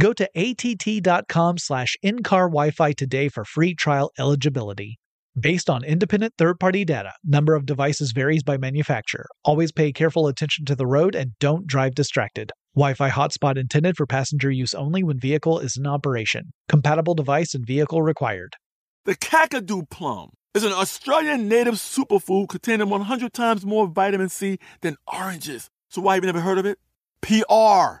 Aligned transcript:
Go 0.00 0.14
to 0.14 0.26
att.com 0.34 1.58
slash 1.58 1.94
in-car 2.02 2.48
Wi-Fi 2.48 2.92
today 2.92 3.28
for 3.28 3.44
free 3.44 3.74
trial 3.74 4.10
eligibility. 4.18 4.98
Based 5.38 5.68
on 5.68 5.84
independent 5.84 6.32
third-party 6.38 6.86
data, 6.86 7.12
number 7.22 7.54
of 7.54 7.66
devices 7.66 8.12
varies 8.12 8.42
by 8.42 8.56
manufacturer. 8.56 9.26
Always 9.44 9.72
pay 9.72 9.92
careful 9.92 10.26
attention 10.26 10.64
to 10.64 10.74
the 10.74 10.86
road 10.86 11.14
and 11.14 11.32
don't 11.38 11.66
drive 11.66 11.94
distracted. 11.94 12.50
Wi-Fi 12.74 13.10
hotspot 13.10 13.58
intended 13.58 13.98
for 13.98 14.06
passenger 14.06 14.50
use 14.50 14.72
only 14.72 15.02
when 15.02 15.20
vehicle 15.20 15.58
is 15.58 15.76
in 15.76 15.86
operation. 15.86 16.54
Compatible 16.66 17.14
device 17.14 17.54
and 17.54 17.66
vehicle 17.66 18.00
required. 18.00 18.56
The 19.04 19.16
Kakadu 19.16 19.90
plum 19.90 20.30
is 20.54 20.64
an 20.64 20.72
Australian 20.72 21.46
native 21.46 21.74
superfood 21.74 22.48
containing 22.48 22.88
100 22.88 23.34
times 23.34 23.66
more 23.66 23.86
vitamin 23.86 24.30
C 24.30 24.58
than 24.80 24.96
oranges. 25.06 25.68
So 25.90 26.00
why 26.00 26.14
have 26.14 26.24
you 26.24 26.28
never 26.28 26.40
heard 26.40 26.58
of 26.58 26.64
it? 26.64 26.78
PR. 27.20 28.00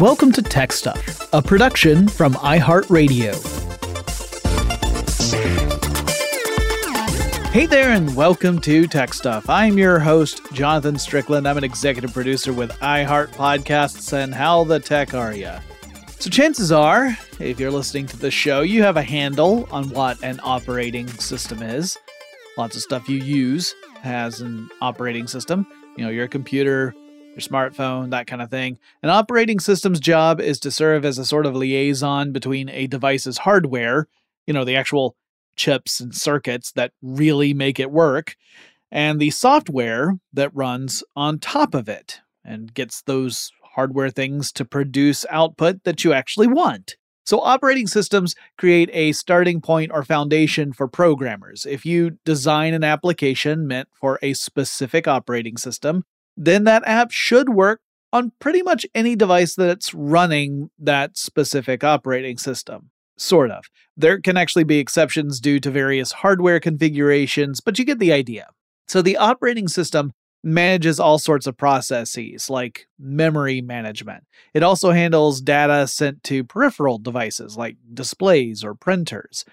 Welcome 0.00 0.32
to 0.32 0.40
Tech 0.40 0.72
Stuff, 0.72 1.28
a 1.34 1.42
production 1.42 2.08
from 2.08 2.32
iHeartRadio. 2.32 3.34
Hey 7.48 7.66
there, 7.66 7.90
and 7.90 8.16
welcome 8.16 8.58
to 8.60 8.86
Tech 8.86 9.12
Stuff. 9.12 9.50
I'm 9.50 9.76
your 9.76 9.98
host, 9.98 10.40
Jonathan 10.54 10.98
Strickland. 10.98 11.46
I'm 11.46 11.58
an 11.58 11.64
executive 11.64 12.14
producer 12.14 12.54
with 12.54 12.70
iHeart 12.78 13.28
Podcasts 13.32 14.14
and 14.14 14.34
How 14.34 14.64
the 14.64 14.80
Tech 14.80 15.12
Are 15.12 15.34
Ya? 15.34 15.60
So, 16.18 16.30
chances 16.30 16.72
are, 16.72 17.14
if 17.38 17.60
you're 17.60 17.70
listening 17.70 18.06
to 18.06 18.16
the 18.16 18.30
show, 18.30 18.62
you 18.62 18.82
have 18.82 18.96
a 18.96 19.02
handle 19.02 19.68
on 19.70 19.90
what 19.90 20.16
an 20.24 20.40
operating 20.42 21.08
system 21.08 21.60
is. 21.60 21.98
Lots 22.56 22.74
of 22.74 22.80
stuff 22.80 23.06
you 23.06 23.18
use 23.18 23.74
has 24.00 24.40
an 24.40 24.70
operating 24.80 25.26
system. 25.26 25.66
You 25.98 26.04
know, 26.04 26.10
your 26.10 26.26
computer, 26.26 26.94
your 27.40 27.48
smartphone, 27.48 28.10
that 28.10 28.26
kind 28.26 28.42
of 28.42 28.50
thing. 28.50 28.78
An 29.02 29.10
operating 29.10 29.60
system's 29.60 30.00
job 30.00 30.40
is 30.40 30.58
to 30.60 30.70
serve 30.70 31.04
as 31.04 31.18
a 31.18 31.24
sort 31.24 31.46
of 31.46 31.56
liaison 31.56 32.32
between 32.32 32.68
a 32.68 32.86
device's 32.86 33.38
hardware, 33.38 34.08
you 34.46 34.54
know, 34.54 34.64
the 34.64 34.76
actual 34.76 35.16
chips 35.56 36.00
and 36.00 36.14
circuits 36.14 36.72
that 36.72 36.92
really 37.02 37.52
make 37.52 37.80
it 37.80 37.90
work, 37.90 38.36
and 38.90 39.20
the 39.20 39.30
software 39.30 40.14
that 40.32 40.54
runs 40.54 41.02
on 41.16 41.38
top 41.38 41.74
of 41.74 41.88
it 41.88 42.20
and 42.44 42.74
gets 42.74 43.02
those 43.02 43.52
hardware 43.74 44.10
things 44.10 44.52
to 44.52 44.64
produce 44.64 45.24
output 45.30 45.84
that 45.84 46.04
you 46.04 46.12
actually 46.12 46.46
want. 46.46 46.96
So, 47.24 47.40
operating 47.40 47.86
systems 47.86 48.34
create 48.58 48.90
a 48.92 49.12
starting 49.12 49.60
point 49.60 49.92
or 49.92 50.02
foundation 50.02 50.72
for 50.72 50.88
programmers. 50.88 51.64
If 51.64 51.86
you 51.86 52.18
design 52.24 52.74
an 52.74 52.82
application 52.82 53.66
meant 53.66 53.88
for 53.92 54.18
a 54.22 54.32
specific 54.32 55.06
operating 55.06 55.56
system, 55.56 56.04
then 56.40 56.64
that 56.64 56.82
app 56.86 57.10
should 57.10 57.50
work 57.50 57.82
on 58.14 58.32
pretty 58.40 58.62
much 58.62 58.86
any 58.94 59.14
device 59.14 59.54
that's 59.54 59.92
running 59.92 60.70
that 60.78 61.18
specific 61.18 61.84
operating 61.84 62.38
system. 62.38 62.90
Sort 63.18 63.50
of. 63.50 63.66
There 63.94 64.18
can 64.18 64.38
actually 64.38 64.64
be 64.64 64.78
exceptions 64.78 65.38
due 65.38 65.60
to 65.60 65.70
various 65.70 66.12
hardware 66.12 66.58
configurations, 66.58 67.60
but 67.60 67.78
you 67.78 67.84
get 67.84 67.98
the 67.98 68.12
idea. 68.12 68.48
So 68.88 69.02
the 69.02 69.18
operating 69.18 69.68
system 69.68 70.12
manages 70.42 70.98
all 70.98 71.18
sorts 71.18 71.46
of 71.46 71.58
processes 71.58 72.48
like 72.48 72.88
memory 72.98 73.60
management. 73.60 74.24
It 74.54 74.62
also 74.62 74.92
handles 74.92 75.42
data 75.42 75.86
sent 75.86 76.24
to 76.24 76.42
peripheral 76.42 76.96
devices 76.96 77.58
like 77.58 77.76
displays 77.92 78.64
or 78.64 78.74
printers. 78.74 79.44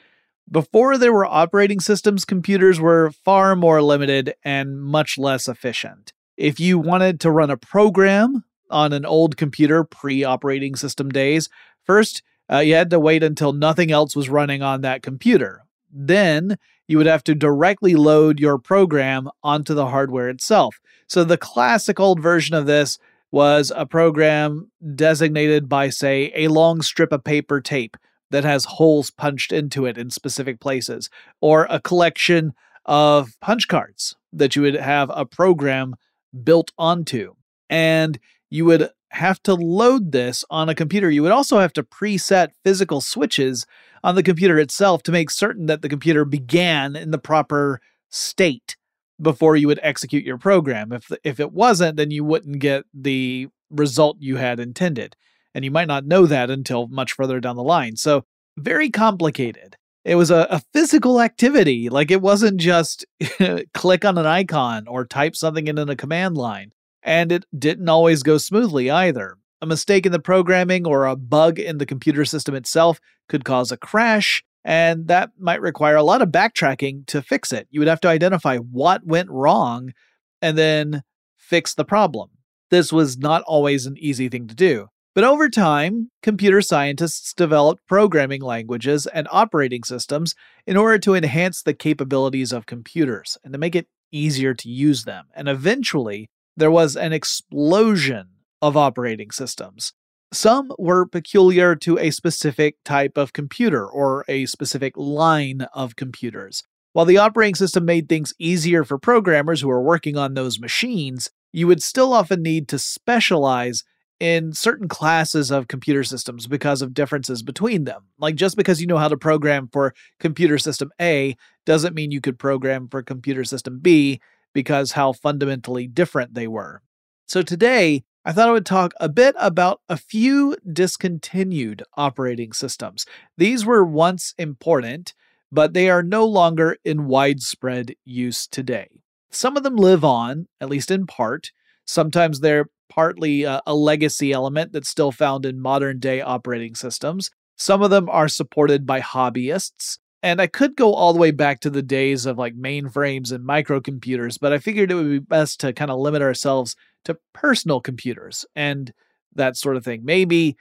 Before 0.49 0.97
there 0.97 1.11
were 1.11 1.25
operating 1.25 1.81
systems, 1.81 2.23
computers 2.23 2.79
were 2.79 3.11
far 3.11 3.57
more 3.57 3.81
limited 3.81 4.35
and 4.45 4.81
much 4.81 5.17
less 5.17 5.49
efficient. 5.49 6.13
If 6.37 6.59
you 6.59 6.77
wanted 6.77 7.19
to 7.21 7.31
run 7.31 7.49
a 7.49 7.57
program 7.57 8.43
on 8.69 8.93
an 8.93 9.05
old 9.05 9.37
computer 9.37 9.83
pre 9.83 10.23
operating 10.23 10.75
system 10.75 11.09
days, 11.09 11.49
first 11.83 12.21
uh, 12.51 12.59
you 12.59 12.75
had 12.75 12.91
to 12.91 12.99
wait 12.99 13.23
until 13.23 13.53
nothing 13.53 13.91
else 13.91 14.15
was 14.15 14.29
running 14.29 14.61
on 14.61 14.81
that 14.81 15.01
computer. 15.01 15.63
Then 15.91 16.57
you 16.87 16.97
would 16.97 17.07
have 17.07 17.23
to 17.25 17.35
directly 17.35 17.95
load 17.95 18.39
your 18.39 18.57
program 18.57 19.29
onto 19.43 19.73
the 19.73 19.87
hardware 19.87 20.29
itself. 20.29 20.79
So 21.07 21.23
the 21.23 21.37
classic 21.37 21.99
old 21.99 22.21
version 22.21 22.55
of 22.55 22.65
this 22.65 22.99
was 23.31 23.71
a 23.75 23.85
program 23.85 24.71
designated 24.95 25.67
by, 25.67 25.89
say, 25.89 26.31
a 26.35 26.47
long 26.47 26.81
strip 26.81 27.11
of 27.11 27.23
paper 27.23 27.59
tape 27.59 27.97
that 28.29 28.45
has 28.45 28.65
holes 28.65 29.11
punched 29.11 29.51
into 29.51 29.85
it 29.85 29.97
in 29.97 30.09
specific 30.09 30.59
places, 30.59 31.09
or 31.41 31.65
a 31.69 31.81
collection 31.81 32.53
of 32.85 33.31
punch 33.41 33.67
cards 33.67 34.15
that 34.31 34.55
you 34.55 34.61
would 34.61 34.75
have 34.75 35.11
a 35.13 35.25
program 35.25 35.95
built 36.43 36.71
onto. 36.77 37.35
And 37.69 38.19
you 38.49 38.65
would 38.65 38.89
have 39.09 39.41
to 39.43 39.53
load 39.53 40.11
this 40.11 40.43
on 40.49 40.69
a 40.69 40.75
computer. 40.75 41.09
You 41.09 41.23
would 41.23 41.31
also 41.31 41.59
have 41.59 41.73
to 41.73 41.83
preset 41.83 42.49
physical 42.63 43.01
switches 43.01 43.65
on 44.03 44.15
the 44.15 44.23
computer 44.23 44.59
itself 44.59 45.03
to 45.03 45.11
make 45.11 45.29
certain 45.29 45.65
that 45.67 45.81
the 45.81 45.89
computer 45.89 46.25
began 46.25 46.95
in 46.95 47.11
the 47.11 47.17
proper 47.17 47.81
state 48.09 48.75
before 49.21 49.55
you 49.55 49.67
would 49.67 49.79
execute 49.81 50.23
your 50.23 50.37
program. 50.37 50.91
If 50.91 51.11
if 51.23 51.39
it 51.39 51.51
wasn't, 51.51 51.97
then 51.97 52.11
you 52.11 52.23
wouldn't 52.23 52.59
get 52.59 52.85
the 52.93 53.47
result 53.69 54.17
you 54.19 54.37
had 54.37 54.59
intended. 54.59 55.15
And 55.53 55.65
you 55.65 55.71
might 55.71 55.87
not 55.87 56.05
know 56.05 56.25
that 56.27 56.49
until 56.49 56.87
much 56.87 57.13
further 57.13 57.39
down 57.39 57.55
the 57.55 57.63
line. 57.63 57.95
So, 57.95 58.25
very 58.57 58.89
complicated. 58.89 59.75
It 60.05 60.15
was 60.15 60.31
a, 60.31 60.47
a 60.49 60.61
physical 60.73 61.21
activity. 61.21 61.89
Like 61.89 62.11
it 62.11 62.21
wasn't 62.21 62.57
just 62.57 63.05
click 63.73 64.05
on 64.05 64.17
an 64.17 64.25
icon 64.25 64.87
or 64.87 65.05
type 65.05 65.35
something 65.35 65.67
in 65.67 65.77
a 65.77 65.95
command 65.95 66.37
line. 66.37 66.71
And 67.03 67.31
it 67.31 67.45
didn't 67.57 67.89
always 67.89 68.23
go 68.23 68.37
smoothly 68.37 68.89
either. 68.89 69.37
A 69.61 69.65
mistake 69.65 70.05
in 70.05 70.11
the 70.11 70.19
programming 70.19 70.85
or 70.85 71.05
a 71.05 71.15
bug 71.15 71.59
in 71.59 71.77
the 71.77 71.85
computer 71.85 72.25
system 72.25 72.53
itself 72.53 72.99
could 73.27 73.43
cause 73.43 73.71
a 73.71 73.77
crash, 73.77 74.43
and 74.63 75.07
that 75.07 75.31
might 75.39 75.61
require 75.61 75.95
a 75.95 76.03
lot 76.03 76.21
of 76.21 76.29
backtracking 76.29 77.07
to 77.07 77.21
fix 77.21 77.51
it. 77.51 77.67
You 77.71 77.79
would 77.79 77.87
have 77.87 78.01
to 78.01 78.07
identify 78.07 78.57
what 78.57 79.05
went 79.05 79.29
wrong 79.31 79.93
and 80.41 80.57
then 80.57 81.03
fix 81.37 81.73
the 81.73 81.85
problem. 81.85 82.29
This 82.69 82.91
was 82.91 83.17
not 83.17 83.41
always 83.43 83.85
an 83.85 83.97
easy 83.97 84.29
thing 84.29 84.47
to 84.47 84.55
do. 84.55 84.89
But 85.17 85.23
over 85.23 85.49
time, 85.49 86.11
computer 86.21 86.61
scientists 86.61 87.33
developed 87.33 87.87
programming 87.87 88.43
languages 88.43 89.07
and 89.07 89.27
operating 89.31 89.83
systems 89.83 90.35
in 90.67 90.77
order 90.77 90.99
to 90.99 91.15
enhance 91.15 91.63
the 91.63 91.73
capabilities 91.73 92.51
of 92.51 92.67
computers 92.67 93.35
and 93.43 93.51
to 93.51 93.57
make 93.57 93.75
it 93.75 93.87
easier 94.11 94.53
to 94.53 94.69
use 94.69 95.05
them. 95.05 95.25
And 95.33 95.49
eventually, 95.49 96.29
there 96.55 96.69
was 96.69 96.95
an 96.95 97.13
explosion 97.13 98.27
of 98.61 98.77
operating 98.77 99.31
systems. 99.31 99.91
Some 100.31 100.71
were 100.77 101.07
peculiar 101.07 101.75
to 101.77 101.97
a 101.97 102.11
specific 102.11 102.75
type 102.85 103.17
of 103.17 103.33
computer 103.33 103.87
or 103.87 104.23
a 104.27 104.45
specific 104.45 104.93
line 104.97 105.65
of 105.73 105.95
computers. 105.95 106.61
While 106.93 107.05
the 107.05 107.17
operating 107.17 107.55
system 107.55 107.85
made 107.85 108.07
things 108.07 108.35
easier 108.37 108.83
for 108.83 108.99
programmers 108.99 109.61
who 109.61 109.67
were 109.69 109.81
working 109.81 110.15
on 110.15 110.35
those 110.35 110.59
machines, 110.59 111.31
you 111.51 111.65
would 111.65 111.81
still 111.81 112.13
often 112.13 112.43
need 112.43 112.67
to 112.67 112.77
specialize 112.77 113.83
in 114.19 114.53
certain 114.53 114.87
classes 114.87 115.51
of 115.51 115.67
computer 115.67 116.03
systems 116.03 116.47
because 116.47 116.81
of 116.81 116.93
differences 116.93 117.43
between 117.43 117.83
them. 117.83 118.03
Like 118.17 118.35
just 118.35 118.57
because 118.57 118.81
you 118.81 118.87
know 118.87 118.97
how 118.97 119.07
to 119.07 119.17
program 119.17 119.69
for 119.71 119.93
computer 120.19 120.57
system 120.57 120.91
A 120.99 121.35
doesn't 121.65 121.95
mean 121.95 122.11
you 122.11 122.21
could 122.21 122.39
program 122.39 122.87
for 122.87 123.03
computer 123.03 123.43
system 123.43 123.79
B 123.79 124.19
because 124.53 124.93
how 124.93 125.13
fundamentally 125.13 125.87
different 125.87 126.33
they 126.33 126.47
were. 126.47 126.81
So 127.27 127.41
today, 127.41 128.03
I 128.25 128.33
thought 128.33 128.49
I 128.49 128.53
would 128.53 128.65
talk 128.65 128.93
a 128.99 129.07
bit 129.07 129.35
about 129.37 129.81
a 129.87 129.97
few 129.97 130.55
discontinued 130.69 131.83
operating 131.95 132.53
systems. 132.53 133.05
These 133.37 133.65
were 133.65 133.85
once 133.85 134.33
important, 134.37 135.13
but 135.51 135.73
they 135.73 135.89
are 135.89 136.03
no 136.03 136.25
longer 136.25 136.77
in 136.83 137.07
widespread 137.07 137.95
use 138.03 138.47
today. 138.47 139.01
Some 139.29 139.55
of 139.55 139.63
them 139.63 139.75
live 139.75 140.03
on, 140.03 140.47
at 140.59 140.69
least 140.69 140.89
in 140.89 141.05
part. 141.05 141.51
Sometimes 141.85 142.39
they're 142.39 142.69
partly 142.97 143.43
a, 143.43 143.61
a 143.67 143.75
legacy 143.75 144.31
element 144.31 144.73
that's 144.73 144.89
still 144.89 145.11
found 145.11 145.45
in 145.45 145.61
modern 145.61 145.99
day 145.99 146.19
operating 146.19 146.73
systems. 146.73 147.29
Some 147.55 147.83
of 147.83 147.91
them 147.91 148.09
are 148.09 148.27
supported 148.27 148.87
by 148.87 149.01
hobbyists. 149.01 149.99
And 150.23 150.41
I 150.41 150.47
could 150.47 150.75
go 150.75 150.95
all 150.95 151.13
the 151.13 151.19
way 151.19 151.29
back 151.29 151.59
to 151.59 151.69
the 151.69 151.83
days 151.83 152.25
of 152.25 152.39
like 152.39 152.55
mainframes 152.55 153.31
and 153.31 153.47
microcomputers, 153.47 154.39
but 154.41 154.51
I 154.51 154.57
figured 154.57 154.89
it 154.89 154.95
would 154.95 155.11
be 155.11 155.19
best 155.19 155.59
to 155.59 155.73
kind 155.73 155.91
of 155.91 155.99
limit 155.99 156.23
ourselves 156.23 156.75
to 157.05 157.19
personal 157.35 157.81
computers 157.81 158.47
and 158.55 158.91
that 159.35 159.57
sort 159.57 159.77
of 159.77 159.85
thing. 159.85 160.03
Maybe 160.03 160.57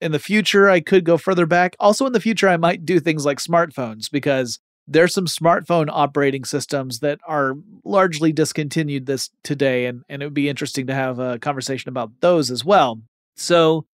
in 0.00 0.12
the 0.12 0.20
future 0.20 0.70
I 0.70 0.78
could 0.78 1.04
go 1.04 1.18
further 1.18 1.44
back. 1.44 1.74
Also, 1.80 2.06
in 2.06 2.12
the 2.12 2.20
future, 2.20 2.48
I 2.48 2.56
might 2.56 2.86
do 2.86 3.00
things 3.00 3.26
like 3.26 3.38
smartphones 3.38 4.08
because 4.08 4.60
there's 4.90 5.14
some 5.14 5.26
smartphone 5.26 5.88
operating 5.90 6.44
systems 6.44 7.00
that 7.00 7.20
are 7.26 7.54
largely 7.84 8.32
discontinued 8.32 9.06
this 9.06 9.30
today 9.42 9.86
and, 9.86 10.02
and 10.08 10.22
it 10.22 10.26
would 10.26 10.34
be 10.34 10.48
interesting 10.48 10.86
to 10.86 10.94
have 10.94 11.18
a 11.18 11.38
conversation 11.38 11.88
about 11.88 12.10
those 12.20 12.50
as 12.50 12.64
well. 12.64 13.00
So 13.36 13.86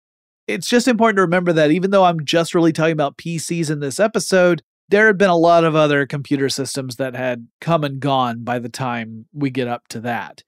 it's 0.47 0.67
just 0.67 0.87
important 0.87 1.17
to 1.17 1.21
remember 1.21 1.53
that 1.53 1.71
even 1.71 1.91
though 1.91 2.03
i'm 2.03 2.23
just 2.25 2.53
really 2.53 2.73
talking 2.73 2.93
about 2.93 3.17
pcs 3.17 3.69
in 3.69 3.79
this 3.79 3.99
episode 3.99 4.61
there 4.89 5.07
had 5.07 5.17
been 5.17 5.29
a 5.29 5.37
lot 5.37 5.63
of 5.63 5.75
other 5.75 6.05
computer 6.05 6.49
systems 6.49 6.97
that 6.97 7.15
had 7.15 7.47
come 7.61 7.83
and 7.83 7.99
gone 7.99 8.43
by 8.43 8.59
the 8.59 8.69
time 8.69 9.25
we 9.33 9.49
get 9.49 9.67
up 9.67 9.87
to 9.87 9.99
that. 10.01 10.43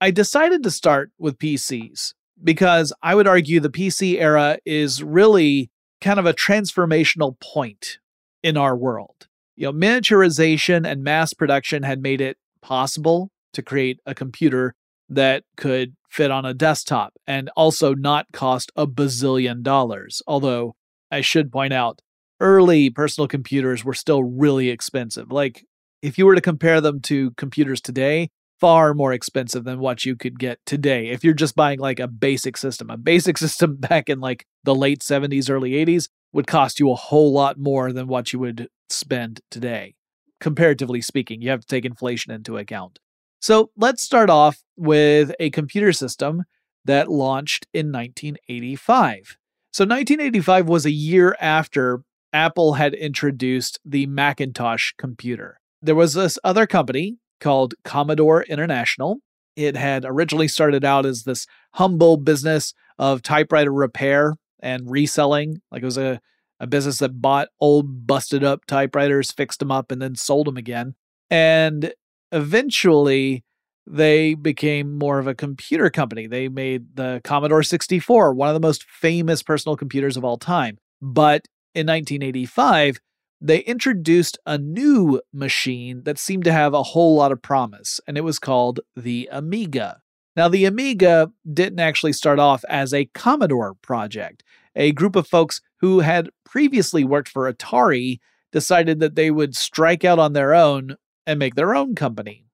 I 0.00 0.10
decided 0.10 0.62
to 0.62 0.70
start 0.70 1.10
with 1.18 1.38
pcs 1.38 2.14
because 2.42 2.92
i 3.02 3.14
would 3.14 3.26
argue 3.26 3.58
the 3.58 3.70
pc 3.70 4.20
era 4.20 4.58
is 4.64 5.02
really 5.02 5.70
kind 6.00 6.20
of 6.20 6.26
a 6.26 6.34
transformational 6.34 7.40
point 7.40 7.98
in 8.42 8.56
our 8.56 8.76
world 8.76 9.27
you 9.58 9.66
know, 9.66 9.72
miniaturization 9.72 10.86
and 10.86 11.02
mass 11.02 11.34
production 11.34 11.82
had 11.82 12.00
made 12.00 12.20
it 12.20 12.36
possible 12.62 13.32
to 13.52 13.60
create 13.60 13.98
a 14.06 14.14
computer 14.14 14.72
that 15.08 15.42
could 15.56 15.96
fit 16.08 16.30
on 16.30 16.44
a 16.44 16.54
desktop 16.54 17.12
and 17.26 17.50
also 17.56 17.92
not 17.92 18.26
cost 18.32 18.70
a 18.76 18.86
bazillion 18.86 19.62
dollars. 19.62 20.22
Although 20.28 20.76
I 21.10 21.22
should 21.22 21.50
point 21.50 21.72
out, 21.72 22.00
early 22.40 22.88
personal 22.88 23.26
computers 23.26 23.84
were 23.84 23.94
still 23.94 24.22
really 24.22 24.68
expensive. 24.68 25.32
Like, 25.32 25.64
if 26.02 26.18
you 26.18 26.26
were 26.26 26.36
to 26.36 26.40
compare 26.40 26.80
them 26.80 27.00
to 27.02 27.32
computers 27.32 27.80
today, 27.80 28.30
far 28.60 28.94
more 28.94 29.12
expensive 29.12 29.64
than 29.64 29.80
what 29.80 30.04
you 30.04 30.14
could 30.14 30.38
get 30.38 30.58
today 30.66 31.08
if 31.08 31.24
you're 31.24 31.34
just 31.34 31.56
buying 31.56 31.80
like 31.80 31.98
a 31.98 32.06
basic 32.06 32.56
system. 32.56 32.90
A 32.90 32.96
basic 32.96 33.36
system 33.44 33.76
back 33.76 34.08
in 34.08 34.20
like 34.20 34.46
the 34.62 34.74
late 34.74 35.00
70s, 35.00 35.50
early 35.50 35.72
80s 35.72 36.08
would 36.32 36.46
cost 36.46 36.78
you 36.78 36.90
a 36.90 36.96
whole 36.96 37.32
lot 37.32 37.58
more 37.58 37.92
than 37.92 38.06
what 38.06 38.32
you 38.32 38.38
would 38.38 38.68
spend 38.88 39.40
today. 39.50 39.94
Comparatively 40.40 41.00
speaking, 41.00 41.42
you 41.42 41.50
have 41.50 41.60
to 41.60 41.66
take 41.66 41.84
inflation 41.84 42.32
into 42.32 42.56
account. 42.56 42.98
So 43.40 43.70
let's 43.76 44.02
start 44.02 44.30
off 44.30 44.62
with 44.76 45.32
a 45.38 45.50
computer 45.50 45.92
system 45.92 46.44
that 46.84 47.08
launched 47.08 47.66
in 47.72 47.92
1985. 47.92 49.36
So 49.72 49.84
1985 49.84 50.68
was 50.68 50.86
a 50.86 50.90
year 50.90 51.36
after 51.40 52.02
Apple 52.32 52.74
had 52.74 52.94
introduced 52.94 53.78
the 53.84 54.06
Macintosh 54.06 54.92
computer. 54.98 55.60
There 55.80 55.94
was 55.94 56.14
this 56.14 56.38
other 56.42 56.66
company 56.66 57.16
called 57.40 57.74
Commodore 57.84 58.42
International. 58.42 59.18
It 59.56 59.76
had 59.76 60.04
originally 60.04 60.48
started 60.48 60.84
out 60.84 61.06
as 61.06 61.22
this 61.22 61.46
humble 61.74 62.16
business 62.16 62.74
of 62.98 63.22
typewriter 63.22 63.72
repair 63.72 64.34
and 64.60 64.90
reselling. 64.90 65.60
Like 65.70 65.82
it 65.82 65.86
was 65.86 65.98
a, 65.98 66.20
a 66.60 66.66
business 66.66 66.98
that 66.98 67.20
bought 67.20 67.48
old, 67.60 68.06
busted 68.06 68.44
up 68.44 68.64
typewriters, 68.66 69.32
fixed 69.32 69.60
them 69.60 69.70
up, 69.70 69.90
and 69.90 70.00
then 70.00 70.14
sold 70.14 70.46
them 70.46 70.56
again. 70.56 70.94
And 71.30 71.92
eventually, 72.32 73.44
they 73.86 74.34
became 74.34 74.98
more 74.98 75.18
of 75.18 75.26
a 75.26 75.34
computer 75.34 75.90
company. 75.90 76.26
They 76.26 76.48
made 76.48 76.96
the 76.96 77.20
Commodore 77.24 77.62
64, 77.62 78.34
one 78.34 78.48
of 78.48 78.54
the 78.54 78.66
most 78.66 78.84
famous 78.84 79.42
personal 79.42 79.76
computers 79.76 80.16
of 80.16 80.24
all 80.24 80.36
time. 80.36 80.78
But 81.00 81.46
in 81.74 81.86
1985, 81.86 82.98
they 83.40 83.60
introduced 83.60 84.38
a 84.46 84.58
new 84.58 85.20
machine 85.32 86.02
that 86.04 86.18
seemed 86.18 86.44
to 86.44 86.52
have 86.52 86.74
a 86.74 86.82
whole 86.82 87.14
lot 87.14 87.32
of 87.32 87.40
promise, 87.40 88.00
and 88.06 88.18
it 88.18 88.22
was 88.22 88.38
called 88.38 88.80
the 88.96 89.28
Amiga. 89.30 90.00
Now, 90.38 90.46
the 90.46 90.66
Amiga 90.66 91.32
didn't 91.52 91.80
actually 91.80 92.12
start 92.12 92.38
off 92.38 92.64
as 92.68 92.94
a 92.94 93.06
Commodore 93.06 93.74
project. 93.82 94.44
A 94.76 94.92
group 94.92 95.16
of 95.16 95.26
folks 95.26 95.60
who 95.80 95.98
had 95.98 96.30
previously 96.44 97.02
worked 97.02 97.28
for 97.28 97.52
Atari 97.52 98.20
decided 98.52 99.00
that 99.00 99.16
they 99.16 99.32
would 99.32 99.56
strike 99.56 100.04
out 100.04 100.20
on 100.20 100.34
their 100.34 100.54
own 100.54 100.94
and 101.26 101.40
make 101.40 101.56
their 101.56 101.74
own 101.74 101.96
company. 101.96 102.46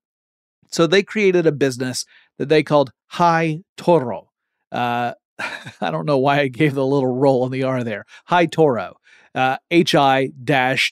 So 0.73 0.87
they 0.87 1.03
created 1.03 1.47
a 1.47 1.53
business 1.53 2.07
that 2.39 2.49
they 2.49 2.63
called 2.63 2.91
High 3.09 3.61
Toro. 3.77 4.31
Uh, 4.73 5.13
I 5.83 5.91
don't 5.91 6.07
know 6.07 6.17
why 6.17 6.41
I 6.41 6.49
gave 6.49 6.73
the 6.73 6.87
little 6.87 7.15
roll 7.15 7.43
on 7.43 7.51
the 7.51 7.65
R 7.65 7.85
there. 7.85 8.07
Hi-Toro. 8.25 8.97
Uh, 9.35 9.59
H 9.71 9.95
I 9.95 10.31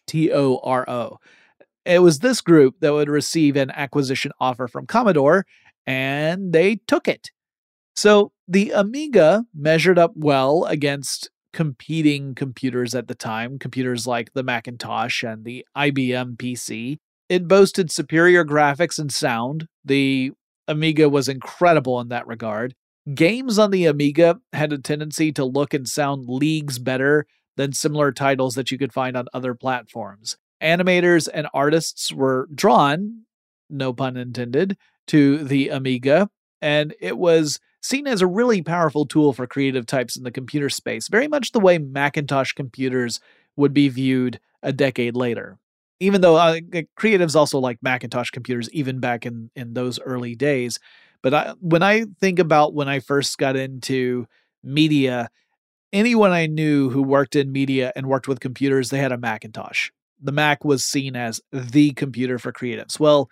T 0.07 0.31
O 0.31 0.61
R 0.63 0.91
O. 0.91 1.17
It 1.87 2.01
was 2.01 2.19
this 2.19 2.43
group 2.43 2.77
that 2.81 2.93
would 2.93 3.09
receive 3.09 3.57
an 3.57 3.71
acquisition 3.71 4.31
offer 4.39 4.69
from 4.69 4.87
Commodore 4.87 5.47
and 5.87 6.53
they 6.53 6.77
took 6.87 7.09
it. 7.09 7.31
So 7.95 8.33
the 8.49 8.71
Amiga 8.71 9.45
measured 9.55 9.99
up 9.99 10.13
well 10.15 10.65
against 10.65 11.31
competing 11.53 12.35
computers 12.35 12.95
at 12.95 13.09
the 13.09 13.15
time, 13.15 13.59
computers 13.59 14.07
like 14.07 14.33
the 14.33 14.43
Macintosh 14.43 15.23
and 15.23 15.45
the 15.45 15.67
IBM 15.77 16.37
PC. 16.37 16.99
It 17.29 17.49
boasted 17.49 17.91
superior 17.91 18.45
graphics 18.45 18.99
and 18.99 19.13
sound. 19.13 19.67
The 19.85 20.33
Amiga 20.69 21.09
was 21.09 21.29
incredible 21.29 22.01
in 22.01 22.09
that 22.09 22.27
regard. 22.27 22.75
Games 23.15 23.59
on 23.59 23.71
the 23.71 23.87
Amiga 23.87 24.39
had 24.53 24.73
a 24.73 24.79
tendency 24.79 25.33
to 25.33 25.45
look 25.45 25.75
and 25.75 25.89
sound 25.89 26.29
leagues 26.29 26.79
better 26.79 27.27
than 27.57 27.73
similar 27.73 28.13
titles 28.13 28.55
that 28.55 28.71
you 28.71 28.79
could 28.79 28.93
find 28.93 29.17
on 29.17 29.27
other 29.35 29.55
platforms. 29.55 30.37
Animators 30.63 31.29
and 31.33 31.49
artists 31.53 32.13
were 32.13 32.49
drawn, 32.55 33.23
no 33.69 33.93
pun 33.93 34.17
intended, 34.17 34.77
to 35.09 35.45
the 35.45 35.69
Amiga, 35.69 36.29
and 36.61 36.95
it 37.01 37.19
was 37.19 37.61
seen 37.83 38.07
as 38.07 38.23
a 38.23 38.27
really 38.27 38.63
powerful 38.63 39.05
tool 39.05 39.33
for 39.33 39.47
creative 39.47 39.87
types 39.87 40.17
in 40.17 40.23
the 40.23 40.31
computer 40.31 40.69
space, 40.69 41.09
very 41.09 41.29
much 41.29 41.53
the 41.53 41.61
way 41.61 41.79
Macintosh 41.79 42.53
computers 42.53 43.21
would 43.57 43.75
be 43.75 43.89
viewed 43.89 44.39
a 44.63 44.73
decade 44.73 45.17
later. 45.17 45.59
Even 46.01 46.21
though 46.21 46.37
uh, 46.37 46.59
creatives 46.99 47.37
also 47.37 47.59
like 47.59 47.79
Macintosh 47.83 48.31
computers, 48.31 48.71
even 48.71 49.01
back 49.01 49.27
in, 49.27 49.51
in 49.55 49.75
those 49.75 50.01
early 50.01 50.35
days. 50.35 50.79
But 51.23 51.35
I, 51.35 51.55
when 51.61 51.83
I 51.83 52.07
think 52.21 52.39
about 52.39 52.75
when 52.75 52.89
I 52.89 53.01
first 53.01 53.39
got 53.39 53.57
into 53.57 54.27
media, 54.65 55.29
anyone 55.93 56.33
I 56.33 56.47
knew 56.47 56.91
who 56.91 57.03
worked 57.03 57.37
in 57.37 57.53
media 57.53 57.93
and 57.95 58.07
worked 58.07 58.27
with 58.27 58.41
computers, 58.41 58.91
they 58.91 58.99
had 58.99 59.13
a 59.13 59.19
Macintosh. 59.19 59.91
The 60.21 60.33
Mac 60.33 60.65
was 60.65 60.85
seen 60.85 61.15
as 61.17 61.41
the 61.53 61.93
computer 61.93 62.39
for 62.39 62.53
creatives. 62.53 62.99
Well, 62.99 63.29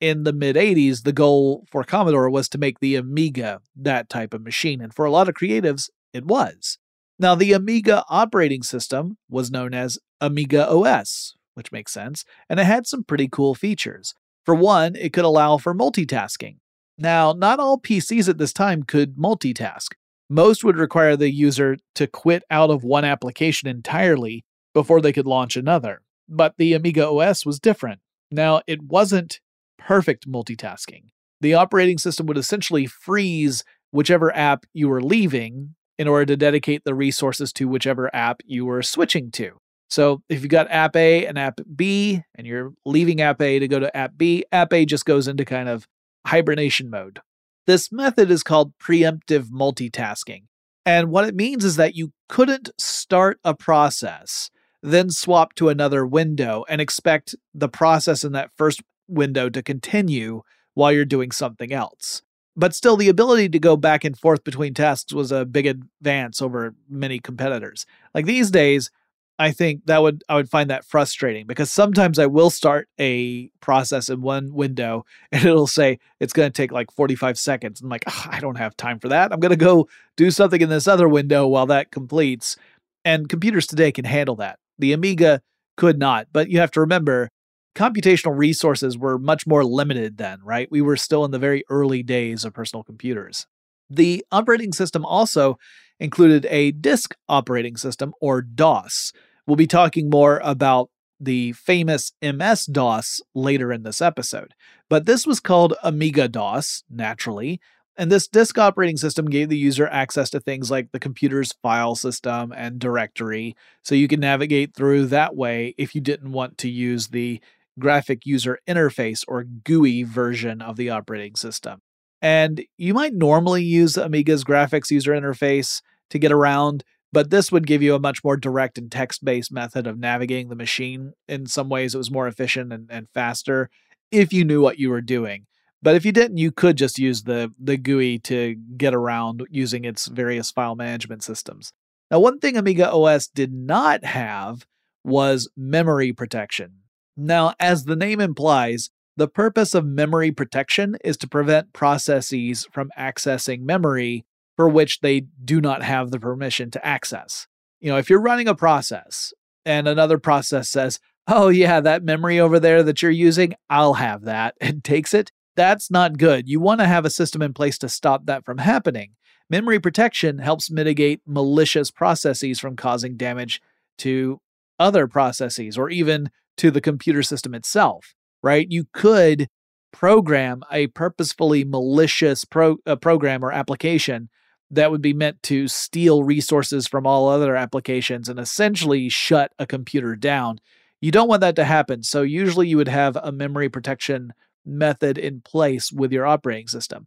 in 0.00 0.24
the 0.24 0.32
mid 0.32 0.56
80s, 0.56 1.02
the 1.02 1.12
goal 1.12 1.66
for 1.70 1.84
Commodore 1.84 2.30
was 2.30 2.48
to 2.50 2.58
make 2.58 2.80
the 2.80 2.96
Amiga 2.96 3.60
that 3.76 4.08
type 4.08 4.34
of 4.34 4.42
machine. 4.42 4.80
And 4.80 4.94
for 4.94 5.04
a 5.04 5.10
lot 5.10 5.28
of 5.28 5.34
creatives, 5.34 5.90
it 6.12 6.24
was. 6.24 6.78
Now, 7.18 7.34
the 7.34 7.52
Amiga 7.52 8.02
operating 8.08 8.62
system 8.62 9.18
was 9.28 9.50
known 9.50 9.74
as 9.74 9.98
Amiga 10.20 10.66
OS, 10.68 11.34
which 11.54 11.70
makes 11.70 11.92
sense, 11.92 12.24
and 12.48 12.58
it 12.58 12.64
had 12.64 12.86
some 12.86 13.04
pretty 13.04 13.28
cool 13.28 13.54
features. 13.54 14.14
For 14.46 14.54
one, 14.54 14.96
it 14.96 15.12
could 15.12 15.26
allow 15.26 15.58
for 15.58 15.74
multitasking. 15.74 16.56
Now, 16.96 17.32
not 17.32 17.60
all 17.60 17.78
PCs 17.78 18.28
at 18.28 18.38
this 18.38 18.54
time 18.54 18.84
could 18.84 19.16
multitask. 19.16 19.88
Most 20.30 20.64
would 20.64 20.76
require 20.76 21.16
the 21.16 21.30
user 21.30 21.76
to 21.96 22.06
quit 22.06 22.42
out 22.50 22.70
of 22.70 22.84
one 22.84 23.04
application 23.04 23.68
entirely 23.68 24.44
before 24.72 25.00
they 25.00 25.12
could 25.12 25.26
launch 25.26 25.56
another. 25.56 26.00
But 26.28 26.54
the 26.56 26.72
Amiga 26.72 27.06
OS 27.06 27.44
was 27.44 27.58
different. 27.58 28.00
Now, 28.30 28.62
it 28.66 28.82
wasn't 28.82 29.40
perfect 29.80 30.28
multitasking. 30.28 31.04
The 31.40 31.54
operating 31.54 31.98
system 31.98 32.26
would 32.26 32.38
essentially 32.38 32.86
freeze 32.86 33.64
whichever 33.90 34.34
app 34.36 34.66
you 34.72 34.88
were 34.88 35.02
leaving 35.02 35.74
in 35.98 36.06
order 36.06 36.26
to 36.26 36.36
dedicate 36.36 36.84
the 36.84 36.94
resources 36.94 37.52
to 37.54 37.66
whichever 37.66 38.14
app 38.14 38.40
you 38.44 38.64
were 38.64 38.82
switching 38.82 39.30
to. 39.32 39.58
So 39.88 40.22
if 40.28 40.42
you've 40.42 40.50
got 40.50 40.70
app 40.70 40.94
A 40.94 41.26
and 41.26 41.38
app 41.38 41.60
B 41.74 42.22
and 42.36 42.46
you're 42.46 42.72
leaving 42.86 43.20
app 43.20 43.42
A 43.42 43.58
to 43.58 43.66
go 43.66 43.80
to 43.80 43.94
app 43.96 44.12
B, 44.16 44.44
app 44.52 44.72
A 44.72 44.84
just 44.84 45.04
goes 45.04 45.26
into 45.26 45.44
kind 45.44 45.68
of 45.68 45.86
hibernation 46.26 46.90
mode. 46.90 47.20
This 47.66 47.90
method 47.90 48.30
is 48.30 48.42
called 48.42 48.72
preemptive 48.78 49.48
multitasking. 49.48 50.44
And 50.86 51.10
what 51.10 51.26
it 51.26 51.34
means 51.34 51.64
is 51.64 51.76
that 51.76 51.94
you 51.94 52.12
couldn't 52.28 52.70
start 52.78 53.38
a 53.44 53.54
process, 53.54 54.50
then 54.82 55.10
swap 55.10 55.54
to 55.56 55.68
another 55.68 56.06
window 56.06 56.64
and 56.68 56.80
expect 56.80 57.34
the 57.52 57.68
process 57.68 58.24
in 58.24 58.32
that 58.32 58.50
first 58.56 58.82
window 59.10 59.48
to 59.48 59.62
continue 59.62 60.42
while 60.74 60.92
you're 60.92 61.04
doing 61.04 61.30
something 61.30 61.72
else. 61.72 62.22
But 62.56 62.74
still, 62.74 62.96
the 62.96 63.08
ability 63.08 63.48
to 63.50 63.58
go 63.58 63.76
back 63.76 64.04
and 64.04 64.18
forth 64.18 64.44
between 64.44 64.74
tasks 64.74 65.12
was 65.12 65.32
a 65.32 65.44
big 65.44 65.66
advance 65.66 66.42
over 66.42 66.74
many 66.88 67.18
competitors. 67.18 67.86
Like 68.14 68.26
these 68.26 68.50
days, 68.50 68.90
I 69.38 69.52
think 69.52 69.86
that 69.86 70.02
would 70.02 70.22
I 70.28 70.34
would 70.34 70.50
find 70.50 70.68
that 70.68 70.84
frustrating 70.84 71.46
because 71.46 71.72
sometimes 71.72 72.18
I 72.18 72.26
will 72.26 72.50
start 72.50 72.88
a 73.00 73.48
process 73.60 74.10
in 74.10 74.20
one 74.20 74.52
window 74.52 75.06
and 75.32 75.42
it'll 75.42 75.66
say 75.66 75.98
it's 76.20 76.34
going 76.34 76.50
to 76.50 76.52
take 76.52 76.72
like 76.72 76.92
45 76.92 77.38
seconds. 77.38 77.80
I'm 77.80 77.88
like, 77.88 78.04
I 78.26 78.38
don't 78.40 78.58
have 78.58 78.76
time 78.76 78.98
for 78.98 79.08
that. 79.08 79.32
I'm 79.32 79.40
going 79.40 79.50
to 79.50 79.56
go 79.56 79.88
do 80.16 80.30
something 80.30 80.60
in 80.60 80.68
this 80.68 80.86
other 80.86 81.08
window 81.08 81.46
while 81.46 81.66
that 81.66 81.90
completes. 81.90 82.56
And 83.02 83.30
computers 83.30 83.66
today 83.66 83.92
can 83.92 84.04
handle 84.04 84.36
that. 84.36 84.58
The 84.78 84.92
Amiga 84.92 85.40
could 85.78 85.98
not, 85.98 86.26
but 86.32 86.50
you 86.50 86.60
have 86.60 86.72
to 86.72 86.80
remember 86.80 87.30
computational 87.74 88.36
resources 88.36 88.98
were 88.98 89.18
much 89.18 89.46
more 89.46 89.64
limited 89.64 90.18
then, 90.18 90.40
right? 90.42 90.70
We 90.70 90.80
were 90.82 90.96
still 90.96 91.24
in 91.24 91.30
the 91.30 91.38
very 91.38 91.64
early 91.70 92.02
days 92.02 92.44
of 92.44 92.54
personal 92.54 92.82
computers. 92.82 93.46
The 93.88 94.24
operating 94.30 94.72
system 94.72 95.04
also 95.04 95.58
included 95.98 96.46
a 96.46 96.70
disk 96.70 97.16
operating 97.28 97.76
system 97.76 98.14
or 98.20 98.40
DOS 98.40 99.12
We'll 99.50 99.56
be 99.56 99.66
talking 99.66 100.08
more 100.08 100.40
about 100.44 100.90
the 101.18 101.50
famous 101.54 102.12
MS 102.22 102.66
DOS 102.66 103.20
later 103.34 103.72
in 103.72 103.82
this 103.82 104.00
episode. 104.00 104.54
But 104.88 105.06
this 105.06 105.26
was 105.26 105.40
called 105.40 105.74
Amiga 105.82 106.28
DOS, 106.28 106.84
naturally, 106.88 107.60
and 107.96 108.12
this 108.12 108.28
disk 108.28 108.58
operating 108.58 108.96
system 108.96 109.28
gave 109.28 109.48
the 109.48 109.58
user 109.58 109.88
access 109.88 110.30
to 110.30 110.38
things 110.38 110.70
like 110.70 110.92
the 110.92 111.00
computer's 111.00 111.52
file 111.62 111.96
system 111.96 112.52
and 112.56 112.78
directory, 112.78 113.56
so 113.82 113.96
you 113.96 114.06
could 114.06 114.20
navigate 114.20 114.76
through 114.76 115.06
that 115.06 115.34
way 115.34 115.74
if 115.76 115.96
you 115.96 116.00
didn't 116.00 116.30
want 116.30 116.56
to 116.58 116.70
use 116.70 117.08
the 117.08 117.40
graphic 117.80 118.24
user 118.24 118.58
interface 118.68 119.24
or 119.26 119.44
GUI 119.44 120.04
version 120.04 120.62
of 120.62 120.76
the 120.76 120.90
operating 120.90 121.34
system. 121.34 121.80
And 122.22 122.64
you 122.76 122.94
might 122.94 123.14
normally 123.14 123.64
use 123.64 123.96
Amiga's 123.96 124.44
graphics 124.44 124.90
user 124.90 125.12
interface 125.12 125.80
to 126.10 126.18
get 126.18 126.32
around, 126.32 126.84
but 127.12 127.30
this 127.30 127.50
would 127.50 127.66
give 127.66 127.82
you 127.82 127.94
a 127.94 128.00
much 128.00 128.22
more 128.22 128.36
direct 128.36 128.78
and 128.78 128.92
text 128.92 129.24
based 129.24 129.52
method 129.52 129.86
of 129.86 129.98
navigating 129.98 130.48
the 130.48 130.54
machine. 130.54 131.14
In 131.28 131.46
some 131.46 131.68
ways, 131.68 131.94
it 131.94 131.98
was 131.98 132.10
more 132.10 132.28
efficient 132.28 132.72
and, 132.72 132.88
and 132.90 133.08
faster 133.14 133.70
if 134.10 134.32
you 134.32 134.44
knew 134.44 134.60
what 134.60 134.78
you 134.78 134.90
were 134.90 135.00
doing. 135.00 135.46
But 135.82 135.94
if 135.94 136.04
you 136.04 136.12
didn't, 136.12 136.36
you 136.36 136.52
could 136.52 136.76
just 136.76 136.98
use 136.98 137.22
the, 137.22 137.52
the 137.58 137.78
GUI 137.78 138.18
to 138.20 138.54
get 138.76 138.94
around 138.94 139.46
using 139.50 139.84
its 139.84 140.08
various 140.08 140.50
file 140.50 140.76
management 140.76 141.22
systems. 141.22 141.72
Now, 142.10 142.20
one 142.20 142.38
thing 142.38 142.56
Amiga 142.56 142.92
OS 142.92 143.28
did 143.28 143.52
not 143.52 144.04
have 144.04 144.66
was 145.04 145.48
memory 145.56 146.12
protection. 146.12 146.79
Now, 147.20 147.54
as 147.60 147.84
the 147.84 147.96
name 147.96 148.18
implies, 148.18 148.88
the 149.16 149.28
purpose 149.28 149.74
of 149.74 149.84
memory 149.84 150.32
protection 150.32 150.96
is 151.04 151.18
to 151.18 151.28
prevent 151.28 151.74
processes 151.74 152.66
from 152.72 152.90
accessing 152.98 153.60
memory 153.60 154.24
for 154.56 154.68
which 154.70 155.00
they 155.00 155.24
do 155.44 155.60
not 155.60 155.82
have 155.82 156.10
the 156.10 156.18
permission 156.18 156.70
to 156.70 156.86
access. 156.86 157.46
You 157.78 157.90
know, 157.90 157.98
if 157.98 158.08
you're 158.08 158.22
running 158.22 158.48
a 158.48 158.54
process 158.54 159.34
and 159.66 159.86
another 159.86 160.16
process 160.18 160.70
says, 160.70 160.98
oh, 161.28 161.48
yeah, 161.48 161.80
that 161.80 162.02
memory 162.02 162.40
over 162.40 162.58
there 162.58 162.82
that 162.82 163.02
you're 163.02 163.10
using, 163.10 163.52
I'll 163.68 163.94
have 163.94 164.22
that, 164.22 164.54
and 164.60 164.82
takes 164.82 165.12
it, 165.12 165.30
that's 165.56 165.90
not 165.90 166.16
good. 166.16 166.48
You 166.48 166.58
want 166.58 166.80
to 166.80 166.86
have 166.86 167.04
a 167.04 167.10
system 167.10 167.42
in 167.42 167.52
place 167.52 167.76
to 167.78 167.88
stop 167.90 168.24
that 168.26 168.46
from 168.46 168.58
happening. 168.58 169.12
Memory 169.50 169.78
protection 169.78 170.38
helps 170.38 170.70
mitigate 170.70 171.20
malicious 171.26 171.90
processes 171.90 172.60
from 172.60 172.76
causing 172.76 173.18
damage 173.18 173.60
to 173.98 174.40
other 174.78 175.06
processes 175.06 175.76
or 175.76 175.90
even 175.90 176.30
to 176.56 176.70
the 176.70 176.80
computer 176.80 177.22
system 177.22 177.54
itself, 177.54 178.14
right? 178.42 178.66
You 178.70 178.86
could 178.92 179.48
program 179.92 180.62
a 180.70 180.86
purposefully 180.88 181.64
malicious 181.64 182.44
pro- 182.44 182.78
uh, 182.86 182.96
program 182.96 183.44
or 183.44 183.52
application 183.52 184.28
that 184.70 184.90
would 184.90 185.02
be 185.02 185.12
meant 185.12 185.42
to 185.42 185.66
steal 185.66 186.22
resources 186.22 186.86
from 186.86 187.06
all 187.06 187.28
other 187.28 187.56
applications 187.56 188.28
and 188.28 188.38
essentially 188.38 189.08
shut 189.08 189.52
a 189.58 189.66
computer 189.66 190.14
down. 190.14 190.60
You 191.00 191.10
don't 191.10 191.28
want 191.28 191.40
that 191.40 191.56
to 191.56 191.64
happen. 191.64 192.02
So, 192.02 192.22
usually, 192.22 192.68
you 192.68 192.76
would 192.76 192.88
have 192.88 193.16
a 193.16 193.32
memory 193.32 193.68
protection 193.68 194.32
method 194.64 195.18
in 195.18 195.40
place 195.40 195.90
with 195.90 196.12
your 196.12 196.26
operating 196.26 196.68
system. 196.68 197.06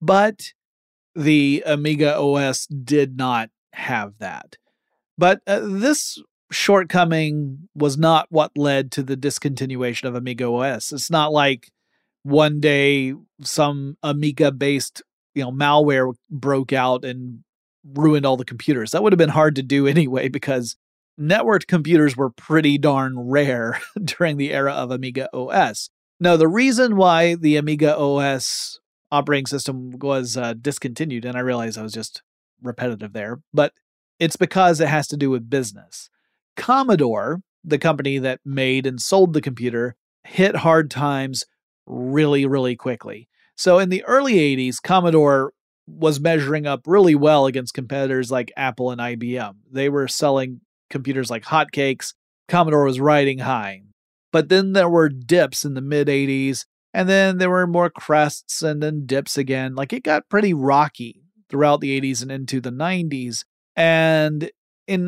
But 0.00 0.52
the 1.14 1.62
Amiga 1.66 2.18
OS 2.18 2.66
did 2.66 3.16
not 3.16 3.50
have 3.72 4.18
that. 4.18 4.56
But 5.16 5.40
uh, 5.46 5.60
this 5.62 6.20
shortcoming 6.54 7.68
was 7.74 7.98
not 7.98 8.26
what 8.30 8.52
led 8.56 8.92
to 8.92 9.02
the 9.02 9.16
discontinuation 9.16 10.08
of 10.08 10.14
Amiga 10.14 10.46
OS. 10.46 10.92
It's 10.92 11.10
not 11.10 11.32
like 11.32 11.70
one 12.22 12.60
day 12.60 13.14
some 13.42 13.96
Amiga 14.02 14.50
based 14.50 15.02
you 15.34 15.42
know 15.42 15.52
malware 15.52 16.14
broke 16.30 16.72
out 16.72 17.04
and 17.04 17.40
ruined 17.84 18.24
all 18.24 18.36
the 18.36 18.44
computers. 18.44 18.92
That 18.92 19.02
would 19.02 19.12
have 19.12 19.18
been 19.18 19.28
hard 19.28 19.56
to 19.56 19.62
do 19.62 19.86
anyway 19.88 20.28
because 20.28 20.76
networked 21.20 21.66
computers 21.66 22.16
were 22.16 22.30
pretty 22.30 22.78
darn 22.78 23.18
rare 23.18 23.80
during 24.04 24.36
the 24.36 24.52
era 24.52 24.72
of 24.72 24.90
Amiga 24.90 25.28
OS. 25.34 25.90
Now, 26.20 26.36
the 26.36 26.48
reason 26.48 26.96
why 26.96 27.34
the 27.34 27.56
Amiga 27.56 27.96
OS 27.96 28.78
operating 29.10 29.46
system 29.46 29.98
was 29.98 30.36
uh, 30.36 30.54
discontinued, 30.54 31.24
and 31.24 31.36
I 31.36 31.40
realize 31.40 31.76
I 31.76 31.82
was 31.82 31.92
just 31.92 32.22
repetitive 32.62 33.12
there, 33.12 33.40
but 33.52 33.72
it's 34.18 34.36
because 34.36 34.80
it 34.80 34.88
has 34.88 35.06
to 35.08 35.16
do 35.16 35.28
with 35.28 35.50
business. 35.50 36.08
Commodore, 36.56 37.40
the 37.62 37.78
company 37.78 38.18
that 38.18 38.40
made 38.44 38.86
and 38.86 39.00
sold 39.00 39.32
the 39.32 39.40
computer, 39.40 39.96
hit 40.24 40.56
hard 40.56 40.90
times 40.90 41.44
really, 41.86 42.46
really 42.46 42.76
quickly. 42.76 43.28
So 43.56 43.78
in 43.78 43.88
the 43.88 44.04
early 44.04 44.34
80s, 44.34 44.82
Commodore 44.82 45.52
was 45.86 46.18
measuring 46.20 46.66
up 46.66 46.82
really 46.86 47.14
well 47.14 47.46
against 47.46 47.74
competitors 47.74 48.30
like 48.30 48.52
Apple 48.56 48.90
and 48.90 49.00
IBM. 49.00 49.54
They 49.70 49.88
were 49.88 50.08
selling 50.08 50.60
computers 50.90 51.30
like 51.30 51.44
hotcakes. 51.44 52.14
Commodore 52.48 52.84
was 52.84 53.00
riding 53.00 53.40
high. 53.40 53.82
But 54.32 54.48
then 54.48 54.72
there 54.72 54.88
were 54.88 55.08
dips 55.08 55.64
in 55.64 55.74
the 55.74 55.80
mid 55.80 56.08
80s, 56.08 56.64
and 56.92 57.08
then 57.08 57.38
there 57.38 57.50
were 57.50 57.66
more 57.66 57.90
crests 57.90 58.62
and 58.62 58.82
then 58.82 59.06
dips 59.06 59.38
again. 59.38 59.74
Like 59.74 59.92
it 59.92 60.02
got 60.02 60.28
pretty 60.28 60.52
rocky 60.54 61.22
throughout 61.48 61.80
the 61.80 62.00
80s 62.00 62.22
and 62.22 62.32
into 62.32 62.60
the 62.60 62.70
90s. 62.70 63.44
And 63.76 64.50
in 64.86 65.04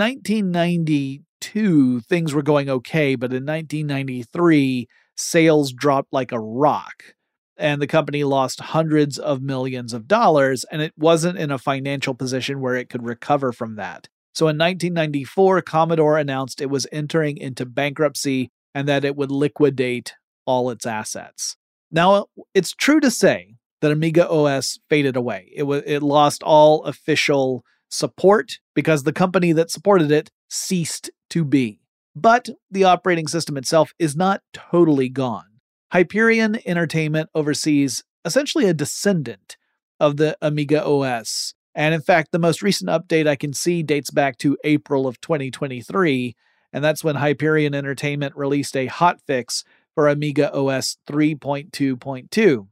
1992, 1.40 2.00
things 2.00 2.34
were 2.34 2.42
going 2.42 2.68
okay, 2.68 3.14
but 3.14 3.32
in 3.32 3.44
1993, 3.44 4.88
sales 5.16 5.72
dropped 5.72 6.12
like 6.12 6.32
a 6.32 6.40
rock 6.40 7.14
and 7.58 7.80
the 7.80 7.86
company 7.86 8.22
lost 8.22 8.60
hundreds 8.60 9.18
of 9.18 9.40
millions 9.40 9.94
of 9.94 10.06
dollars, 10.06 10.64
and 10.70 10.82
it 10.82 10.92
wasn't 10.98 11.38
in 11.38 11.50
a 11.50 11.58
financial 11.58 12.14
position 12.14 12.60
where 12.60 12.76
it 12.76 12.90
could 12.90 13.02
recover 13.02 13.50
from 13.50 13.76
that. 13.76 14.08
So 14.34 14.44
in 14.48 14.58
1994, 14.58 15.62
Commodore 15.62 16.18
announced 16.18 16.60
it 16.60 16.68
was 16.68 16.86
entering 16.92 17.38
into 17.38 17.64
bankruptcy 17.64 18.50
and 18.74 18.86
that 18.86 19.06
it 19.06 19.16
would 19.16 19.30
liquidate 19.30 20.14
all 20.44 20.68
its 20.68 20.84
assets. 20.84 21.56
Now, 21.90 22.26
it's 22.52 22.74
true 22.74 23.00
to 23.00 23.10
say 23.10 23.54
that 23.80 23.90
Amiga 23.90 24.28
OS 24.28 24.78
faded 24.90 25.16
away. 25.16 25.50
It 25.54 25.62
was 25.62 25.82
it 25.86 26.02
lost 26.02 26.42
all 26.42 26.84
official 26.84 27.64
support 27.88 28.58
because 28.74 29.04
the 29.04 29.14
company 29.14 29.52
that 29.52 29.70
supported 29.70 30.10
it 30.10 30.30
ceased 30.48 31.10
to 31.36 31.44
be. 31.44 31.78
But 32.14 32.48
the 32.70 32.84
operating 32.84 33.28
system 33.28 33.58
itself 33.58 33.92
is 33.98 34.16
not 34.16 34.40
totally 34.54 35.10
gone. 35.10 35.60
Hyperion 35.92 36.58
Entertainment 36.64 37.28
oversees 37.34 38.02
essentially 38.24 38.64
a 38.64 38.72
descendant 38.72 39.58
of 40.00 40.16
the 40.16 40.38
Amiga 40.40 40.82
OS. 40.82 41.52
And 41.74 41.94
in 41.94 42.00
fact, 42.00 42.32
the 42.32 42.38
most 42.38 42.62
recent 42.62 42.88
update 42.88 43.28
I 43.28 43.36
can 43.36 43.52
see 43.52 43.82
dates 43.82 44.10
back 44.10 44.38
to 44.38 44.56
April 44.64 45.06
of 45.06 45.20
2023, 45.20 46.34
and 46.72 46.82
that's 46.82 47.04
when 47.04 47.16
Hyperion 47.16 47.74
Entertainment 47.74 48.34
released 48.34 48.74
a 48.74 48.88
hotfix 48.88 49.62
for 49.94 50.08
Amiga 50.08 50.50
OS 50.54 50.96
3.2.2. 51.06 52.66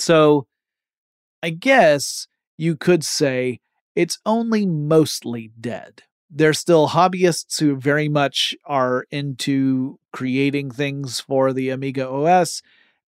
So 0.00 0.48
I 1.40 1.50
guess 1.50 2.26
you 2.58 2.74
could 2.74 3.04
say 3.04 3.60
it's 3.94 4.18
only 4.26 4.66
mostly 4.66 5.52
dead 5.60 6.02
there's 6.30 6.58
still 6.58 6.88
hobbyists 6.88 7.60
who 7.60 7.76
very 7.76 8.08
much 8.08 8.54
are 8.64 9.06
into 9.10 9.98
creating 10.12 10.70
things 10.70 11.20
for 11.20 11.52
the 11.52 11.70
Amiga 11.70 12.08
OS, 12.08 12.62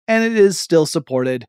and 0.06 0.24
it 0.24 0.36
is 0.38 0.58
still 0.58 0.86
supported, 0.86 1.44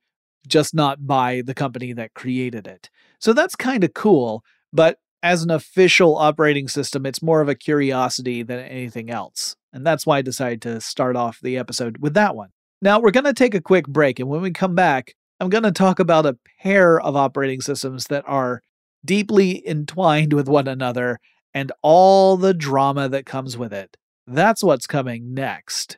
just 0.48 0.74
not 0.74 1.06
by 1.06 1.42
the 1.46 1.54
company 1.54 1.94
that 1.94 2.14
created 2.14 2.68
it. 2.68 2.90
So 3.20 3.34
that's 3.34 3.56
kind 3.56 3.84
of 3.84 3.94
cool. 3.94 4.44
But 4.74 4.98
as 5.22 5.44
an 5.44 5.52
official 5.52 6.18
operating 6.18 6.68
system, 6.68 7.06
it's 7.06 7.22
more 7.22 7.42
of 7.42 7.50
a 7.50 7.56
curiosity 7.56 8.44
than 8.44 8.60
anything 8.60 9.10
else. 9.10 9.56
And 9.74 9.86
that's 9.86 10.06
why 10.06 10.18
I 10.18 10.22
decided 10.22 10.62
to 10.64 10.82
start 10.82 11.16
off 11.16 11.40
the 11.42 11.58
episode 11.58 11.98
with 12.00 12.14
that 12.16 12.36
one. 12.36 12.50
Now, 12.82 13.00
we're 13.00 13.12
going 13.12 13.26
to 13.26 13.34
take 13.34 13.54
a 13.54 13.62
quick 13.62 13.88
break. 13.88 14.20
And 14.20 14.30
when 14.30 14.42
we 14.42 14.52
come 14.52 14.74
back, 14.74 15.14
I'm 15.40 15.50
going 15.50 15.64
to 15.64 15.72
talk 15.72 16.00
about 16.00 16.26
a 16.26 16.38
pair 16.62 17.00
of 17.00 17.16
operating 17.16 17.62
systems 17.62 18.06
that 18.06 18.24
are 18.26 18.62
deeply 19.06 19.66
entwined 19.68 20.34
with 20.34 20.48
one 20.48 20.68
another 20.68 21.20
and 21.54 21.72
all 21.82 22.38
the 22.38 22.54
drama 22.54 23.10
that 23.10 23.26
comes 23.26 23.58
with 23.58 23.74
it. 23.74 23.98
That's 24.28 24.64
what's 24.64 24.88
coming 24.88 25.34
next. 25.34 25.98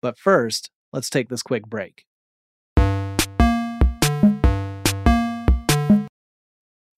But 0.00 0.18
first, 0.18 0.70
let's 0.92 1.10
take 1.10 1.28
this 1.28 1.42
quick 1.42 1.66
break. 1.66 2.04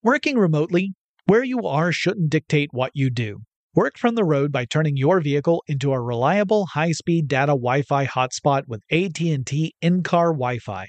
Working 0.02 0.36
remotely, 0.36 0.92
where 1.26 1.42
you 1.42 1.60
are 1.60 1.90
shouldn't 1.90 2.28
dictate 2.28 2.68
what 2.72 2.92
you 2.94 3.08
do. 3.08 3.40
Work 3.74 3.96
from 3.96 4.14
the 4.14 4.24
road 4.24 4.52
by 4.52 4.66
turning 4.66 4.96
your 4.96 5.20
vehicle 5.20 5.64
into 5.66 5.92
a 5.92 6.00
reliable 6.00 6.66
high-speed 6.66 7.26
data 7.26 7.52
Wi-Fi 7.52 8.06
hotspot 8.06 8.68
with 8.68 8.82
AT&T 8.92 9.74
in-car 9.80 10.32
Wi-Fi. 10.32 10.88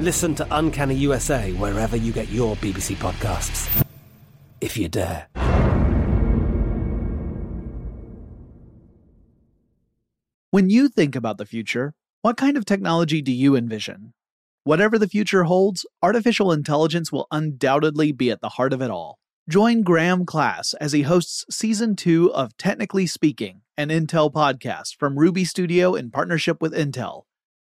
Listen 0.00 0.34
to 0.36 0.46
Uncanny 0.50 0.94
USA 0.94 1.52
wherever 1.52 1.94
you 1.94 2.10
get 2.10 2.30
your 2.30 2.56
BBC 2.56 2.96
podcasts, 2.96 3.84
if 4.62 4.74
you 4.78 4.88
dare. 4.88 5.26
When 10.52 10.70
you 10.70 10.88
think 10.88 11.14
about 11.14 11.36
the 11.36 11.44
future, 11.44 11.92
what 12.22 12.38
kind 12.38 12.56
of 12.56 12.64
technology 12.64 13.20
do 13.20 13.30
you 13.30 13.54
envision? 13.54 14.14
Whatever 14.64 14.98
the 14.98 15.06
future 15.06 15.44
holds, 15.44 15.84
artificial 16.02 16.50
intelligence 16.50 17.12
will 17.12 17.26
undoubtedly 17.30 18.10
be 18.10 18.30
at 18.30 18.40
the 18.40 18.48
heart 18.48 18.72
of 18.72 18.80
it 18.80 18.90
all. 18.90 19.18
Join 19.50 19.82
Graham 19.82 20.24
Class 20.24 20.72
as 20.80 20.92
he 20.92 21.02
hosts 21.02 21.44
season 21.50 21.94
two 21.94 22.32
of 22.32 22.56
Technically 22.56 23.06
Speaking, 23.06 23.60
an 23.76 23.90
Intel 23.90 24.32
podcast 24.32 24.96
from 24.96 25.18
Ruby 25.18 25.44
Studio 25.44 25.94
in 25.94 26.10
partnership 26.10 26.62
with 26.62 26.72
Intel. 26.72 27.24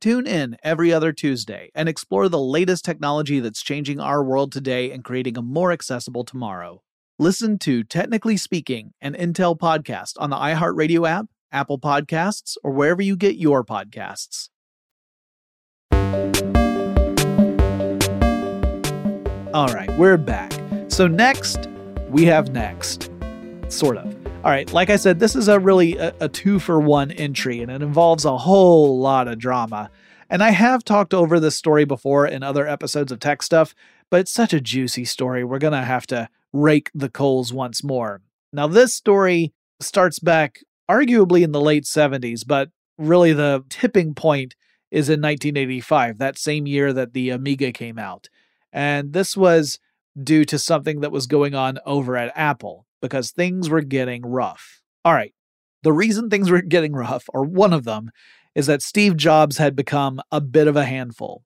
Tune 0.00 0.26
in 0.26 0.56
every 0.62 0.92
other 0.92 1.12
Tuesday 1.12 1.70
and 1.74 1.88
explore 1.88 2.28
the 2.28 2.38
latest 2.38 2.84
technology 2.84 3.40
that's 3.40 3.62
changing 3.62 3.98
our 3.98 4.22
world 4.22 4.52
today 4.52 4.92
and 4.92 5.02
creating 5.02 5.36
a 5.36 5.42
more 5.42 5.72
accessible 5.72 6.24
tomorrow. 6.24 6.82
Listen 7.18 7.58
to 7.58 7.82
Technically 7.82 8.36
Speaking, 8.36 8.92
an 9.00 9.14
Intel 9.14 9.58
podcast 9.58 10.12
on 10.18 10.30
the 10.30 10.36
iHeartRadio 10.36 11.08
app, 11.08 11.26
Apple 11.50 11.80
Podcasts, 11.80 12.56
or 12.62 12.70
wherever 12.70 13.02
you 13.02 13.16
get 13.16 13.36
your 13.36 13.64
podcasts. 13.64 14.50
All 19.52 19.68
right, 19.68 19.90
we're 19.98 20.16
back. 20.16 20.52
So, 20.88 21.08
next, 21.08 21.68
we 22.08 22.24
have 22.26 22.50
NeXT. 22.50 23.72
Sort 23.72 23.96
of. 23.96 24.17
All 24.48 24.54
right, 24.54 24.72
like 24.72 24.88
I 24.88 24.96
said, 24.96 25.18
this 25.18 25.36
is 25.36 25.46
a 25.46 25.60
really 25.60 25.98
a, 25.98 26.14
a 26.20 26.28
two 26.30 26.58
for 26.58 26.80
one 26.80 27.10
entry, 27.10 27.60
and 27.60 27.70
it 27.70 27.82
involves 27.82 28.24
a 28.24 28.38
whole 28.38 28.98
lot 28.98 29.28
of 29.28 29.38
drama. 29.38 29.90
And 30.30 30.42
I 30.42 30.52
have 30.52 30.84
talked 30.84 31.12
over 31.12 31.38
this 31.38 31.54
story 31.54 31.84
before 31.84 32.26
in 32.26 32.42
other 32.42 32.66
episodes 32.66 33.12
of 33.12 33.20
Tech 33.20 33.42
Stuff, 33.42 33.74
but 34.10 34.20
it's 34.20 34.32
such 34.32 34.54
a 34.54 34.60
juicy 34.62 35.04
story. 35.04 35.44
We're 35.44 35.58
going 35.58 35.74
to 35.74 35.82
have 35.82 36.06
to 36.06 36.30
rake 36.54 36.90
the 36.94 37.10
coals 37.10 37.52
once 37.52 37.84
more. 37.84 38.22
Now, 38.50 38.66
this 38.66 38.94
story 38.94 39.52
starts 39.80 40.18
back 40.18 40.60
arguably 40.90 41.42
in 41.42 41.52
the 41.52 41.60
late 41.60 41.84
70s, 41.84 42.42
but 42.46 42.70
really 42.96 43.34
the 43.34 43.66
tipping 43.68 44.14
point 44.14 44.54
is 44.90 45.10
in 45.10 45.20
1985, 45.20 46.16
that 46.16 46.38
same 46.38 46.66
year 46.66 46.94
that 46.94 47.12
the 47.12 47.28
Amiga 47.28 47.70
came 47.70 47.98
out. 47.98 48.30
And 48.72 49.12
this 49.12 49.36
was 49.36 49.78
due 50.18 50.46
to 50.46 50.58
something 50.58 51.00
that 51.00 51.12
was 51.12 51.26
going 51.26 51.54
on 51.54 51.78
over 51.84 52.16
at 52.16 52.32
Apple 52.34 52.86
because 53.00 53.30
things 53.30 53.68
were 53.68 53.82
getting 53.82 54.22
rough. 54.22 54.82
All 55.04 55.14
right. 55.14 55.32
The 55.82 55.92
reason 55.92 56.28
things 56.28 56.50
were 56.50 56.62
getting 56.76 56.92
rough, 56.92 57.24
or 57.32 57.44
one 57.44 57.72
of 57.72 57.84
them, 57.84 58.10
is 58.54 58.66
that 58.66 58.82
Steve 58.82 59.16
Jobs 59.16 59.58
had 59.58 59.76
become 59.76 60.20
a 60.32 60.40
bit 60.40 60.66
of 60.66 60.76
a 60.76 60.84
handful. 60.84 61.44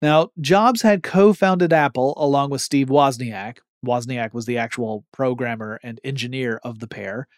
Now, 0.00 0.30
Jobs 0.40 0.82
had 0.82 1.02
co 1.02 1.32
founded 1.32 1.72
Apple 1.72 2.14
along 2.16 2.50
with 2.50 2.60
Steve 2.60 2.88
Wozniak. 2.88 3.58
Wozniak 3.84 4.32
was 4.32 4.46
the 4.46 4.58
actual 4.58 5.04
programmer 5.12 5.80
and 5.82 6.00
engineer 6.04 6.60
of 6.62 6.80
the 6.80 6.88
pair. 6.88 7.28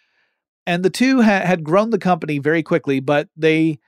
And 0.67 0.83
the 0.83 0.91
two 0.91 1.23
ha- 1.23 1.45
had 1.45 1.65
grown 1.65 1.91
the 1.91 1.99
company 1.99 2.39
very 2.39 2.63
quickly, 2.63 3.01
but 3.01 3.29
they 3.37 3.79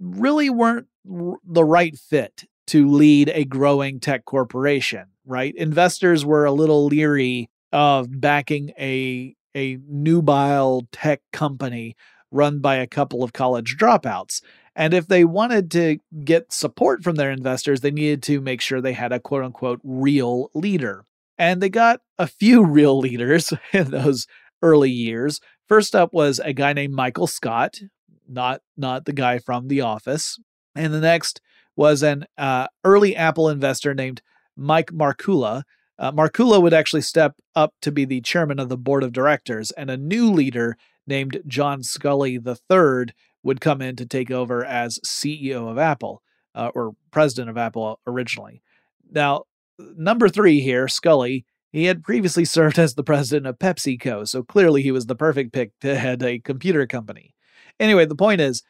really 0.00 0.50
weren't 0.50 0.88
r- 1.10 1.36
the 1.44 1.64
right 1.64 1.96
fit 1.96 2.44
to 2.68 2.88
lead 2.88 3.30
a 3.34 3.44
growing 3.44 4.00
tech 4.00 4.24
corporation, 4.24 5.06
right? 5.26 5.54
Investors 5.54 6.24
were 6.24 6.44
a 6.44 6.52
little 6.52 6.86
leery 6.86 7.50
of 7.74 8.20
backing 8.20 8.70
a 8.78 9.34
a 9.54 9.78
nubile 9.86 10.86
tech 10.92 11.20
company 11.32 11.96
run 12.30 12.60
by 12.60 12.76
a 12.76 12.86
couple 12.86 13.22
of 13.22 13.32
college 13.32 13.76
dropouts. 13.76 14.40
And 14.74 14.94
if 14.94 15.06
they 15.06 15.24
wanted 15.24 15.70
to 15.72 15.98
get 16.24 16.52
support 16.52 17.04
from 17.04 17.16
their 17.16 17.30
investors, 17.30 17.80
they 17.80 17.90
needed 17.90 18.22
to 18.24 18.40
make 18.40 18.60
sure 18.60 18.80
they 18.80 18.92
had 18.92 19.12
a 19.12 19.20
quote 19.20 19.44
unquote 19.44 19.80
real 19.84 20.50
leader. 20.54 21.04
And 21.36 21.60
they 21.60 21.68
got 21.68 22.00
a 22.18 22.26
few 22.26 22.64
real 22.64 22.98
leaders 22.98 23.52
in 23.72 23.90
those 23.90 24.26
early 24.62 24.90
years. 24.90 25.40
First 25.68 25.94
up 25.94 26.12
was 26.12 26.38
a 26.38 26.52
guy 26.52 26.72
named 26.72 26.94
Michael 26.94 27.26
Scott, 27.26 27.80
not 28.28 28.62
not 28.76 29.04
the 29.04 29.12
guy 29.12 29.38
from 29.38 29.68
The 29.68 29.80
Office. 29.80 30.38
And 30.76 30.94
the 30.94 31.00
next 31.00 31.40
was 31.76 32.02
an 32.04 32.26
uh, 32.38 32.68
early 32.84 33.16
Apple 33.16 33.48
investor 33.48 33.94
named 33.94 34.22
Mike 34.56 34.92
Markkula. 34.92 35.64
Uh, 35.98 36.12
Markkula 36.12 36.60
would 36.60 36.74
actually 36.74 37.02
step 37.02 37.36
up 37.54 37.72
to 37.82 37.92
be 37.92 38.04
the 38.04 38.20
chairman 38.20 38.58
of 38.58 38.68
the 38.68 38.76
board 38.76 39.02
of 39.04 39.12
directors, 39.12 39.70
and 39.72 39.90
a 39.90 39.96
new 39.96 40.30
leader 40.30 40.76
named 41.06 41.40
John 41.46 41.82
Sculley 41.82 42.38
III 42.44 43.14
would 43.42 43.60
come 43.60 43.80
in 43.80 43.96
to 43.96 44.06
take 44.06 44.30
over 44.30 44.64
as 44.64 44.98
CEO 45.04 45.70
of 45.70 45.78
Apple, 45.78 46.22
uh, 46.54 46.70
or 46.74 46.94
president 47.10 47.50
of 47.50 47.58
Apple 47.58 48.00
originally. 48.06 48.62
Now, 49.10 49.44
number 49.78 50.28
three 50.28 50.60
here, 50.60 50.86
Sculley, 50.86 51.44
he 51.70 51.84
had 51.84 52.02
previously 52.02 52.44
served 52.44 52.78
as 52.78 52.94
the 52.94 53.04
president 53.04 53.46
of 53.46 53.58
PepsiCo, 53.58 54.26
so 54.26 54.42
clearly 54.42 54.82
he 54.82 54.92
was 54.92 55.06
the 55.06 55.14
perfect 55.14 55.52
pick 55.52 55.72
to 55.80 55.96
head 55.96 56.22
a 56.22 56.40
computer 56.40 56.86
company. 56.86 57.34
Anyway, 57.78 58.04
the 58.06 58.16
point 58.16 58.40
is, 58.40 58.62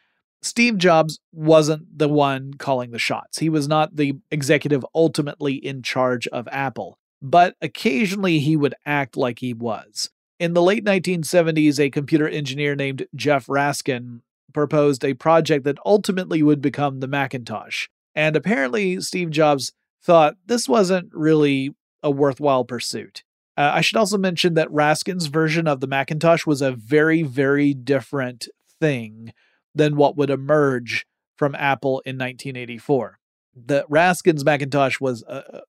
Steve 0.42 0.76
Jobs 0.76 1.20
wasn't 1.32 1.98
the 1.98 2.08
one 2.08 2.52
calling 2.54 2.90
the 2.90 2.98
shots. 2.98 3.38
He 3.38 3.48
was 3.48 3.66
not 3.66 3.96
the 3.96 4.14
executive 4.30 4.84
ultimately 4.94 5.54
in 5.54 5.82
charge 5.82 6.26
of 6.28 6.46
Apple. 6.48 6.98
But 7.24 7.56
occasionally 7.62 8.38
he 8.38 8.54
would 8.54 8.74
act 8.84 9.16
like 9.16 9.38
he 9.38 9.54
was. 9.54 10.10
In 10.38 10.52
the 10.52 10.60
late 10.60 10.84
1970s, 10.84 11.80
a 11.80 11.88
computer 11.88 12.28
engineer 12.28 12.76
named 12.76 13.06
Jeff 13.14 13.46
Raskin 13.46 14.20
proposed 14.52 15.02
a 15.02 15.14
project 15.14 15.64
that 15.64 15.78
ultimately 15.86 16.42
would 16.42 16.60
become 16.60 17.00
the 17.00 17.08
Macintosh. 17.08 17.88
And 18.14 18.36
apparently, 18.36 19.00
Steve 19.00 19.30
Jobs 19.30 19.72
thought 20.02 20.36
this 20.44 20.68
wasn't 20.68 21.08
really 21.14 21.74
a 22.02 22.10
worthwhile 22.10 22.64
pursuit. 22.64 23.24
Uh, 23.56 23.70
I 23.72 23.80
should 23.80 23.96
also 23.96 24.18
mention 24.18 24.52
that 24.54 24.68
Raskin's 24.68 25.26
version 25.26 25.66
of 25.66 25.80
the 25.80 25.86
Macintosh 25.86 26.44
was 26.44 26.60
a 26.60 26.72
very, 26.72 27.22
very 27.22 27.72
different 27.72 28.48
thing 28.78 29.32
than 29.74 29.96
what 29.96 30.14
would 30.18 30.28
emerge 30.28 31.06
from 31.36 31.54
Apple 31.54 32.00
in 32.00 32.16
1984. 32.16 33.18
The 33.56 33.86
Raskin's 33.90 34.44
Macintosh 34.44 35.00
was, 35.00 35.24
uh, 35.24 35.60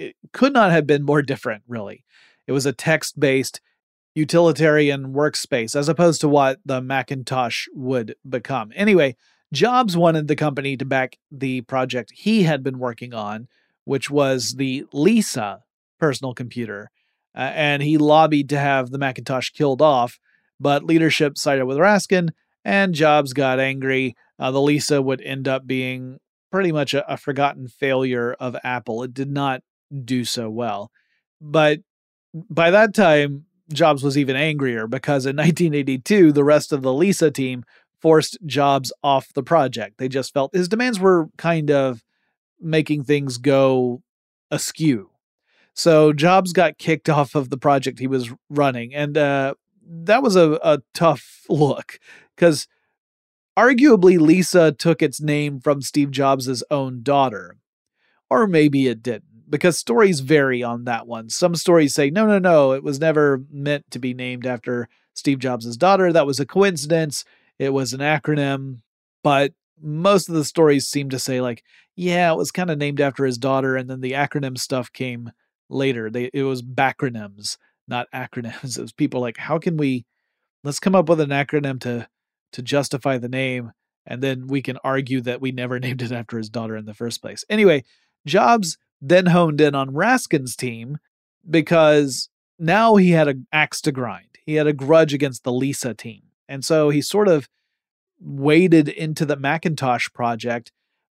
it 0.00 0.16
could 0.32 0.52
not 0.52 0.70
have 0.70 0.86
been 0.86 1.02
more 1.02 1.22
different, 1.22 1.62
really. 1.68 2.04
It 2.46 2.52
was 2.52 2.66
a 2.66 2.72
text 2.72 3.20
based 3.20 3.60
utilitarian 4.14 5.12
workspace 5.12 5.76
as 5.76 5.88
opposed 5.88 6.20
to 6.22 6.28
what 6.28 6.58
the 6.64 6.80
Macintosh 6.80 7.66
would 7.74 8.16
become. 8.28 8.72
Anyway, 8.74 9.16
Jobs 9.52 9.96
wanted 9.96 10.26
the 10.26 10.36
company 10.36 10.76
to 10.76 10.84
back 10.84 11.18
the 11.30 11.60
project 11.62 12.12
he 12.14 12.44
had 12.44 12.62
been 12.62 12.78
working 12.78 13.12
on, 13.14 13.48
which 13.84 14.10
was 14.10 14.54
the 14.54 14.84
Lisa 14.92 15.60
personal 15.98 16.34
computer, 16.34 16.90
uh, 17.36 17.52
and 17.54 17.82
he 17.82 17.98
lobbied 17.98 18.48
to 18.48 18.58
have 18.58 18.90
the 18.90 18.98
Macintosh 18.98 19.50
killed 19.50 19.82
off, 19.82 20.18
but 20.58 20.84
leadership 20.84 21.36
sided 21.36 21.66
with 21.66 21.78
Raskin, 21.78 22.30
and 22.64 22.94
Jobs 22.94 23.32
got 23.32 23.60
angry. 23.60 24.16
Uh, 24.38 24.50
the 24.50 24.60
Lisa 24.60 25.02
would 25.02 25.20
end 25.20 25.46
up 25.46 25.66
being 25.66 26.18
pretty 26.50 26.72
much 26.72 26.94
a, 26.94 27.12
a 27.12 27.16
forgotten 27.16 27.68
failure 27.68 28.34
of 28.40 28.56
Apple. 28.64 29.02
It 29.02 29.14
did 29.14 29.30
not 29.30 29.62
do 30.04 30.24
so 30.24 30.50
well. 30.50 30.90
But 31.40 31.80
by 32.32 32.70
that 32.70 32.94
time, 32.94 33.46
Jobs 33.72 34.02
was 34.02 34.18
even 34.18 34.36
angrier 34.36 34.86
because 34.86 35.26
in 35.26 35.36
1982, 35.36 36.32
the 36.32 36.44
rest 36.44 36.72
of 36.72 36.82
the 36.82 36.92
Lisa 36.92 37.30
team 37.30 37.64
forced 38.00 38.38
Jobs 38.46 38.92
off 39.02 39.32
the 39.34 39.42
project. 39.42 39.98
They 39.98 40.08
just 40.08 40.32
felt 40.32 40.54
his 40.54 40.68
demands 40.68 40.98
were 40.98 41.28
kind 41.36 41.70
of 41.70 42.02
making 42.60 43.04
things 43.04 43.38
go 43.38 44.02
askew. 44.50 45.10
So 45.74 46.12
Jobs 46.12 46.52
got 46.52 46.78
kicked 46.78 47.08
off 47.08 47.34
of 47.34 47.50
the 47.50 47.58
project 47.58 47.98
he 47.98 48.06
was 48.06 48.30
running. 48.48 48.94
And 48.94 49.16
uh, 49.16 49.54
that 49.86 50.22
was 50.22 50.36
a, 50.36 50.58
a 50.62 50.80
tough 50.94 51.44
look 51.48 51.98
because 52.36 52.66
arguably 53.58 54.18
Lisa 54.18 54.72
took 54.72 55.02
its 55.02 55.20
name 55.20 55.60
from 55.60 55.82
Steve 55.82 56.10
Jobs' 56.10 56.62
own 56.70 57.02
daughter. 57.02 57.56
Or 58.28 58.46
maybe 58.46 58.86
it 58.86 59.02
didn't 59.02 59.29
because 59.50 59.76
stories 59.76 60.20
vary 60.20 60.62
on 60.62 60.84
that 60.84 61.06
one. 61.06 61.28
Some 61.28 61.56
stories 61.56 61.94
say, 61.94 62.08
no, 62.08 62.26
no, 62.26 62.38
no, 62.38 62.72
it 62.72 62.84
was 62.84 63.00
never 63.00 63.42
meant 63.50 63.90
to 63.90 63.98
be 63.98 64.14
named 64.14 64.46
after 64.46 64.88
Steve 65.14 65.40
Jobs' 65.40 65.76
daughter. 65.76 66.12
That 66.12 66.26
was 66.26 66.38
a 66.38 66.46
coincidence. 66.46 67.24
It 67.58 67.72
was 67.72 67.92
an 67.92 68.00
acronym. 68.00 68.78
But 69.22 69.52
most 69.82 70.28
of 70.28 70.36
the 70.36 70.44
stories 70.44 70.86
seem 70.86 71.10
to 71.10 71.18
say, 71.18 71.40
like, 71.40 71.64
yeah, 71.96 72.32
it 72.32 72.36
was 72.36 72.52
kind 72.52 72.70
of 72.70 72.78
named 72.78 73.00
after 73.00 73.26
his 73.26 73.38
daughter. 73.38 73.76
And 73.76 73.90
then 73.90 74.00
the 74.00 74.12
acronym 74.12 74.56
stuff 74.56 74.92
came 74.92 75.32
later. 75.68 76.10
They, 76.10 76.30
it 76.32 76.44
was 76.44 76.62
backronyms, 76.62 77.58
not 77.88 78.06
acronyms. 78.14 78.76
It 78.78 78.82
was 78.82 78.92
people 78.92 79.20
like, 79.20 79.36
how 79.36 79.58
can 79.58 79.76
we, 79.76 80.06
let's 80.62 80.80
come 80.80 80.94
up 80.94 81.08
with 81.08 81.20
an 81.20 81.30
acronym 81.30 81.80
to, 81.80 82.08
to 82.52 82.62
justify 82.62 83.18
the 83.18 83.28
name. 83.28 83.72
And 84.06 84.22
then 84.22 84.46
we 84.46 84.62
can 84.62 84.78
argue 84.82 85.20
that 85.22 85.40
we 85.40 85.50
never 85.50 85.80
named 85.80 86.02
it 86.02 86.12
after 86.12 86.38
his 86.38 86.50
daughter 86.50 86.76
in 86.76 86.86
the 86.86 86.94
first 86.94 87.20
place. 87.20 87.44
Anyway, 87.50 87.84
Jobs 88.26 88.78
then 89.00 89.26
honed 89.26 89.60
in 89.60 89.74
on 89.74 89.90
Raskin's 89.90 90.56
team 90.56 90.98
because 91.48 92.28
now 92.58 92.96
he 92.96 93.10
had 93.10 93.28
an 93.28 93.46
axe 93.52 93.80
to 93.82 93.92
grind. 93.92 94.38
He 94.44 94.54
had 94.54 94.66
a 94.66 94.72
grudge 94.72 95.14
against 95.14 95.44
the 95.44 95.52
Lisa 95.52 95.94
team. 95.94 96.22
And 96.48 96.64
so 96.64 96.90
he 96.90 97.00
sort 97.00 97.28
of 97.28 97.48
waded 98.20 98.88
into 98.88 99.24
the 99.24 99.36
Macintosh 99.36 100.08
project 100.12 100.72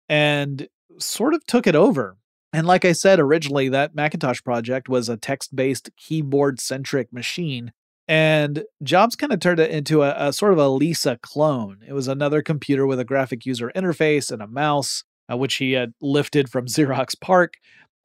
and 0.08 0.68
sort 0.98 1.34
of 1.34 1.46
took 1.46 1.66
it 1.66 1.74
over. 1.74 2.16
And 2.52 2.66
like 2.66 2.84
I 2.84 2.92
said 2.92 3.20
originally, 3.20 3.68
that 3.68 3.94
Macintosh 3.94 4.42
project 4.42 4.88
was 4.88 5.08
a 5.08 5.16
text 5.16 5.54
based 5.54 5.90
keyboard 5.96 6.60
centric 6.60 7.12
machine. 7.12 7.72
And 8.08 8.64
Jobs 8.82 9.14
kind 9.14 9.32
of 9.32 9.38
turned 9.38 9.60
it 9.60 9.70
into 9.70 10.02
a, 10.02 10.28
a, 10.28 10.32
sort 10.32 10.52
of 10.52 10.58
a 10.58 10.68
Lisa 10.68 11.16
clone. 11.22 11.78
It 11.86 11.92
was 11.92 12.08
another 12.08 12.42
computer 12.42 12.84
with 12.84 12.98
a 12.98 13.04
graphic 13.04 13.46
user 13.46 13.70
interface 13.76 14.32
and 14.32 14.42
a 14.42 14.48
mouse 14.48 15.04
uh, 15.30 15.36
which 15.36 15.56
he 15.56 15.72
had 15.72 15.92
lifted 16.00 16.48
from 16.48 16.66
Xerox 16.66 17.18
PARC. 17.20 17.54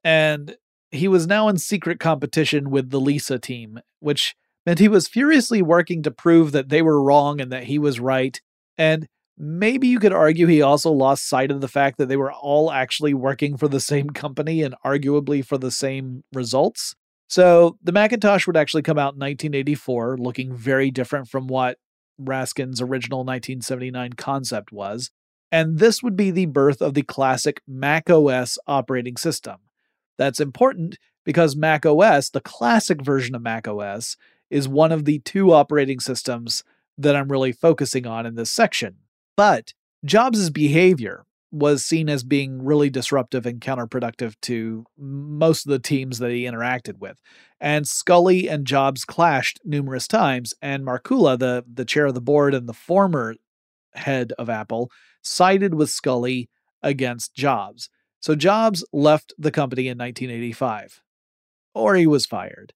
And 0.04 0.56
he 0.90 1.08
was 1.08 1.26
now 1.26 1.48
in 1.48 1.58
secret 1.58 1.98
competition 1.98 2.70
with 2.70 2.90
the 2.90 3.00
Lisa 3.00 3.38
team, 3.38 3.80
which 4.00 4.36
meant 4.64 4.78
he 4.78 4.88
was 4.88 5.08
furiously 5.08 5.62
working 5.62 6.02
to 6.02 6.10
prove 6.10 6.52
that 6.52 6.68
they 6.68 6.82
were 6.82 7.02
wrong 7.02 7.40
and 7.40 7.52
that 7.52 7.64
he 7.64 7.78
was 7.78 8.00
right. 8.00 8.40
And 8.78 9.08
maybe 9.38 9.88
you 9.88 9.98
could 9.98 10.12
argue 10.12 10.46
he 10.46 10.62
also 10.62 10.90
lost 10.90 11.28
sight 11.28 11.50
of 11.50 11.60
the 11.60 11.68
fact 11.68 11.98
that 11.98 12.08
they 12.08 12.16
were 12.16 12.32
all 12.32 12.70
actually 12.70 13.14
working 13.14 13.56
for 13.56 13.68
the 13.68 13.80
same 13.80 14.10
company 14.10 14.62
and 14.62 14.74
arguably 14.84 15.44
for 15.44 15.58
the 15.58 15.70
same 15.70 16.24
results. 16.32 16.94
So 17.28 17.76
the 17.82 17.92
Macintosh 17.92 18.46
would 18.46 18.56
actually 18.56 18.82
come 18.82 18.98
out 18.98 19.14
in 19.14 19.20
1984, 19.20 20.18
looking 20.18 20.54
very 20.54 20.90
different 20.90 21.28
from 21.28 21.48
what 21.48 21.78
Raskin's 22.20 22.80
original 22.80 23.20
1979 23.20 24.12
concept 24.14 24.72
was 24.72 25.10
and 25.56 25.78
this 25.78 26.02
would 26.02 26.16
be 26.16 26.30
the 26.30 26.44
birth 26.44 26.82
of 26.82 26.92
the 26.92 27.00
classic 27.00 27.62
Mac 27.66 28.10
OS 28.10 28.58
operating 28.66 29.16
system. 29.16 29.56
That's 30.18 30.38
important 30.38 30.98
because 31.24 31.56
Mac 31.56 31.86
OS, 31.86 32.28
the 32.28 32.42
classic 32.42 33.00
version 33.00 33.34
of 33.34 33.40
Mac 33.40 33.66
OS, 33.66 34.18
is 34.50 34.68
one 34.68 34.92
of 34.92 35.06
the 35.06 35.20
two 35.20 35.54
operating 35.54 35.98
systems 35.98 36.62
that 36.98 37.16
I'm 37.16 37.32
really 37.32 37.52
focusing 37.52 38.06
on 38.06 38.26
in 38.26 38.34
this 38.34 38.50
section. 38.50 38.96
But 39.34 39.72
Jobs' 40.04 40.50
behavior 40.50 41.24
was 41.50 41.82
seen 41.82 42.10
as 42.10 42.22
being 42.22 42.62
really 42.62 42.90
disruptive 42.90 43.46
and 43.46 43.58
counterproductive 43.58 44.34
to 44.42 44.84
most 44.98 45.64
of 45.64 45.70
the 45.70 45.78
teams 45.78 46.18
that 46.18 46.32
he 46.32 46.42
interacted 46.42 46.98
with. 46.98 47.18
And 47.62 47.86
Sculley 47.86 48.46
and 48.46 48.66
Jobs 48.66 49.06
clashed 49.06 49.58
numerous 49.64 50.06
times, 50.06 50.52
and 50.60 50.84
Markkula, 50.84 51.38
the, 51.38 51.64
the 51.66 51.86
chair 51.86 52.04
of 52.04 52.14
the 52.14 52.20
board 52.20 52.52
and 52.52 52.68
the 52.68 52.74
former 52.74 53.36
head 53.94 54.32
of 54.38 54.50
Apple, 54.50 54.90
sided 55.26 55.74
with 55.74 55.90
Sculley 55.90 56.48
against 56.82 57.34
Jobs. 57.34 57.90
So 58.20 58.34
Jobs 58.34 58.84
left 58.92 59.34
the 59.38 59.50
company 59.50 59.88
in 59.88 59.98
1985. 59.98 61.02
Or 61.74 61.94
he 61.94 62.06
was 62.06 62.26
fired. 62.26 62.72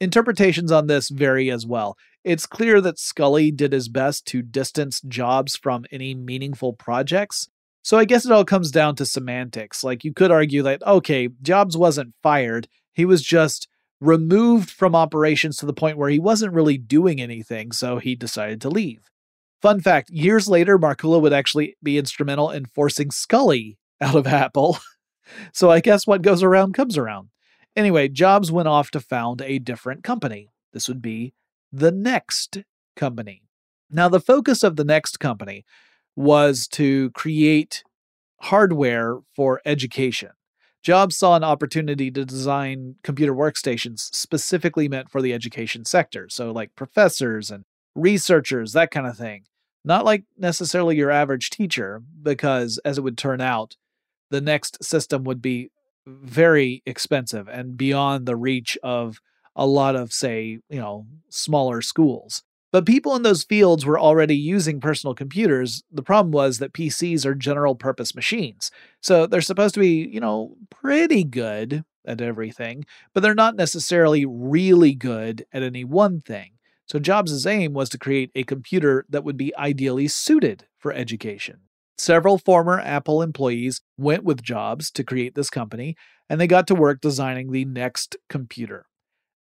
Interpretations 0.00 0.72
on 0.72 0.86
this 0.86 1.08
vary 1.08 1.50
as 1.50 1.66
well. 1.66 1.96
It's 2.24 2.46
clear 2.46 2.80
that 2.80 2.96
Sculley 2.96 3.54
did 3.54 3.72
his 3.72 3.88
best 3.88 4.26
to 4.26 4.42
distance 4.42 5.00
Jobs 5.00 5.56
from 5.56 5.84
any 5.90 6.14
meaningful 6.14 6.72
projects. 6.72 7.48
So 7.82 7.98
I 7.98 8.04
guess 8.04 8.24
it 8.24 8.32
all 8.32 8.44
comes 8.44 8.70
down 8.70 8.96
to 8.96 9.06
semantics. 9.06 9.82
Like 9.82 10.04
you 10.04 10.12
could 10.12 10.30
argue 10.30 10.62
that, 10.62 10.82
okay, 10.86 11.28
Jobs 11.42 11.76
wasn't 11.76 12.14
fired, 12.22 12.68
he 12.92 13.04
was 13.04 13.22
just 13.22 13.68
removed 14.00 14.70
from 14.70 14.94
operations 14.94 15.56
to 15.58 15.66
the 15.66 15.72
point 15.72 15.98
where 15.98 16.10
he 16.10 16.18
wasn't 16.18 16.52
really 16.52 16.78
doing 16.78 17.20
anything, 17.20 17.72
so 17.72 17.98
he 17.98 18.14
decided 18.14 18.60
to 18.60 18.68
leave. 18.68 19.10
Fun 19.60 19.80
fact 19.80 20.10
years 20.10 20.48
later, 20.48 20.78
Markkula 20.78 21.20
would 21.20 21.32
actually 21.32 21.76
be 21.82 21.98
instrumental 21.98 22.50
in 22.50 22.66
forcing 22.66 23.08
Sculley 23.08 23.76
out 24.00 24.14
of 24.14 24.26
Apple. 24.26 24.78
so 25.52 25.70
I 25.70 25.80
guess 25.80 26.06
what 26.06 26.22
goes 26.22 26.42
around 26.42 26.74
comes 26.74 26.96
around. 26.96 27.30
Anyway, 27.74 28.08
Jobs 28.08 28.50
went 28.50 28.68
off 28.68 28.90
to 28.92 29.00
found 29.00 29.42
a 29.42 29.58
different 29.58 30.02
company. 30.02 30.50
This 30.72 30.88
would 30.88 31.02
be 31.02 31.34
the 31.72 31.92
NeXT 31.92 32.64
Company. 32.96 33.42
Now, 33.90 34.08
the 34.08 34.20
focus 34.20 34.62
of 34.62 34.76
the 34.76 34.84
NeXT 34.84 35.18
Company 35.18 35.64
was 36.16 36.66
to 36.68 37.10
create 37.12 37.84
hardware 38.42 39.18
for 39.34 39.60
education. 39.64 40.30
Jobs 40.82 41.16
saw 41.16 41.36
an 41.36 41.44
opportunity 41.44 42.10
to 42.10 42.24
design 42.24 42.96
computer 43.02 43.34
workstations 43.34 44.08
specifically 44.12 44.88
meant 44.88 45.10
for 45.10 45.20
the 45.20 45.32
education 45.32 45.84
sector, 45.84 46.28
so 46.28 46.50
like 46.50 46.74
professors 46.76 47.50
and 47.50 47.64
researchers, 47.94 48.72
that 48.72 48.90
kind 48.90 49.06
of 49.06 49.16
thing. 49.16 49.44
Not 49.84 50.04
like 50.04 50.24
necessarily 50.36 50.96
your 50.96 51.10
average 51.10 51.50
teacher, 51.50 52.02
because 52.22 52.78
as 52.84 52.98
it 52.98 53.02
would 53.02 53.18
turn 53.18 53.40
out, 53.40 53.76
the 54.30 54.40
NeXT 54.40 54.84
system 54.84 55.24
would 55.24 55.40
be 55.40 55.70
very 56.06 56.82
expensive 56.84 57.48
and 57.48 57.76
beyond 57.76 58.26
the 58.26 58.36
reach 58.36 58.76
of 58.82 59.20
a 59.56 59.66
lot 59.66 59.96
of, 59.96 60.12
say, 60.12 60.58
you 60.68 60.80
know, 60.80 61.06
smaller 61.28 61.82
schools. 61.82 62.42
But 62.70 62.86
people 62.86 63.16
in 63.16 63.22
those 63.22 63.44
fields 63.44 63.86
were 63.86 63.98
already 63.98 64.36
using 64.36 64.80
personal 64.80 65.14
computers. 65.14 65.82
The 65.90 66.02
problem 66.02 66.32
was 66.32 66.58
that 66.58 66.74
PCs 66.74 67.24
are 67.24 67.34
general 67.34 67.74
purpose 67.74 68.14
machines. 68.14 68.70
So 69.00 69.26
they're 69.26 69.40
supposed 69.40 69.74
to 69.74 69.80
be, 69.80 70.06
you 70.06 70.20
know, 70.20 70.56
pretty 70.70 71.24
good 71.24 71.84
at 72.06 72.20
everything, 72.20 72.84
but 73.14 73.22
they're 73.22 73.34
not 73.34 73.56
necessarily 73.56 74.26
really 74.26 74.94
good 74.94 75.46
at 75.52 75.62
any 75.62 75.84
one 75.84 76.20
thing. 76.20 76.52
So 76.88 76.98
Jobs' 76.98 77.46
aim 77.46 77.74
was 77.74 77.90
to 77.90 77.98
create 77.98 78.30
a 78.34 78.44
computer 78.44 79.04
that 79.10 79.22
would 79.22 79.36
be 79.36 79.54
ideally 79.56 80.08
suited 80.08 80.66
for 80.78 80.92
education. 80.92 81.60
Several 81.98 82.38
former 82.38 82.80
Apple 82.80 83.20
employees 83.20 83.82
went 83.98 84.24
with 84.24 84.42
Jobs 84.42 84.90
to 84.92 85.04
create 85.04 85.34
this 85.34 85.50
company, 85.50 85.96
and 86.30 86.40
they 86.40 86.46
got 86.46 86.66
to 86.68 86.74
work 86.74 87.00
designing 87.00 87.50
the 87.50 87.66
NeXT 87.66 88.16
computer. 88.30 88.86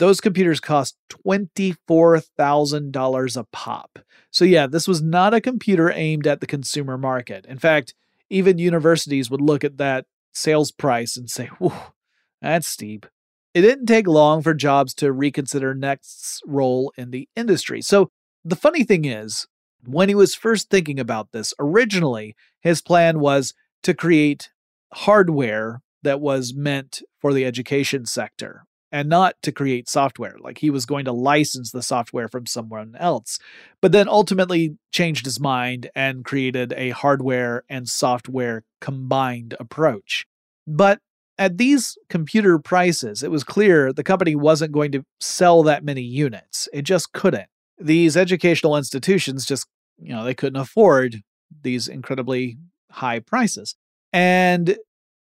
Those 0.00 0.20
computers 0.22 0.60
cost 0.60 0.96
$24,000 1.26 3.36
a 3.36 3.44
pop. 3.52 3.98
So, 4.30 4.46
yeah, 4.46 4.66
this 4.66 4.88
was 4.88 5.02
not 5.02 5.34
a 5.34 5.42
computer 5.42 5.92
aimed 5.92 6.26
at 6.26 6.40
the 6.40 6.46
consumer 6.46 6.96
market. 6.96 7.44
In 7.44 7.58
fact, 7.58 7.92
even 8.30 8.56
universities 8.56 9.30
would 9.30 9.42
look 9.42 9.62
at 9.62 9.76
that 9.76 10.06
sales 10.32 10.72
price 10.72 11.18
and 11.18 11.28
say, 11.28 11.48
whoa, 11.58 11.92
that's 12.40 12.66
steep. 12.66 13.04
It 13.52 13.60
didn't 13.60 13.84
take 13.84 14.06
long 14.06 14.40
for 14.40 14.54
Jobs 14.54 14.94
to 14.94 15.12
reconsider 15.12 15.74
NeXT's 15.74 16.40
role 16.46 16.94
in 16.96 17.10
the 17.10 17.28
industry. 17.36 17.82
So, 17.82 18.08
the 18.42 18.56
funny 18.56 18.84
thing 18.84 19.04
is, 19.04 19.46
when 19.84 20.08
he 20.08 20.14
was 20.14 20.34
first 20.34 20.70
thinking 20.70 20.98
about 20.98 21.32
this, 21.32 21.52
originally 21.58 22.34
his 22.62 22.80
plan 22.80 23.20
was 23.20 23.52
to 23.82 23.92
create 23.92 24.48
hardware 24.94 25.82
that 26.02 26.22
was 26.22 26.54
meant 26.54 27.02
for 27.20 27.34
the 27.34 27.44
education 27.44 28.06
sector 28.06 28.64
and 28.92 29.08
not 29.08 29.34
to 29.42 29.52
create 29.52 29.88
software. 29.88 30.36
Like 30.40 30.58
he 30.58 30.70
was 30.70 30.86
going 30.86 31.04
to 31.04 31.12
license 31.12 31.70
the 31.70 31.82
software 31.82 32.28
from 32.28 32.46
someone 32.46 32.96
else, 32.98 33.38
but 33.80 33.92
then 33.92 34.08
ultimately 34.08 34.76
changed 34.92 35.24
his 35.24 35.40
mind 35.40 35.90
and 35.94 36.24
created 36.24 36.72
a 36.76 36.90
hardware 36.90 37.64
and 37.68 37.88
software 37.88 38.64
combined 38.80 39.54
approach. 39.60 40.26
But 40.66 41.00
at 41.38 41.56
these 41.56 41.96
computer 42.08 42.58
prices, 42.58 43.22
it 43.22 43.30
was 43.30 43.44
clear 43.44 43.92
the 43.92 44.02
company 44.02 44.34
wasn't 44.34 44.72
going 44.72 44.92
to 44.92 45.04
sell 45.20 45.62
that 45.62 45.84
many 45.84 46.02
units. 46.02 46.68
It 46.72 46.82
just 46.82 47.12
couldn't. 47.12 47.48
These 47.78 48.16
educational 48.16 48.76
institutions 48.76 49.46
just, 49.46 49.66
you 49.98 50.12
know, 50.12 50.22
they 50.22 50.34
couldn't 50.34 50.60
afford 50.60 51.22
these 51.62 51.88
incredibly 51.88 52.58
high 52.90 53.20
prices. 53.20 53.74
And 54.12 54.76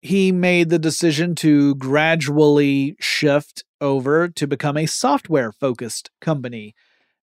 he 0.06 0.32
made 0.32 0.70
the 0.70 0.78
decision 0.78 1.34
to 1.34 1.74
gradually 1.76 2.96
shift 3.00 3.64
over 3.82 4.28
to 4.28 4.46
become 4.46 4.78
a 4.78 4.86
software 4.86 5.52
focused 5.52 6.12
company, 6.22 6.76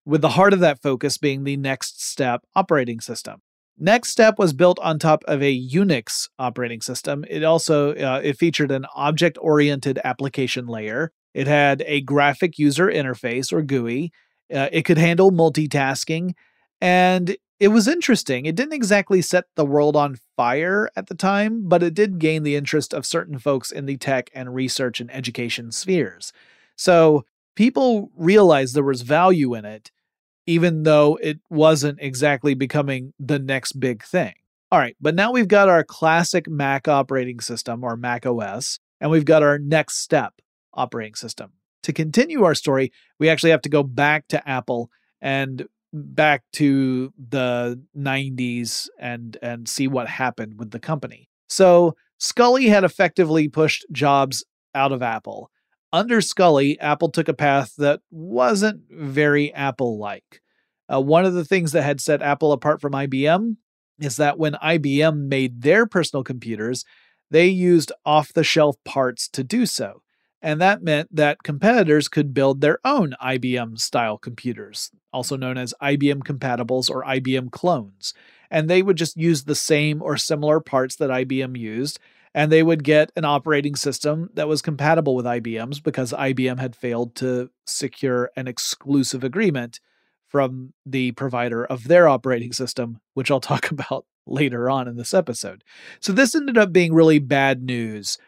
with 0.05 0.21
the 0.21 0.31
heart 0.31 0.53
of 0.53 0.59
that 0.59 0.83
focus 0.83 1.17
being 1.17 1.45
the 1.45 1.57
NeXTSTEP 1.57 2.41
operating 2.57 2.99
system. 2.99 3.41
NeXTSTEP 3.81 4.37
was 4.37 4.53
built 4.53 4.81
on 4.81 4.99
top 4.99 5.23
of 5.29 5.41
a 5.41 5.69
Unix 5.71 6.29
operating 6.41 6.81
system. 6.81 7.25
It 7.31 7.45
also 7.45 7.95
uh, 7.95 8.21
it 8.23 8.37
featured 8.37 8.73
an 8.73 8.87
object-oriented 8.97 10.01
application 10.03 10.67
layer. 10.67 11.13
It 11.35 11.47
had 11.47 11.85
a 11.87 12.01
graphic 12.01 12.59
user 12.59 12.89
interface 12.89 13.53
or 13.53 13.63
GUI. 13.63 14.11
Uh, 14.53 14.69
it 14.73 14.83
could 14.83 14.99
handle 14.99 15.31
multitasking, 15.31 16.33
and 16.81 17.37
it 17.63 17.69
was 17.69 17.87
interesting. 17.87 18.45
It 18.45 18.57
didn't 18.57 18.73
exactly 18.73 19.23
set 19.23 19.45
the 19.55 19.65
world 19.65 19.95
on 19.95 20.19
fire 20.37 20.91
at 20.97 21.07
the 21.07 21.15
time, 21.15 21.69
but 21.69 21.81
it 21.81 21.95
did 21.95 22.19
gain 22.19 22.43
the 22.43 22.57
interest 22.57 22.93
of 22.93 23.07
certain 23.07 23.39
folks 23.39 23.71
in 23.71 23.87
the 23.87 23.97
tech 23.97 24.31
and 24.35 24.53
research 24.53 25.01
and 25.01 25.09
education 25.15 25.71
spheres. 25.71 26.33
So 26.75 27.25
people 27.55 28.11
realized 28.17 28.75
there 28.75 28.83
was 28.83 29.03
value 29.03 29.55
in 29.55 29.65
it, 29.65 29.93
even 30.45 30.83
though 30.83 31.21
it 31.23 31.39
wasn't 31.51 32.01
exactly 32.01 32.55
becoming 32.55 33.15
the 33.21 33.39
next 33.39 33.79
big 33.79 34.03
thing. 34.03 34.35
All 34.73 34.81
right, 34.81 34.97
but 35.01 35.15
now 35.15 35.31
we've 35.31 35.47
got 35.47 35.69
our 35.69 35.85
classic 35.85 36.51
Mac 36.51 36.89
operating 36.89 37.39
system 37.39 37.85
or 37.85 37.97
Mac 37.97 38.27
OS, 38.27 38.81
and 39.01 39.09
we've 39.09 39.25
got 39.25 39.45
our 39.45 39.61
NeXTSTEP 39.61 40.31
operating 40.75 41.15
system. 41.15 41.53
To 41.85 41.93
continue 41.93 42.43
our 42.43 42.57
story, 42.57 42.91
we 43.21 43.29
actually 43.29 43.51
have 43.51 43.63
to 43.63 43.69
go 43.69 43.85
back 43.85 44.27
to 44.31 44.49
Apple 44.49 44.91
and 45.21 45.69
back 45.93 46.43
to 46.55 47.13
the 47.19 47.81
90s 47.97 48.89
and 48.99 49.37
and 49.43 49.69
see 49.69 49.89
what 49.89 50.09
happened 50.09 50.59
with 50.59 50.71
the 50.71 50.81
company. 50.81 51.29
So 51.49 51.95
Sculley 52.21 52.69
had 52.69 52.85
effectively 52.85 53.49
pushed 53.49 53.85
Jobs 53.93 54.45
out 54.75 54.93
of 54.93 55.03
Apple. 55.03 55.51
Under 55.93 56.21
Sculley, 56.21 56.77
Apple 56.81 57.11
took 57.11 57.29
a 57.29 57.35
path 57.35 57.75
that 57.77 58.01
wasn't 58.11 58.83
very 58.91 59.53
Apple 59.53 59.99
like. 59.99 60.41
Uh, 60.93 61.01
one 61.01 61.25
of 61.25 61.35
the 61.35 61.45
things 61.45 61.73
that 61.73 61.83
had 61.83 62.01
set 62.01 62.23
Apple 62.23 62.53
apart 62.53 62.81
from 62.81 62.93
IBM 62.93 63.57
is 64.01 64.17
that 64.17 64.39
when 64.39 64.55
IBM 64.55 65.29
made 65.29 65.63
their 65.63 65.87
personal 65.87 66.25
computers, 66.25 66.85
they 67.31 67.47
used 67.47 67.93
off 68.05 68.33
the 68.33 68.45
shelf 68.45 68.77
parts 68.85 69.29
to 69.29 69.45
do 69.45 69.67
so. 69.67 70.03
And 70.43 70.61
that 70.61 70.83
meant 70.83 71.15
that 71.15 71.45
competitors 71.45 72.09
could 72.09 72.35
build 72.35 72.61
their 72.61 72.81
own 72.85 73.15
IBM 73.23 73.79
style 73.79 74.19
computers, 74.19 74.91
also 75.13 75.37
known 75.37 75.57
as 75.57 75.73
IBM 75.81 76.25
compatibles 76.25 76.91
or 76.91 77.05
IBM 77.05 77.53
clones. 77.53 78.13
And 78.51 78.69
they 78.69 78.83
would 78.83 78.97
just 78.97 79.17
use 79.17 79.45
the 79.45 79.55
same 79.55 80.03
or 80.03 80.17
similar 80.17 80.59
parts 80.59 80.97
that 80.97 81.11
IBM 81.11 81.57
used, 81.57 82.01
and 82.35 82.51
they 82.51 82.63
would 82.63 82.83
get 82.83 83.13
an 83.15 83.25
operating 83.25 83.77
system 83.77 84.31
that 84.35 84.49
was 84.49 84.63
compatible 84.63 85.15
with 85.15 85.27
IBM's 85.27 85.81
because 85.81 86.13
IBM 86.13 86.59
had 86.59 86.75
failed 86.75 87.15
to 87.17 87.51
secure 87.65 88.31
an 88.37 88.49
exclusive 88.49 89.23
agreement 89.23 89.79
from 90.29 90.73
the 90.85 91.13
provider 91.13 91.65
of 91.65 91.89
their 91.89 92.09
operating 92.09 92.53
system, 92.53 93.01
which 93.15 93.31
I'll 93.31 93.41
talk 93.53 93.71
about 93.71 94.07
later 94.27 94.69
on 94.69 94.89
in 94.89 94.97
this 94.97 95.15
episode. 95.15 95.63
So, 96.01 96.13
this 96.13 96.35
ended 96.35 96.59
up 96.59 96.73
being 96.73 96.95
really 96.95 97.19
bad 97.19 97.63
news 97.63 98.19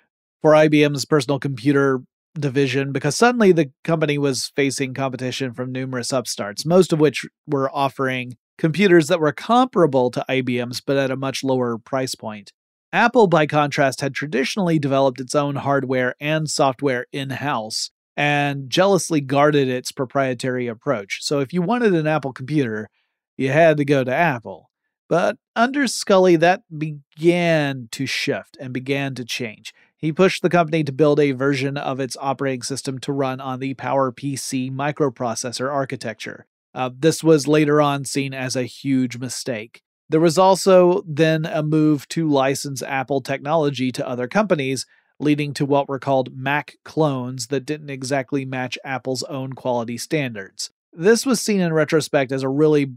for 0.44 0.50
IBM's 0.50 1.06
personal 1.06 1.38
computer 1.38 2.02
division 2.34 2.92
because 2.92 3.16
suddenly 3.16 3.50
the 3.50 3.70
company 3.82 4.18
was 4.18 4.52
facing 4.54 4.92
competition 4.92 5.54
from 5.54 5.72
numerous 5.72 6.12
upstarts, 6.12 6.66
most 6.66 6.92
of 6.92 7.00
which 7.00 7.24
were 7.46 7.74
offering 7.74 8.36
computers 8.58 9.06
that 9.06 9.20
were 9.20 9.32
comparable 9.32 10.10
to 10.10 10.22
IBM's 10.28 10.82
but 10.82 10.98
at 10.98 11.10
a 11.10 11.16
much 11.16 11.42
lower 11.42 11.78
price 11.78 12.14
point. 12.14 12.52
Apple, 12.92 13.26
by 13.26 13.46
contrast, 13.46 14.02
had 14.02 14.12
traditionally 14.12 14.78
developed 14.78 15.18
its 15.18 15.34
own 15.34 15.56
hardware 15.56 16.14
and 16.20 16.50
software 16.50 17.06
in 17.10 17.30
house 17.30 17.90
and 18.14 18.68
jealously 18.68 19.22
guarded 19.22 19.66
its 19.66 19.92
proprietary 19.92 20.66
approach. 20.66 21.20
So 21.22 21.40
if 21.40 21.54
you 21.54 21.62
wanted 21.62 21.94
an 21.94 22.06
Apple 22.06 22.34
computer, 22.34 22.90
you 23.38 23.48
had 23.48 23.78
to 23.78 23.84
go 23.86 24.04
to 24.04 24.14
Apple. 24.14 24.68
But 25.08 25.38
under 25.56 25.84
Sculley, 25.84 26.38
that 26.40 26.64
began 26.76 27.88
to 27.92 28.04
shift 28.04 28.58
and 28.60 28.74
began 28.74 29.14
to 29.14 29.24
change. 29.24 29.72
He 29.96 30.12
pushed 30.12 30.42
the 30.42 30.50
company 30.50 30.84
to 30.84 30.92
build 30.92 31.18
a 31.20 31.32
version 31.32 31.76
of 31.76 32.00
its 32.00 32.16
operating 32.20 32.62
system 32.62 32.98
to 33.00 33.12
run 33.12 33.40
on 33.40 33.60
the 33.60 33.74
PowerPC 33.74 34.70
microprocessor 34.70 35.72
architecture. 35.72 36.46
Uh, 36.74 36.90
this 36.98 37.22
was 37.22 37.46
later 37.46 37.80
on 37.80 38.04
seen 38.04 38.34
as 38.34 38.56
a 38.56 38.64
huge 38.64 39.18
mistake. 39.18 39.82
There 40.08 40.20
was 40.20 40.36
also 40.36 41.02
then 41.06 41.46
a 41.46 41.62
move 41.62 42.08
to 42.08 42.28
license 42.28 42.82
Apple 42.82 43.20
technology 43.20 43.90
to 43.92 44.06
other 44.06 44.28
companies, 44.28 44.84
leading 45.18 45.54
to 45.54 45.64
what 45.64 45.88
were 45.88 45.98
called 45.98 46.36
Mac 46.36 46.74
clones 46.84 47.46
that 47.46 47.64
didn't 47.64 47.90
exactly 47.90 48.44
match 48.44 48.76
Apple's 48.84 49.22
own 49.24 49.52
quality 49.52 49.96
standards. 49.96 50.70
This 50.92 51.24
was 51.24 51.40
seen 51.40 51.60
in 51.60 51.72
retrospect 51.72 52.32
as 52.32 52.42
a 52.42 52.48
really 52.48 52.92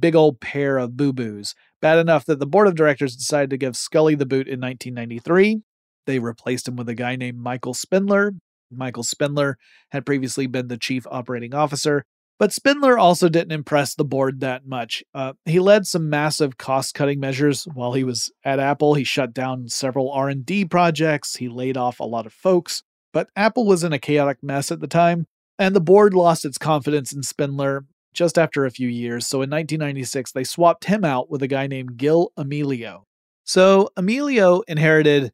big 0.00 0.14
old 0.14 0.40
pair 0.40 0.78
of 0.78 0.96
boo 0.96 1.12
boos, 1.12 1.54
bad 1.80 1.98
enough 1.98 2.24
that 2.26 2.38
the 2.38 2.46
board 2.46 2.68
of 2.68 2.74
directors 2.74 3.16
decided 3.16 3.50
to 3.50 3.56
give 3.56 3.74
Sculley 3.74 4.16
the 4.16 4.26
boot 4.26 4.48
in 4.48 4.60
1993 4.60 5.62
they 6.08 6.18
replaced 6.18 6.66
him 6.66 6.74
with 6.74 6.88
a 6.88 6.94
guy 6.94 7.14
named 7.14 7.38
Michael 7.38 7.74
Spindler. 7.74 8.32
Michael 8.70 9.02
Spindler 9.02 9.58
had 9.90 10.06
previously 10.06 10.46
been 10.46 10.68
the 10.68 10.78
chief 10.78 11.06
operating 11.10 11.54
officer, 11.54 12.02
but 12.38 12.52
Spindler 12.52 12.98
also 12.98 13.28
didn't 13.28 13.52
impress 13.52 13.94
the 13.94 14.06
board 14.06 14.40
that 14.40 14.66
much. 14.66 15.04
Uh, 15.12 15.34
he 15.44 15.60
led 15.60 15.86
some 15.86 16.08
massive 16.08 16.56
cost-cutting 16.56 17.20
measures 17.20 17.64
while 17.74 17.92
he 17.92 18.04
was 18.04 18.30
at 18.42 18.58
Apple. 18.58 18.94
He 18.94 19.04
shut 19.04 19.34
down 19.34 19.68
several 19.68 20.10
R&D 20.10 20.64
projects. 20.64 21.36
He 21.36 21.48
laid 21.48 21.76
off 21.76 22.00
a 22.00 22.04
lot 22.04 22.26
of 22.26 22.32
folks. 22.32 22.82
But 23.12 23.28
Apple 23.36 23.66
was 23.66 23.84
in 23.84 23.92
a 23.92 23.98
chaotic 23.98 24.38
mess 24.42 24.70
at 24.70 24.80
the 24.80 24.86
time, 24.86 25.26
and 25.58 25.76
the 25.76 25.80
board 25.80 26.14
lost 26.14 26.44
its 26.46 26.58
confidence 26.58 27.12
in 27.12 27.22
Spindler 27.22 27.84
just 28.14 28.38
after 28.38 28.64
a 28.64 28.70
few 28.70 28.88
years. 28.88 29.26
So 29.26 29.38
in 29.38 29.50
1996, 29.50 30.32
they 30.32 30.44
swapped 30.44 30.84
him 30.84 31.04
out 31.04 31.30
with 31.30 31.42
a 31.42 31.48
guy 31.48 31.66
named 31.66 31.98
Gil 31.98 32.32
Amelio. 32.38 33.02
So 33.44 33.90
Amelio 33.96 34.62
inherited 34.68 35.32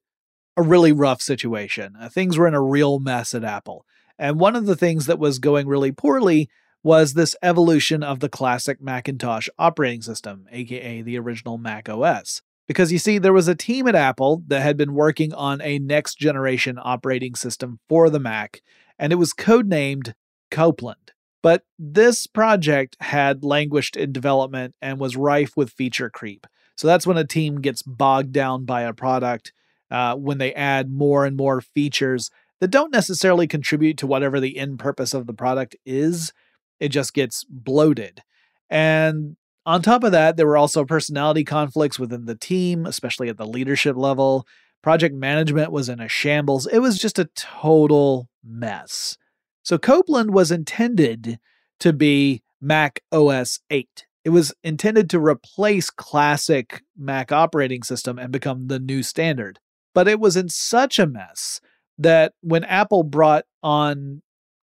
a 0.56 0.62
really 0.62 0.92
rough 0.92 1.20
situation. 1.20 1.94
Uh, 2.00 2.08
things 2.08 2.38
were 2.38 2.46
in 2.46 2.54
a 2.54 2.62
real 2.62 2.98
mess 2.98 3.34
at 3.34 3.44
Apple. 3.44 3.84
And 4.18 4.38
one 4.38 4.54
of 4.54 4.66
the 4.66 4.76
things 4.76 5.06
that 5.06 5.18
was 5.18 5.38
going 5.38 5.66
really 5.66 5.92
poorly 5.92 6.48
was 6.82 7.14
this 7.14 7.34
evolution 7.42 8.02
of 8.02 8.20
the 8.20 8.28
classic 8.28 8.80
Macintosh 8.80 9.48
operating 9.58 10.02
system, 10.02 10.46
aka 10.52 11.02
the 11.02 11.18
original 11.18 11.58
Mac 11.58 11.88
OS. 11.88 12.42
Because 12.66 12.92
you 12.92 12.98
see, 12.98 13.18
there 13.18 13.32
was 13.32 13.48
a 13.48 13.54
team 13.54 13.88
at 13.88 13.94
Apple 13.94 14.42
that 14.46 14.62
had 14.62 14.76
been 14.76 14.94
working 14.94 15.34
on 15.34 15.60
a 15.60 15.78
next 15.78 16.18
generation 16.18 16.78
operating 16.80 17.34
system 17.34 17.80
for 17.88 18.08
the 18.08 18.20
Mac, 18.20 18.62
and 18.98 19.12
it 19.12 19.16
was 19.16 19.34
codenamed 19.34 20.14
Copeland. 20.50 21.12
But 21.42 21.64
this 21.78 22.26
project 22.26 22.96
had 23.00 23.44
languished 23.44 23.96
in 23.96 24.12
development 24.12 24.74
and 24.80 24.98
was 24.98 25.16
rife 25.16 25.56
with 25.56 25.72
feature 25.72 26.08
creep. 26.08 26.46
So 26.76 26.86
that's 26.86 27.06
when 27.06 27.18
a 27.18 27.26
team 27.26 27.60
gets 27.60 27.82
bogged 27.82 28.32
down 28.32 28.64
by 28.64 28.82
a 28.82 28.94
product 28.94 29.52
uh, 29.90 30.14
when 30.16 30.38
they 30.38 30.54
add 30.54 30.90
more 30.90 31.24
and 31.24 31.36
more 31.36 31.60
features 31.60 32.30
that 32.60 32.70
don't 32.70 32.92
necessarily 32.92 33.46
contribute 33.46 33.98
to 33.98 34.06
whatever 34.06 34.40
the 34.40 34.58
end 34.58 34.78
purpose 34.78 35.14
of 35.14 35.26
the 35.26 35.34
product 35.34 35.76
is. 35.84 36.32
It 36.80 36.88
just 36.88 37.14
gets 37.14 37.44
bloated. 37.44 38.22
And 38.70 39.36
on 39.66 39.82
top 39.82 40.04
of 40.04 40.12
that, 40.12 40.36
there 40.36 40.46
were 40.46 40.56
also 40.56 40.84
personality 40.84 41.44
conflicts 41.44 41.98
within 41.98 42.26
the 42.26 42.34
team, 42.34 42.86
especially 42.86 43.28
at 43.28 43.36
the 43.36 43.46
leadership 43.46 43.96
level. 43.96 44.46
Project 44.82 45.14
management 45.14 45.72
was 45.72 45.88
in 45.88 46.00
a 46.00 46.08
shambles. 46.08 46.66
It 46.66 46.80
was 46.80 46.98
just 46.98 47.18
a 47.18 47.30
total 47.34 48.28
mess. 48.44 49.16
So 49.62 49.78
Copeland 49.78 50.32
was 50.32 50.50
intended 50.50 51.38
to 51.80 51.92
be 51.92 52.42
Mac 52.60 53.00
OS 53.10 53.60
8. 53.70 54.06
It 54.24 54.30
was 54.30 54.54
intended 54.62 55.10
to 55.10 55.20
replace 55.20 55.90
classic 55.90 56.82
Mac 56.96 57.32
operating 57.32 57.82
system 57.82 58.18
and 58.18 58.32
become 58.32 58.68
the 58.68 58.78
new 58.78 59.02
standard. 59.02 59.58
But 59.94 60.08
it 60.08 60.20
was 60.20 60.36
in 60.36 60.48
such 60.48 60.98
a 60.98 61.06
mess 61.06 61.60
that 61.98 62.32
when 62.40 62.64
Apple 62.64 63.04
brought 63.04 63.44
on 63.62 64.22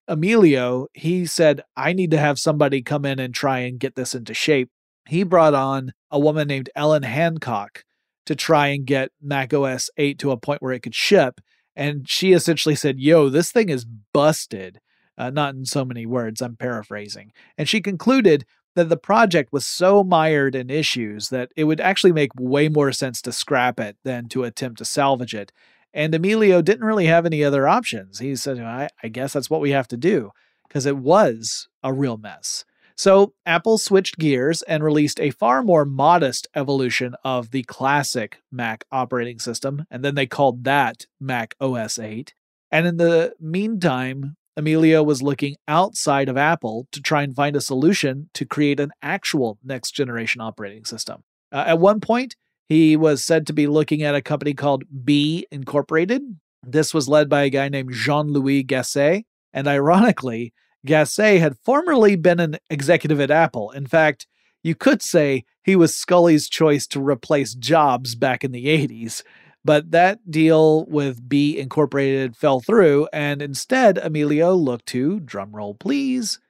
Amelio, 0.09 0.87
he 0.93 1.25
said, 1.25 1.63
I 1.77 1.93
need 1.93 2.11
to 2.11 2.19
have 2.19 2.39
somebody 2.39 2.83
come 2.83 3.05
in 3.05 3.19
and 3.21 3.33
try 3.33 3.61
and 3.61 3.79
get 3.79 3.95
this 3.95 4.15
into 4.15 4.35
shape 4.35 4.71
he 5.11 5.25
brought 5.25 5.55
on 5.55 5.93
a 6.11 6.19
woman 6.19 6.47
named 6.47 6.71
Ellen 6.75 7.03
Hancock 7.03 7.85
to 8.27 8.35
try 8.35 8.69
and 8.69 8.87
get 8.87 9.11
Mac 9.21 9.53
OS 9.53 9.91
8 9.97 10.19
to 10.21 10.31
a 10.31 10.37
point 10.37 10.63
where 10.63 10.73
it 10.73 10.81
could 10.81 10.95
ship. 10.95 11.41
And 11.75 12.09
she 12.09 12.33
essentially 12.33 12.77
said, 12.77 13.01
Yo, 13.01 13.29
this 13.29 13.51
thing 13.51 13.69
is 13.69 13.85
busted. 13.85 14.81
Uh, 15.19 15.31
not 15.31 15.55
in 15.55 15.67
so 15.67 15.85
many 15.85 16.07
words, 16.07 16.41
I'm 16.41 16.57
paraphrasing. 16.57 17.33
And 17.59 17.69
she 17.69 17.81
concluded 17.81 18.47
that 18.81 18.89
the 18.89 18.97
project 18.97 19.53
was 19.53 19.67
so 19.67 20.03
mired 20.03 20.55
in 20.55 20.71
issues 20.71 21.29
that 21.29 21.51
it 21.57 21.65
would 21.65 21.81
actually 21.81 22.13
make 22.13 22.31
way 22.39 22.69
more 22.69 22.93
sense 22.93 23.21
to 23.23 23.33
scrap 23.33 23.79
it 23.79 23.97
than 24.05 24.29
to 24.31 24.45
attempt 24.45 24.79
to 24.79 24.85
salvage 24.85 25.35
it. 25.35 25.53
And 25.93 26.15
Amelio 26.15 26.65
didn't 26.65 26.87
really 26.87 27.07
have 27.07 27.27
any 27.27 27.45
other 27.45 27.69
options. 27.69 28.19
He 28.19 28.35
said, 28.37 28.59
I, 28.59 28.89
I 29.03 29.09
guess 29.09 29.33
that's 29.33 29.51
what 29.51 29.61
we 29.61 29.71
have 29.71 29.89
to 29.89 29.97
do 29.97 30.31
because 30.67 30.87
it 30.87 30.97
was 30.97 31.69
a 31.83 31.93
real 31.93 32.17
mess. 32.17 32.65
So 32.97 33.33
Apple 33.47 33.79
switched 33.79 34.19
gears 34.19 34.63
and 34.63 34.85
released 34.85 35.21
a 35.21 35.31
far 35.31 35.63
more 35.63 35.85
modest 35.85 36.47
evolution 36.55 37.15
of 37.25 37.51
the 37.51 37.63
classic 37.63 38.43
Mac 38.53 38.85
operating 38.93 39.39
system, 39.39 39.87
and 39.91 40.05
then 40.05 40.15
they 40.15 40.27
called 40.27 40.65
that 40.65 41.07
Mac 41.19 41.55
OS 41.61 41.99
8. 41.99 42.35
And 42.71 42.87
in 42.87 42.99
the 42.99 43.35
meantime, 43.41 44.37
Amelio 44.59 45.05
was 45.05 45.23
looking 45.23 45.57
outside 45.69 46.29
of 46.29 46.37
Apple 46.37 46.87
to 46.93 47.01
try 47.01 47.23
and 47.23 47.35
find 47.35 47.57
a 47.57 47.61
solution 47.61 48.29
to 48.35 48.45
create 48.45 48.81
an 48.81 48.91
actual 49.03 49.59
next 49.65 49.93
generation 49.93 50.41
operating 50.41 50.85
system. 50.85 51.23
Uh, 51.53 51.65
at 51.67 51.79
one 51.79 52.01
point, 52.01 52.37
he 52.69 52.97
was 52.97 53.25
said 53.25 53.47
to 53.47 53.53
be 53.53 53.67
looking 53.67 54.03
at 54.03 54.15
a 54.15 54.23
company 54.23 54.55
called 54.55 54.85
Be 55.05 55.47
Incorporated. 55.51 56.23
This 56.63 56.93
was 56.93 57.09
led 57.09 57.29
by 57.29 57.43
a 57.43 57.51
guy 57.51 57.69
named 57.69 57.93
Jean-Louis 57.93 58.65
Gassée. 58.65 59.25
And 59.53 59.67
ironically, 59.67 60.53
Gassée 60.87 61.41
had 61.41 61.59
formerly 61.59 62.17
been 62.17 62.41
an 62.41 62.59
executive 62.69 63.21
at 63.21 63.31
Apple. 63.31 63.71
In 63.71 63.87
fact, 63.87 64.27
you 64.63 64.75
could 64.75 65.03
say 65.03 65.45
he 65.63 65.75
was 65.75 65.97
Sculley's 65.97 66.49
choice 66.49 66.87
to 66.89 67.01
replace 67.01 67.55
Jobs 67.55 68.15
back 68.15 68.45
in 68.45 68.53
the 68.53 68.67
80s. 68.67 69.23
But 69.65 69.91
that 69.91 70.31
deal 70.31 70.87
with 70.87 71.29
Be 71.29 71.59
Incorporated 71.59 72.37
fell 72.37 72.61
through, 72.61 73.09
and 73.13 73.43
instead, 73.43 73.97
Amelio 73.97 74.57
looked 74.59 74.87
to, 74.87 75.21
drumroll 75.21 75.79
please, 75.79 76.41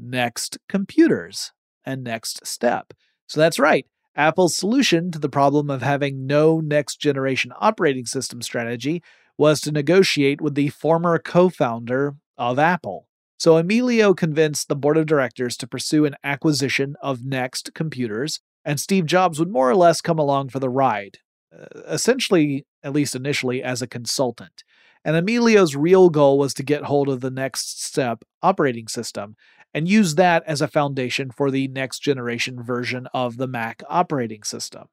NeXT 0.00 0.58
Computers 0.68 1.52
and 1.84 2.06
NeXTSTEP. 2.06 2.90
So 3.26 3.40
that's 3.40 3.58
right. 3.58 3.86
Apple's 4.14 4.56
solution 4.56 5.10
to 5.12 5.18
the 5.18 5.28
problem 5.28 5.70
of 5.70 5.80
having 5.80 6.26
no 6.26 6.60
next 6.60 6.96
generation 6.96 7.52
operating 7.58 8.04
system 8.04 8.42
strategy 8.42 9.02
was 9.38 9.60
to 9.60 9.72
negotiate 9.72 10.40
with 10.40 10.54
the 10.54 10.68
former 10.70 11.18
co 11.18 11.48
founder 11.48 12.16
of 12.36 12.58
Apple. 12.58 13.06
So 13.38 13.54
Amelio 13.54 14.16
convinced 14.16 14.68
the 14.68 14.76
board 14.76 14.96
of 14.96 15.06
directors 15.06 15.56
to 15.58 15.68
pursue 15.68 16.04
an 16.04 16.16
acquisition 16.24 16.96
of 17.00 17.20
NeXT 17.20 17.72
Computers, 17.72 18.40
and 18.64 18.80
Steve 18.80 19.06
Jobs 19.06 19.38
would 19.38 19.50
more 19.50 19.70
or 19.70 19.76
less 19.76 20.00
come 20.00 20.18
along 20.18 20.48
for 20.48 20.58
the 20.58 20.68
ride, 20.68 21.18
Uh, 21.52 21.80
essentially, 21.88 22.66
at 22.82 22.92
least 22.92 23.14
initially, 23.14 23.62
as 23.62 23.80
a 23.80 23.86
consultant. 23.86 24.64
And 25.04 25.16
Amelio's 25.16 25.76
real 25.76 26.10
goal 26.10 26.38
was 26.38 26.52
to 26.54 26.62
get 26.62 26.84
hold 26.84 27.08
of 27.08 27.20
the 27.20 27.30
NeXTSTEP 27.30 28.22
operating 28.42 28.88
system 28.88 29.36
and 29.72 29.88
use 29.88 30.14
that 30.16 30.42
as 30.46 30.60
a 30.60 30.68
foundation 30.68 31.30
for 31.30 31.50
the 31.50 31.68
next 31.68 32.00
generation 32.00 32.62
version 32.62 33.06
of 33.14 33.36
the 33.36 33.46
Mac 33.46 33.82
operating 33.88 34.42
system. 34.42 34.88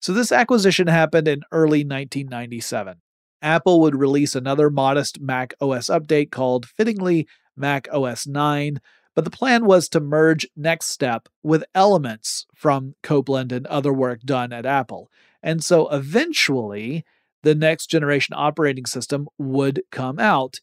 So 0.00 0.12
this 0.12 0.32
acquisition 0.32 0.88
happened 0.88 1.28
in 1.28 1.42
early 1.52 1.80
1997. 1.80 3.00
Apple 3.40 3.80
would 3.80 3.96
release 3.96 4.34
another 4.34 4.70
modest 4.70 5.20
Mac 5.20 5.54
OS 5.60 5.86
update 5.86 6.30
called, 6.30 6.66
fittingly, 6.66 7.26
Mac 7.56 7.88
OS 7.92 8.26
9, 8.26 8.80
but 9.14 9.24
the 9.24 9.30
plan 9.30 9.64
was 9.64 9.88
to 9.88 10.00
merge 10.00 10.46
NeXTSTEP 10.58 11.26
with 11.42 11.64
elements 11.74 12.46
from 12.54 12.94
Copeland 13.02 13.52
and 13.52 13.66
other 13.66 13.92
work 13.92 14.20
done 14.20 14.52
at 14.52 14.66
Apple. 14.66 15.10
And 15.42 15.64
so 15.64 15.88
eventually, 15.88 17.04
the 17.42 17.54
next 17.54 17.88
generation 17.88 18.34
operating 18.36 18.86
system 18.86 19.28
would 19.38 19.82
come 19.90 20.18
out, 20.18 20.60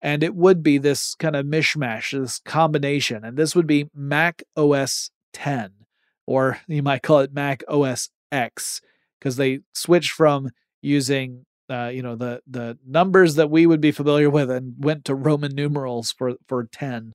and 0.00 0.22
it 0.22 0.34
would 0.34 0.62
be 0.62 0.78
this 0.78 1.14
kind 1.14 1.36
of 1.36 1.46
mishmash, 1.46 2.18
this 2.18 2.38
combination. 2.38 3.24
And 3.24 3.36
this 3.36 3.54
would 3.54 3.66
be 3.66 3.88
Mac 3.94 4.42
OS 4.56 5.10
10, 5.34 5.70
or 6.26 6.58
you 6.66 6.82
might 6.82 7.02
call 7.02 7.20
it 7.20 7.32
Mac 7.32 7.62
OS 7.68 8.08
X, 8.30 8.80
because 9.18 9.36
they 9.36 9.60
switched 9.74 10.12
from 10.12 10.50
using 10.80 11.44
uh, 11.70 11.88
you 11.88 12.02
know 12.02 12.16
the 12.16 12.42
the 12.46 12.78
numbers 12.86 13.36
that 13.36 13.50
we 13.50 13.66
would 13.66 13.80
be 13.80 13.92
familiar 13.92 14.28
with 14.28 14.50
and 14.50 14.74
went 14.78 15.04
to 15.04 15.14
Roman 15.14 15.54
numerals 15.54 16.12
for 16.12 16.34
for 16.46 16.64
10. 16.64 17.12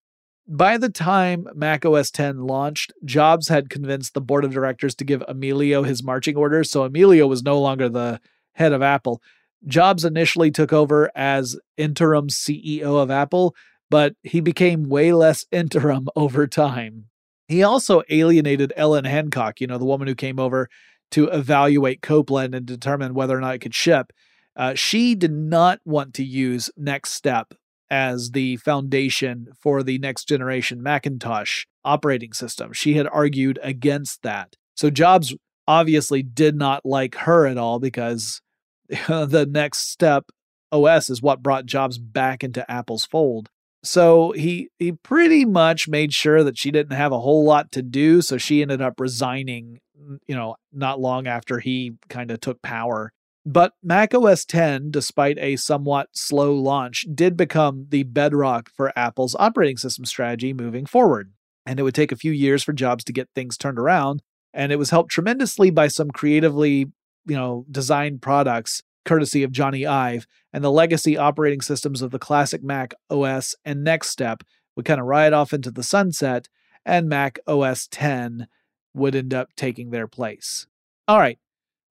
By 0.49 0.77
the 0.77 0.89
time 0.89 1.45
Mac 1.53 1.85
OS 1.85 2.09
10 2.09 2.47
launched, 2.47 2.93
Jobs 3.03 3.49
had 3.49 3.69
convinced 3.69 4.13
the 4.13 4.21
board 4.21 4.45
of 4.45 4.53
directors 4.53 4.95
to 4.95 5.03
give 5.03 5.21
Amelio 5.27 5.85
his 5.85 6.01
marching 6.01 6.37
orders, 6.37 6.71
so 6.71 6.87
Amelio 6.87 7.27
was 7.27 7.43
no 7.43 7.59
longer 7.59 7.89
the 7.89 8.21
head 8.53 8.71
of 8.71 8.81
Apple. 8.81 9.21
Jobs 9.65 10.05
initially 10.05 10.49
took 10.49 10.71
over 10.71 11.11
as 11.15 11.57
interim 11.75 12.29
CEO 12.29 13.01
of 13.01 13.11
Apple, 13.11 13.55
but 13.89 14.15
he 14.23 14.39
became 14.39 14.87
way 14.87 15.11
less 15.11 15.45
interim 15.51 16.07
over 16.15 16.47
time. 16.47 17.07
He 17.49 17.61
also 17.61 18.03
alienated 18.09 18.71
Ellen 18.77 19.03
Hancock, 19.03 19.59
you 19.59 19.67
know, 19.67 19.77
the 19.77 19.85
woman 19.85 20.07
who 20.07 20.15
came 20.15 20.39
over 20.39 20.69
to 21.11 21.27
evaluate 21.27 22.01
Copeland 22.01 22.55
and 22.55 22.65
determine 22.65 23.13
whether 23.13 23.37
or 23.37 23.41
not 23.41 23.55
it 23.55 23.59
could 23.59 23.75
ship. 23.75 24.13
Uh, 24.55 24.75
she 24.75 25.13
did 25.13 25.31
not 25.31 25.79
want 25.83 26.13
to 26.15 26.23
use 26.23 26.69
NeXTSTEP 26.79 27.51
as 27.89 28.31
the 28.31 28.57
foundation 28.57 29.47
for 29.59 29.83
the 29.83 29.97
next 29.99 30.27
generation 30.27 30.83
Macintosh 30.83 31.65
operating 31.83 32.33
system. 32.33 32.73
She 32.73 32.95
had 32.95 33.07
argued 33.07 33.59
against 33.63 34.23
that. 34.23 34.55
So 34.75 34.89
Jobs 34.89 35.35
obviously 35.67 36.23
did 36.23 36.55
not 36.55 36.85
like 36.85 37.15
her 37.15 37.47
at 37.47 37.57
all 37.57 37.79
because 37.79 38.41
the 38.89 39.47
NeXTSTEP 39.49 40.23
OS 40.71 41.09
is 41.09 41.21
what 41.21 41.43
brought 41.43 41.65
Jobs 41.65 41.97
back 41.97 42.43
into 42.43 42.69
Apple's 42.69 43.05
fold. 43.05 43.49
So 43.83 44.31
he 44.31 44.69
he 44.79 44.91
pretty 44.91 45.45
much 45.45 45.87
made 45.87 46.11
sure 46.11 46.43
that 46.43 46.57
she 46.57 46.71
didn't 46.71 46.95
have 46.97 47.11
a 47.11 47.19
whole 47.19 47.45
lot 47.45 47.71
to 47.73 47.81
do, 47.81 48.21
so 48.21 48.37
she 48.37 48.61
ended 48.61 48.81
up 48.81 48.99
resigning, 48.99 49.79
you 50.27 50.35
know, 50.35 50.55
not 50.73 50.99
long 50.99 51.27
after 51.27 51.59
he 51.59 51.93
kind 52.09 52.31
of 52.31 52.41
took 52.41 52.61
power 52.61 53.13
But 53.49 53.71
Mac 53.81 54.13
OS 54.13 54.43
10, 54.43 54.91
despite 54.91 55.37
a 55.37 55.55
somewhat 55.55 56.09
slow 56.11 56.53
launch, 56.53 57.05
did 57.15 57.37
become 57.37 57.85
the 57.87 58.03
bedrock 58.03 58.69
for 58.75 58.91
Apple's 58.93 59.37
operating 59.39 59.77
system 59.77 60.03
strategy 60.03 60.51
moving 60.51 60.85
forward. 60.85 61.31
And 61.65 61.79
it 61.79 61.83
would 61.83 61.95
take 61.95 62.11
a 62.11 62.17
few 62.17 62.33
years 62.33 62.61
for 62.61 62.73
Jobs 62.73 63.05
to 63.05 63.13
get 63.13 63.29
things 63.33 63.57
turned 63.57 63.79
around, 63.79 64.21
and 64.53 64.73
it 64.73 64.75
was 64.75 64.89
helped 64.89 65.11
tremendously 65.11 65.69
by 65.69 65.87
some 65.87 66.11
creatively, 66.11 66.91
you 67.25 67.37
know, 67.37 67.65
designed 67.71 68.21
products 68.21 68.83
courtesy 69.05 69.43
of 69.43 69.53
Jony 69.53 69.87
Ive, 69.87 70.27
and 70.51 70.61
the 70.61 70.69
legacy 70.69 71.15
operating 71.15 71.61
systems 71.61 72.01
of 72.01 72.11
the 72.11 72.19
classic 72.19 72.61
Mac 72.61 72.93
OS 73.09 73.55
and 73.63 73.87
NeXTSTEP 73.87 74.41
would 74.75 74.83
kind 74.83 74.99
of 74.99 75.05
ride 75.05 75.31
off 75.31 75.53
into 75.53 75.71
the 75.71 75.83
sunset, 75.83 76.49
and 76.85 77.07
Mac 77.07 77.39
OS 77.47 77.87
10 77.87 78.49
would 78.93 79.15
end 79.15 79.33
up 79.33 79.55
taking 79.55 79.91
their 79.91 80.07
place. 80.07 80.67
All 81.07 81.17
right, 81.17 81.39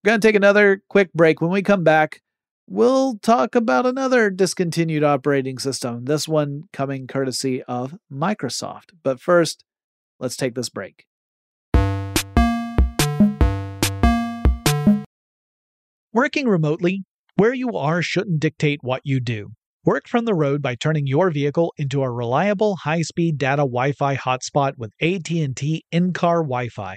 we're 0.06 0.12
going 0.12 0.20
to 0.20 0.28
take 0.28 0.36
another 0.36 0.82
quick 0.88 1.12
break. 1.14 1.40
When 1.40 1.50
we 1.50 1.62
come 1.62 1.82
back, 1.82 2.20
we'll 2.68 3.18
talk 3.18 3.56
about 3.56 3.86
another 3.86 4.30
discontinued 4.30 5.02
operating 5.02 5.58
system, 5.58 6.04
this 6.04 6.28
one 6.28 6.62
coming 6.72 7.08
courtesy 7.08 7.64
of 7.64 7.98
Microsoft. 8.12 8.90
But 9.02 9.20
first, 9.20 9.64
let's 10.20 10.36
take 10.36 10.54
this 10.54 10.68
break. 10.68 11.06
Working 16.12 16.46
remotely, 16.46 17.02
where 17.34 17.52
you 17.52 17.72
are 17.72 18.00
shouldn't 18.00 18.38
dictate 18.38 18.78
what 18.82 19.00
you 19.02 19.18
do. 19.18 19.48
Work 19.84 20.06
from 20.06 20.24
the 20.24 20.34
road 20.34 20.62
by 20.62 20.76
turning 20.76 21.08
your 21.08 21.32
vehicle 21.32 21.74
into 21.78 22.02
a 22.02 22.10
reliable 22.12 22.76
high-speed 22.76 23.38
data 23.38 23.62
Wi-Fi 23.62 24.14
hotspot 24.14 24.74
with 24.78 24.92
AT&T 25.02 25.84
in-car 25.90 26.42
Wi-Fi. 26.44 26.96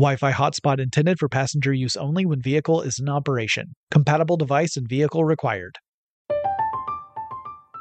Wi-Fi 0.00 0.32
hotspot 0.32 0.80
intended 0.80 1.18
for 1.18 1.28
passenger 1.28 1.74
use 1.74 1.94
only 1.94 2.24
when 2.24 2.40
vehicle 2.40 2.80
is 2.80 2.98
in 2.98 3.10
operation. 3.10 3.74
Compatible 3.90 4.38
device 4.38 4.78
and 4.78 4.88
vehicle 4.88 5.26
required. 5.26 5.76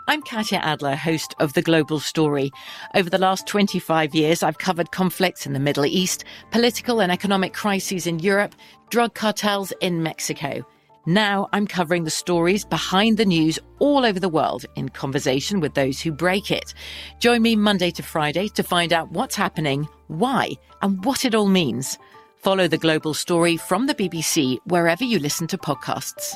I'm 0.09 0.21
Katya 0.23 0.57
Adler, 0.57 0.97
host 0.97 1.33
of 1.39 1.53
The 1.53 1.61
Global 1.61 2.01
Story. 2.01 2.51
Over 2.93 3.09
the 3.09 3.17
last 3.17 3.47
25 3.47 4.13
years, 4.13 4.43
I've 4.43 4.57
covered 4.57 4.91
conflicts 4.91 5.45
in 5.45 5.53
the 5.53 5.61
Middle 5.61 5.85
East, 5.85 6.25
political 6.51 7.01
and 7.01 7.09
economic 7.09 7.53
crises 7.53 8.05
in 8.05 8.19
Europe, 8.19 8.53
drug 8.89 9.13
cartels 9.13 9.71
in 9.79 10.03
Mexico. 10.03 10.65
Now 11.05 11.47
I'm 11.53 11.65
covering 11.65 12.03
the 12.03 12.11
stories 12.11 12.65
behind 12.65 13.17
the 13.17 13.25
news 13.25 13.57
all 13.79 14.05
over 14.05 14.19
the 14.19 14.27
world 14.27 14.65
in 14.75 14.89
conversation 14.89 15.61
with 15.61 15.73
those 15.73 16.01
who 16.01 16.11
break 16.11 16.51
it. 16.51 16.73
Join 17.19 17.41
me 17.41 17.55
Monday 17.55 17.91
to 17.91 18.03
Friday 18.03 18.49
to 18.49 18.61
find 18.61 18.91
out 18.91 19.09
what's 19.11 19.35
happening, 19.35 19.87
why, 20.07 20.51
and 20.81 21.03
what 21.05 21.23
it 21.23 21.33
all 21.33 21.47
means. 21.47 21.97
Follow 22.39 22.69
the 22.69 22.77
global 22.77 23.13
story 23.13 23.57
from 23.57 23.85
the 23.85 23.93
BBC 23.93 24.59
wherever 24.63 25.03
you 25.03 25.19
listen 25.19 25.45
to 25.47 25.57
podcasts. 25.57 26.35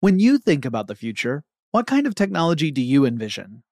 When 0.00 0.18
you 0.18 0.38
think 0.38 0.64
about 0.64 0.88
the 0.88 0.96
future, 0.96 1.44
what 1.70 1.86
kind 1.86 2.08
of 2.08 2.16
technology 2.16 2.72
do 2.72 2.82
you 2.82 3.06
envision? 3.06 3.62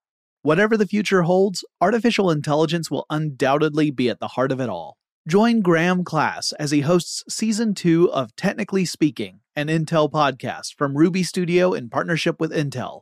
Whatever 0.43 0.77
the 0.77 0.87
future 0.87 1.23
holds, 1.23 1.65
artificial 1.81 2.31
intelligence 2.31 2.89
will 2.89 3.05
undoubtedly 3.09 3.91
be 3.91 4.09
at 4.09 4.21
the 4.21 4.29
heart 4.29 4.53
of 4.53 4.61
it 4.61 4.69
all. 4.69 4.95
Join 5.27 5.61
Graham 5.61 6.05
Class 6.05 6.53
as 6.53 6.71
he 6.71 6.81
hosts 6.81 7.25
season 7.27 7.73
two 7.73 8.09
of 8.13 8.33
Technically 8.37 8.85
Speaking, 8.85 9.41
an 9.57 9.67
Intel 9.67 10.09
podcast 10.09 10.75
from 10.77 10.97
Ruby 10.97 11.23
Studio 11.23 11.73
in 11.73 11.89
partnership 11.89 12.39
with 12.39 12.53
Intel. 12.53 13.01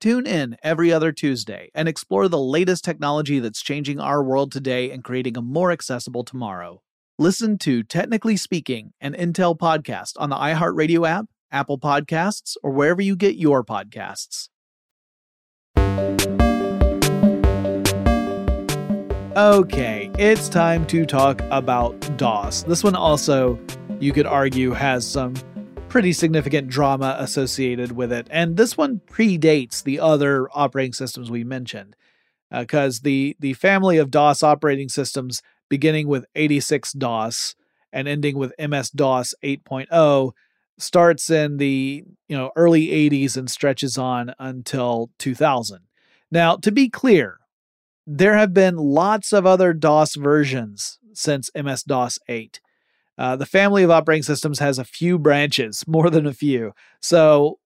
Tune 0.00 0.26
in 0.26 0.56
every 0.62 0.90
other 0.90 1.12
Tuesday 1.12 1.70
and 1.74 1.86
explore 1.86 2.26
the 2.26 2.38
latest 2.38 2.82
technology 2.82 3.38
that's 3.38 3.60
changing 3.60 4.00
our 4.00 4.24
world 4.24 4.50
today 4.50 4.90
and 4.90 5.04
creating 5.04 5.36
a 5.36 5.42
more 5.42 5.70
accessible 5.70 6.24
tomorrow. 6.24 6.80
Listen 7.18 7.58
to 7.58 7.82
Technically 7.82 8.38
Speaking, 8.38 8.94
an 9.02 9.12
Intel 9.12 9.54
podcast 9.58 10.14
on 10.16 10.30
the 10.30 10.36
iHeartRadio 10.36 11.06
app 11.06 11.26
Apple 11.52 11.78
Podcasts, 11.78 12.56
or 12.62 12.70
wherever 12.70 13.02
you 13.02 13.14
get 13.14 13.36
your 13.36 13.62
podcasts. 13.62 14.48
Okay, 19.36 20.10
it's 20.18 20.48
time 20.48 20.86
to 20.86 21.04
talk 21.04 21.42
about 21.50 22.16
DOS. 22.16 22.62
This 22.62 22.82
one 22.82 22.94
also, 22.94 23.58
you 23.98 24.12
could 24.12 24.26
argue, 24.26 24.70
has 24.70 25.06
some 25.06 25.34
pretty 25.90 26.12
significant 26.12 26.68
drama 26.68 27.16
associated 27.18 27.92
with 27.92 28.12
it. 28.12 28.28
And 28.30 28.56
this 28.56 28.76
one 28.76 29.00
predates 29.00 29.82
the 29.82 29.98
other 29.98 30.48
operating 30.54 30.92
systems 30.92 31.30
we 31.30 31.44
mentioned. 31.44 31.96
Because 32.50 32.98
uh, 32.98 33.02
the, 33.04 33.36
the 33.40 33.52
family 33.54 33.98
of 33.98 34.10
DOS 34.10 34.42
operating 34.42 34.88
systems, 34.88 35.42
beginning 35.68 36.08
with 36.08 36.24
86 36.34 36.92
DOS 36.92 37.54
and 37.92 38.08
ending 38.08 38.38
with 38.38 38.52
MS 38.58 38.90
DOS 38.90 39.34
8.0, 39.44 40.32
starts 40.78 41.28
in 41.28 41.58
the 41.58 42.04
you 42.28 42.36
know 42.36 42.50
early 42.56 42.86
80s 42.86 43.36
and 43.36 43.50
stretches 43.50 43.98
on 43.98 44.32
until 44.38 45.10
2000. 45.18 45.80
Now, 46.30 46.56
to 46.56 46.72
be 46.72 46.88
clear, 46.88 47.38
there 48.06 48.36
have 48.36 48.54
been 48.54 48.76
lots 48.76 49.32
of 49.32 49.46
other 49.46 49.72
DOS 49.72 50.14
versions 50.14 50.98
since 51.12 51.50
MS 51.54 51.82
DOS 51.82 52.18
8. 52.28 52.60
Uh, 53.20 53.36
the 53.36 53.44
family 53.44 53.82
of 53.82 53.90
operating 53.90 54.22
systems 54.22 54.60
has 54.60 54.78
a 54.78 54.84
few 54.84 55.18
branches, 55.18 55.84
more 55.86 56.08
than 56.08 56.26
a 56.26 56.32
few. 56.32 56.72
So 57.02 57.58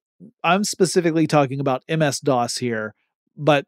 I'm 0.43 0.65
specifically 0.65 1.29
talking 1.29 1.61
about 1.61 1.85
MS 1.89 2.19
DOS 2.19 2.57
here, 2.57 2.93
but 3.37 3.65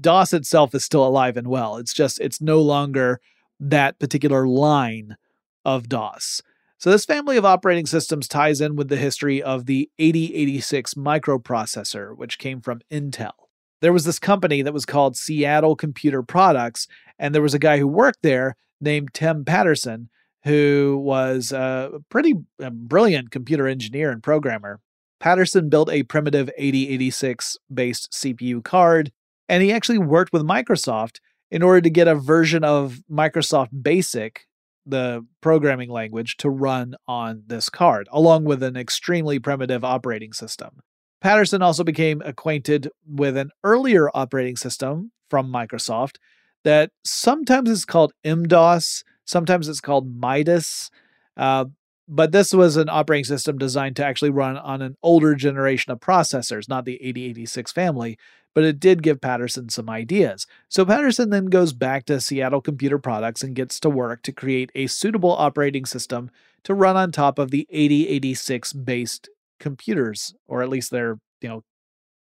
DOS 0.00 0.32
itself 0.32 0.72
is 0.72 0.84
still 0.84 1.04
alive 1.04 1.36
and 1.36 1.48
well. 1.48 1.78
It's 1.78 1.92
just, 1.92 2.20
it's 2.20 2.40
no 2.40 2.62
longer 2.62 3.20
that 3.58 3.98
particular 3.98 4.46
line 4.46 5.16
of 5.64 5.88
DOS. 5.88 6.42
So, 6.78 6.90
this 6.90 7.06
family 7.06 7.38
of 7.38 7.44
operating 7.44 7.86
systems 7.86 8.28
ties 8.28 8.60
in 8.60 8.76
with 8.76 8.88
the 8.88 8.98
history 8.98 9.42
of 9.42 9.64
the 9.64 9.90
8086 9.98 10.92
microprocessor, 10.92 12.14
which 12.14 12.38
came 12.38 12.60
from 12.60 12.82
Intel. 12.92 13.32
There 13.80 13.94
was 13.94 14.04
this 14.04 14.18
company 14.18 14.60
that 14.60 14.74
was 14.74 14.84
called 14.84 15.16
Seattle 15.16 15.74
Computer 15.74 16.22
Products, 16.22 16.86
and 17.18 17.34
there 17.34 17.40
was 17.40 17.54
a 17.54 17.58
guy 17.58 17.78
who 17.78 17.88
worked 17.88 18.22
there 18.22 18.56
named 18.78 19.14
Tim 19.14 19.42
Paterson, 19.42 20.10
who 20.46 21.00
was 21.02 21.50
a 21.50 21.90
pretty 22.08 22.34
brilliant 22.58 23.30
computer 23.32 23.66
engineer 23.66 24.10
and 24.10 24.22
programmer. 24.22 24.80
Paterson 25.18 25.68
built 25.68 25.90
a 25.90 26.04
primitive 26.04 26.48
8086 26.56 27.56
based 27.72 28.12
CPU 28.12 28.62
card, 28.62 29.10
and 29.48 29.62
he 29.62 29.72
actually 29.72 29.98
worked 29.98 30.32
with 30.32 30.42
Microsoft 30.42 31.18
in 31.50 31.62
order 31.62 31.80
to 31.80 31.90
get 31.90 32.06
a 32.06 32.14
version 32.14 32.62
of 32.62 33.00
Microsoft 33.10 33.82
Basic 33.82 34.46
the 34.86 35.26
programming 35.40 35.90
language 35.90 36.36
to 36.36 36.48
run 36.48 36.94
on 37.08 37.42
this 37.48 37.68
card, 37.68 38.08
along 38.12 38.44
with 38.44 38.62
an 38.62 38.76
extremely 38.76 39.40
primitive 39.40 39.82
operating 39.82 40.32
system. 40.32 40.80
Paterson 41.20 41.60
also 41.60 41.82
became 41.82 42.22
acquainted 42.24 42.88
with 43.04 43.36
an 43.36 43.50
earlier 43.64 44.08
operating 44.14 44.54
system 44.54 45.10
from 45.28 45.52
Microsoft 45.52 46.18
that 46.62 46.92
sometimes 47.04 47.68
is 47.68 47.84
called 47.84 48.12
MDOS, 48.24 49.02
sometimes 49.26 49.68
it's 49.68 49.80
called 49.80 50.16
Midas. 50.18 50.90
Uh, 51.36 51.66
but 52.08 52.32
this 52.32 52.54
was 52.54 52.76
an 52.76 52.88
operating 52.88 53.24
system 53.24 53.58
designed 53.58 53.96
to 53.96 54.04
actually 54.04 54.30
run 54.30 54.56
on 54.56 54.80
an 54.80 54.96
older 55.02 55.34
generation 55.34 55.92
of 55.92 56.00
processors, 56.00 56.68
not 56.68 56.84
the 56.84 56.94
8086 57.02 57.72
family, 57.72 58.16
but 58.54 58.64
it 58.64 58.80
did 58.80 59.02
give 59.02 59.20
Paterson 59.20 59.68
some 59.68 59.90
ideas. 59.90 60.46
So 60.68 60.86
Paterson 60.86 61.30
then 61.30 61.46
goes 61.46 61.72
back 61.72 62.06
to 62.06 62.20
Seattle 62.20 62.62
Computer 62.62 62.98
Products 62.98 63.42
and 63.42 63.54
gets 63.54 63.78
to 63.80 63.90
work 63.90 64.22
to 64.22 64.32
create 64.32 64.70
a 64.74 64.86
suitable 64.86 65.32
operating 65.32 65.84
system 65.84 66.30
to 66.62 66.72
run 66.72 66.96
on 66.96 67.12
top 67.12 67.38
of 67.38 67.50
the 67.50 67.66
8086 67.70 68.72
based 68.72 69.28
computers, 69.60 70.34
or 70.46 70.62
at 70.62 70.68
least 70.68 70.90
their, 70.90 71.18
you 71.40 71.48
know, 71.48 71.64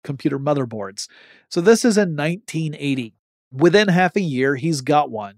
computer 0.03 0.39
motherboards. 0.39 1.09
So 1.49 1.61
this 1.61 1.85
is 1.85 1.97
in 1.97 2.17
1980. 2.17 3.15
Within 3.53 3.89
half 3.89 4.17
a 4.17 4.21
year, 4.21 4.57
he's 4.57 4.81
got 4.81 5.11
one, 5.11 5.37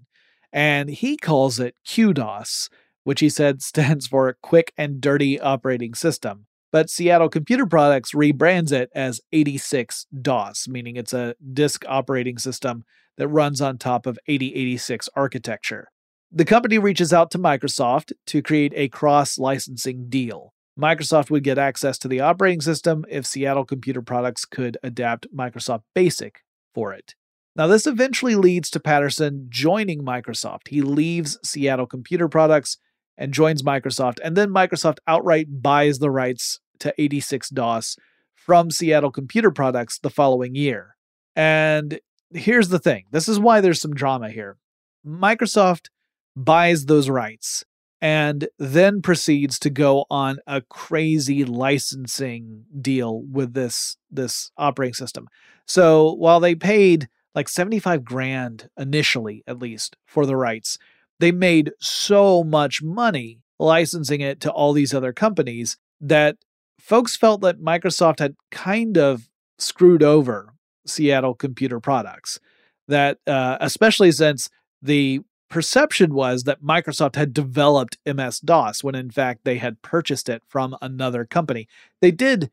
and 0.51 0.89
he 0.89 1.17
calls 1.17 1.59
it 1.59 1.75
QDOS 1.85 2.69
which 3.07 3.21
he 3.21 3.29
said 3.29 3.61
stands 3.71 4.05
for 4.05 4.37
Quick 4.43 4.73
and 4.77 4.99
Dirty 4.99 5.39
Operating 5.39 5.93
System. 5.93 6.45
But 6.73 6.89
Seattle 6.89 7.29
Computer 7.29 7.65
Products 7.65 8.11
rebrands 8.13 8.73
it 8.73 8.89
as 8.93 9.21
86 9.31 10.07
DOS, 10.21 10.67
meaning 10.67 10.97
it's 10.97 11.13
a 11.13 11.33
disk 11.53 11.85
operating 11.87 12.37
system 12.37 12.83
that 13.17 13.29
runs 13.29 13.61
on 13.61 13.77
top 13.77 14.05
of 14.05 14.19
8086 14.27 15.07
architecture. 15.15 15.87
The 16.29 16.43
company 16.43 16.77
reaches 16.77 17.13
out 17.13 17.31
to 17.31 17.39
Microsoft 17.39 18.11
to 18.25 18.41
create 18.41 18.73
a 18.75 18.89
cross 18.89 19.37
licensing 19.37 20.09
deal. 20.09 20.53
Microsoft 20.77 21.29
would 21.29 21.45
get 21.45 21.57
access 21.57 21.97
to 21.99 22.09
the 22.09 22.19
operating 22.19 22.59
system 22.59 23.05
if 23.09 23.25
Seattle 23.25 23.63
Computer 23.63 24.01
Products 24.01 24.43
could 24.43 24.77
adapt 24.83 25.33
Microsoft 25.33 25.83
Basic 25.95 26.41
for 26.75 26.91
it. 26.91 27.15
Now, 27.57 27.65
this 27.65 27.87
eventually 27.87 28.35
leads 28.35 28.69
to 28.69 28.79
Paterson 28.79 29.47
joining 29.49 30.03
Microsoft. 30.03 30.67
He 30.67 30.83
leaves 30.83 31.39
Seattle 31.43 31.87
Computer 31.87 32.29
Products 32.29 32.77
and 33.17 33.33
joins 33.33 33.63
Microsoft. 33.63 34.19
And 34.23 34.37
then 34.37 34.49
Microsoft 34.49 34.99
outright 35.07 35.47
buys 35.49 35.97
the 35.97 36.11
rights 36.11 36.59
to 36.79 36.93
86 36.99 37.49
DOS 37.49 37.97
from 38.35 38.69
Seattle 38.69 39.11
Computer 39.11 39.49
Products 39.49 39.97
the 39.97 40.11
following 40.11 40.53
year. 40.53 40.95
And 41.35 41.99
here's 42.31 42.69
the 42.69 42.79
thing 42.79 43.05
this 43.11 43.27
is 43.27 43.39
why 43.39 43.59
there's 43.59 43.81
some 43.81 43.95
drama 43.95 44.29
here. 44.29 44.57
Microsoft 45.05 45.87
buys 46.35 46.85
those 46.85 47.09
rights 47.09 47.63
and 47.99 48.47
then 48.59 49.01
proceeds 49.01 49.57
to 49.57 49.71
go 49.71 50.05
on 50.11 50.37
a 50.45 50.61
crazy 50.61 51.43
licensing 51.43 52.65
deal 52.79 53.23
with 53.23 53.53
this 53.53 53.97
this 54.11 54.51
operating 54.57 54.93
system. 54.93 55.27
So 55.65 56.13
while 56.13 56.39
they 56.39 56.53
paid 56.53 57.09
like 57.37 57.47
75 57.47 58.03
grand 58.03 58.67
initially 58.79 59.43
at 59.45 59.59
least 59.59 59.95
for 60.07 60.25
the 60.25 60.35
rights, 60.35 60.79
they 61.19 61.31
made 61.31 61.71
so 61.79 62.43
much 62.43 62.81
money 62.81 63.41
licensing 63.59 64.21
it 64.21 64.41
to 64.41 64.51
all 64.51 64.73
these 64.73 64.91
other 64.91 65.13
companies 65.13 65.77
that 66.01 66.37
folks 66.79 67.15
felt 67.15 67.41
that 67.41 67.61
Microsoft 67.61 68.17
had 68.17 68.35
kind 68.49 68.97
of 68.97 69.29
screwed 69.59 70.01
over 70.01 70.55
Seattle 70.87 71.35
computer 71.35 71.79
products. 71.79 72.39
That, 72.87 73.19
uh, 73.27 73.57
especially 73.61 74.11
since 74.13 74.49
the 74.81 75.19
perception 75.47 76.15
was 76.15 76.43
that 76.43 76.63
Microsoft 76.63 77.17
had 77.17 77.35
developed 77.35 77.99
MS 78.07 78.39
DOS 78.39 78.83
when 78.83 78.95
in 78.95 79.11
fact 79.11 79.41
they 79.43 79.59
had 79.59 79.83
purchased 79.83 80.27
it 80.27 80.41
from 80.47 80.75
another 80.81 81.23
company. 81.23 81.67
They 82.01 82.09
did 82.09 82.49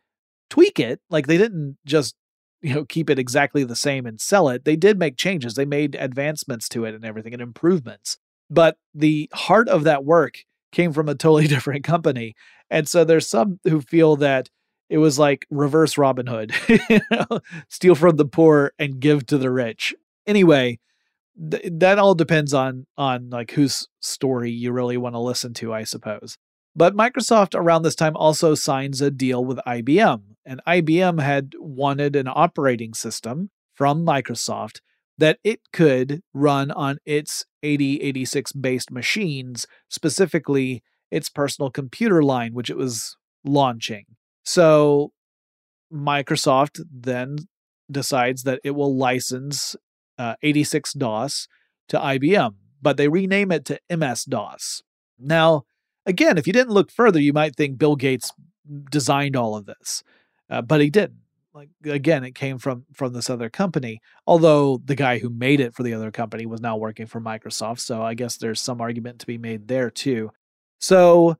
tweak 0.50 0.78
it, 0.78 1.00
like 1.08 1.26
they 1.26 1.38
didn't 1.38 1.78
just 1.86 2.16
you 2.64 2.74
know 2.74 2.84
keep 2.86 3.10
it 3.10 3.18
exactly 3.18 3.62
the 3.62 3.76
same 3.76 4.06
and 4.06 4.18
sell 4.20 4.48
it. 4.48 4.64
They 4.64 4.74
did 4.74 4.98
make 4.98 5.18
changes. 5.18 5.54
They 5.54 5.66
made 5.66 5.94
advancements 5.94 6.66
to 6.70 6.86
it 6.86 6.94
and 6.94 7.04
everything 7.04 7.34
and 7.34 7.42
improvements. 7.42 8.16
But 8.48 8.78
the 8.94 9.28
heart 9.34 9.68
of 9.68 9.84
that 9.84 10.04
work 10.04 10.38
came 10.72 10.92
from 10.92 11.08
a 11.08 11.14
totally 11.14 11.46
different 11.54 11.84
company. 11.84 12.34
And 12.70 12.88
so 12.88 13.04
there's 13.04 13.28
some 13.28 13.60
who 13.64 13.82
feel 13.82 14.16
that 14.16 14.48
it 14.88 14.98
was 14.98 15.18
like 15.18 15.46
reverse 15.50 15.98
Robin 15.98 16.26
Hood, 16.26 16.54
you 16.68 17.00
know, 17.10 17.40
steal 17.68 17.94
from 17.94 18.16
the 18.16 18.24
poor 18.24 18.72
and 18.78 18.98
give 18.98 19.26
to 19.26 19.36
the 19.36 19.50
rich. 19.50 19.94
Anyway, 20.26 20.78
th- 21.50 21.64
that 21.70 21.98
all 21.98 22.14
depends 22.14 22.54
on 22.54 22.86
on 22.96 23.28
like 23.28 23.50
whose 23.50 23.88
story 24.00 24.50
you 24.50 24.72
really 24.72 24.96
want 24.96 25.14
to 25.14 25.20
listen 25.20 25.52
to, 25.54 25.74
I 25.74 25.84
suppose. 25.84 26.38
But 26.74 26.96
Microsoft 26.96 27.54
around 27.54 27.82
this 27.82 27.94
time 27.94 28.16
also 28.16 28.54
signs 28.54 29.00
a 29.00 29.10
deal 29.10 29.44
with 29.44 29.58
IBM, 29.66 30.22
and 30.46 30.60
IBM 30.66 31.20
had 31.20 31.52
wanted 31.58 32.16
an 32.16 32.28
operating 32.28 32.94
system 32.94 33.50
from 33.74 34.04
Microsoft 34.04 34.80
that 35.18 35.38
it 35.44 35.60
could 35.72 36.22
run 36.32 36.70
on 36.70 36.98
its 37.04 37.44
8086 37.62 38.52
based 38.52 38.90
machines, 38.90 39.66
specifically 39.88 40.82
its 41.10 41.28
personal 41.28 41.70
computer 41.70 42.22
line, 42.22 42.52
which 42.52 42.70
it 42.70 42.76
was 42.76 43.16
launching. 43.44 44.04
So 44.44 45.12
Microsoft 45.92 46.80
then 46.90 47.38
decides 47.90 48.42
that 48.42 48.60
it 48.64 48.72
will 48.72 48.96
license 48.96 49.76
uh, 50.18 50.34
86 50.42 50.92
DOS 50.94 51.48
to 51.88 51.98
IBM, 51.98 52.54
but 52.82 52.96
they 52.96 53.08
rename 53.08 53.52
it 53.52 53.64
to 53.66 53.80
MS 53.94 54.24
DOS. 54.24 54.82
Now, 55.18 55.64
again, 56.06 56.38
if 56.38 56.46
you 56.46 56.52
didn't 56.52 56.72
look 56.72 56.90
further, 56.90 57.20
you 57.20 57.32
might 57.32 57.56
think 57.56 57.78
Bill 57.78 57.96
Gates 57.96 58.32
designed 58.90 59.36
all 59.36 59.56
of 59.56 59.66
this, 59.66 60.02
uh, 60.50 60.62
but 60.62 60.80
he 60.80 60.90
didn't. 60.90 61.20
Like 61.52 61.68
again 61.84 62.24
it 62.24 62.34
came 62.34 62.58
from 62.58 62.84
from 62.92 63.12
this 63.12 63.30
other 63.30 63.48
company 63.48 64.00
although 64.26 64.82
the 64.84 64.96
guy 64.96 65.20
who 65.20 65.30
made 65.30 65.60
it 65.60 65.72
for 65.72 65.84
the 65.84 65.94
other 65.94 66.10
company 66.10 66.46
was 66.46 66.60
now 66.60 66.76
working 66.76 67.06
for 67.06 67.20
microsoft 67.20 67.78
so 67.78 68.02
i 68.02 68.12
guess 68.12 68.36
there's 68.36 68.60
some 68.60 68.80
argument 68.80 69.20
to 69.20 69.26
be 69.26 69.38
made 69.38 69.68
there 69.68 69.88
too. 69.88 70.32
So 70.80 71.36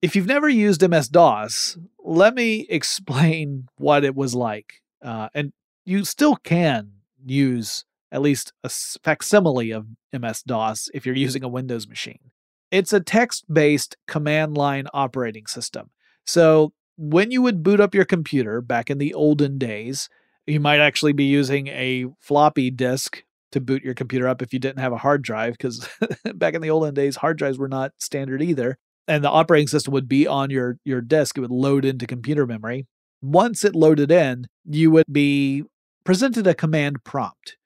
if 0.00 0.14
you've 0.14 0.28
never 0.28 0.48
used 0.48 0.88
ms-dos 0.88 1.76
let 2.04 2.34
me 2.34 2.66
explain 2.68 3.68
what 3.76 4.04
it 4.04 4.14
was 4.14 4.34
like. 4.34 4.74
Uh, 5.02 5.28
and 5.34 5.52
you 5.84 6.04
still 6.04 6.36
can 6.36 6.92
use 7.24 7.84
at 8.12 8.22
least 8.22 8.52
a 8.64 8.68
facsimile 8.68 9.70
of 9.70 9.86
ms-dos 10.12 10.90
if 10.92 11.06
you're 11.06 11.14
using 11.14 11.44
a 11.44 11.48
windows 11.48 11.88
machine. 11.88 12.30
It's 12.70 12.92
a 12.92 13.00
text-based 13.00 13.96
command 14.06 14.56
line 14.56 14.86
operating 14.92 15.46
system. 15.46 15.90
So 16.24 16.72
when 17.02 17.30
you 17.30 17.40
would 17.40 17.62
boot 17.62 17.80
up 17.80 17.94
your 17.94 18.04
computer 18.04 18.60
back 18.60 18.90
in 18.90 18.98
the 18.98 19.14
olden 19.14 19.56
days, 19.56 20.10
you 20.46 20.60
might 20.60 20.80
actually 20.80 21.14
be 21.14 21.24
using 21.24 21.68
a 21.68 22.04
floppy 22.20 22.70
disk 22.70 23.24
to 23.52 23.60
boot 23.60 23.82
your 23.82 23.94
computer 23.94 24.28
up 24.28 24.42
if 24.42 24.52
you 24.52 24.58
didn't 24.58 24.80
have 24.80 24.92
a 24.92 24.98
hard 24.98 25.22
drive, 25.22 25.54
because 25.54 25.88
back 26.34 26.52
in 26.52 26.60
the 26.60 26.68
olden 26.68 26.92
days, 26.92 27.16
hard 27.16 27.38
drives 27.38 27.56
were 27.56 27.68
not 27.68 27.92
standard 27.96 28.42
either. 28.42 28.76
And 29.08 29.24
the 29.24 29.30
operating 29.30 29.66
system 29.66 29.94
would 29.94 30.08
be 30.08 30.26
on 30.26 30.50
your, 30.50 30.76
your 30.84 31.00
disk, 31.00 31.38
it 31.38 31.40
would 31.40 31.50
load 31.50 31.86
into 31.86 32.06
computer 32.06 32.46
memory. 32.46 32.86
Once 33.22 33.64
it 33.64 33.74
loaded 33.74 34.10
in, 34.10 34.46
you 34.66 34.90
would 34.90 35.10
be 35.10 35.64
presented 36.04 36.46
a 36.46 36.54
command 36.54 37.02
prompt. 37.02 37.56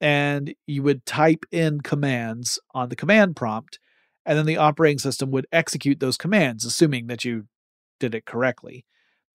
And 0.00 0.56
you 0.66 0.82
would 0.82 1.06
type 1.06 1.46
in 1.52 1.82
commands 1.82 2.58
on 2.74 2.88
the 2.88 2.96
command 2.96 3.36
prompt, 3.36 3.78
and 4.26 4.36
then 4.36 4.44
the 4.44 4.56
operating 4.56 4.98
system 4.98 5.30
would 5.30 5.46
execute 5.52 6.00
those 6.00 6.16
commands, 6.16 6.64
assuming 6.64 7.06
that 7.06 7.24
you 7.24 7.46
did 7.98 8.14
it 8.14 8.26
correctly. 8.26 8.84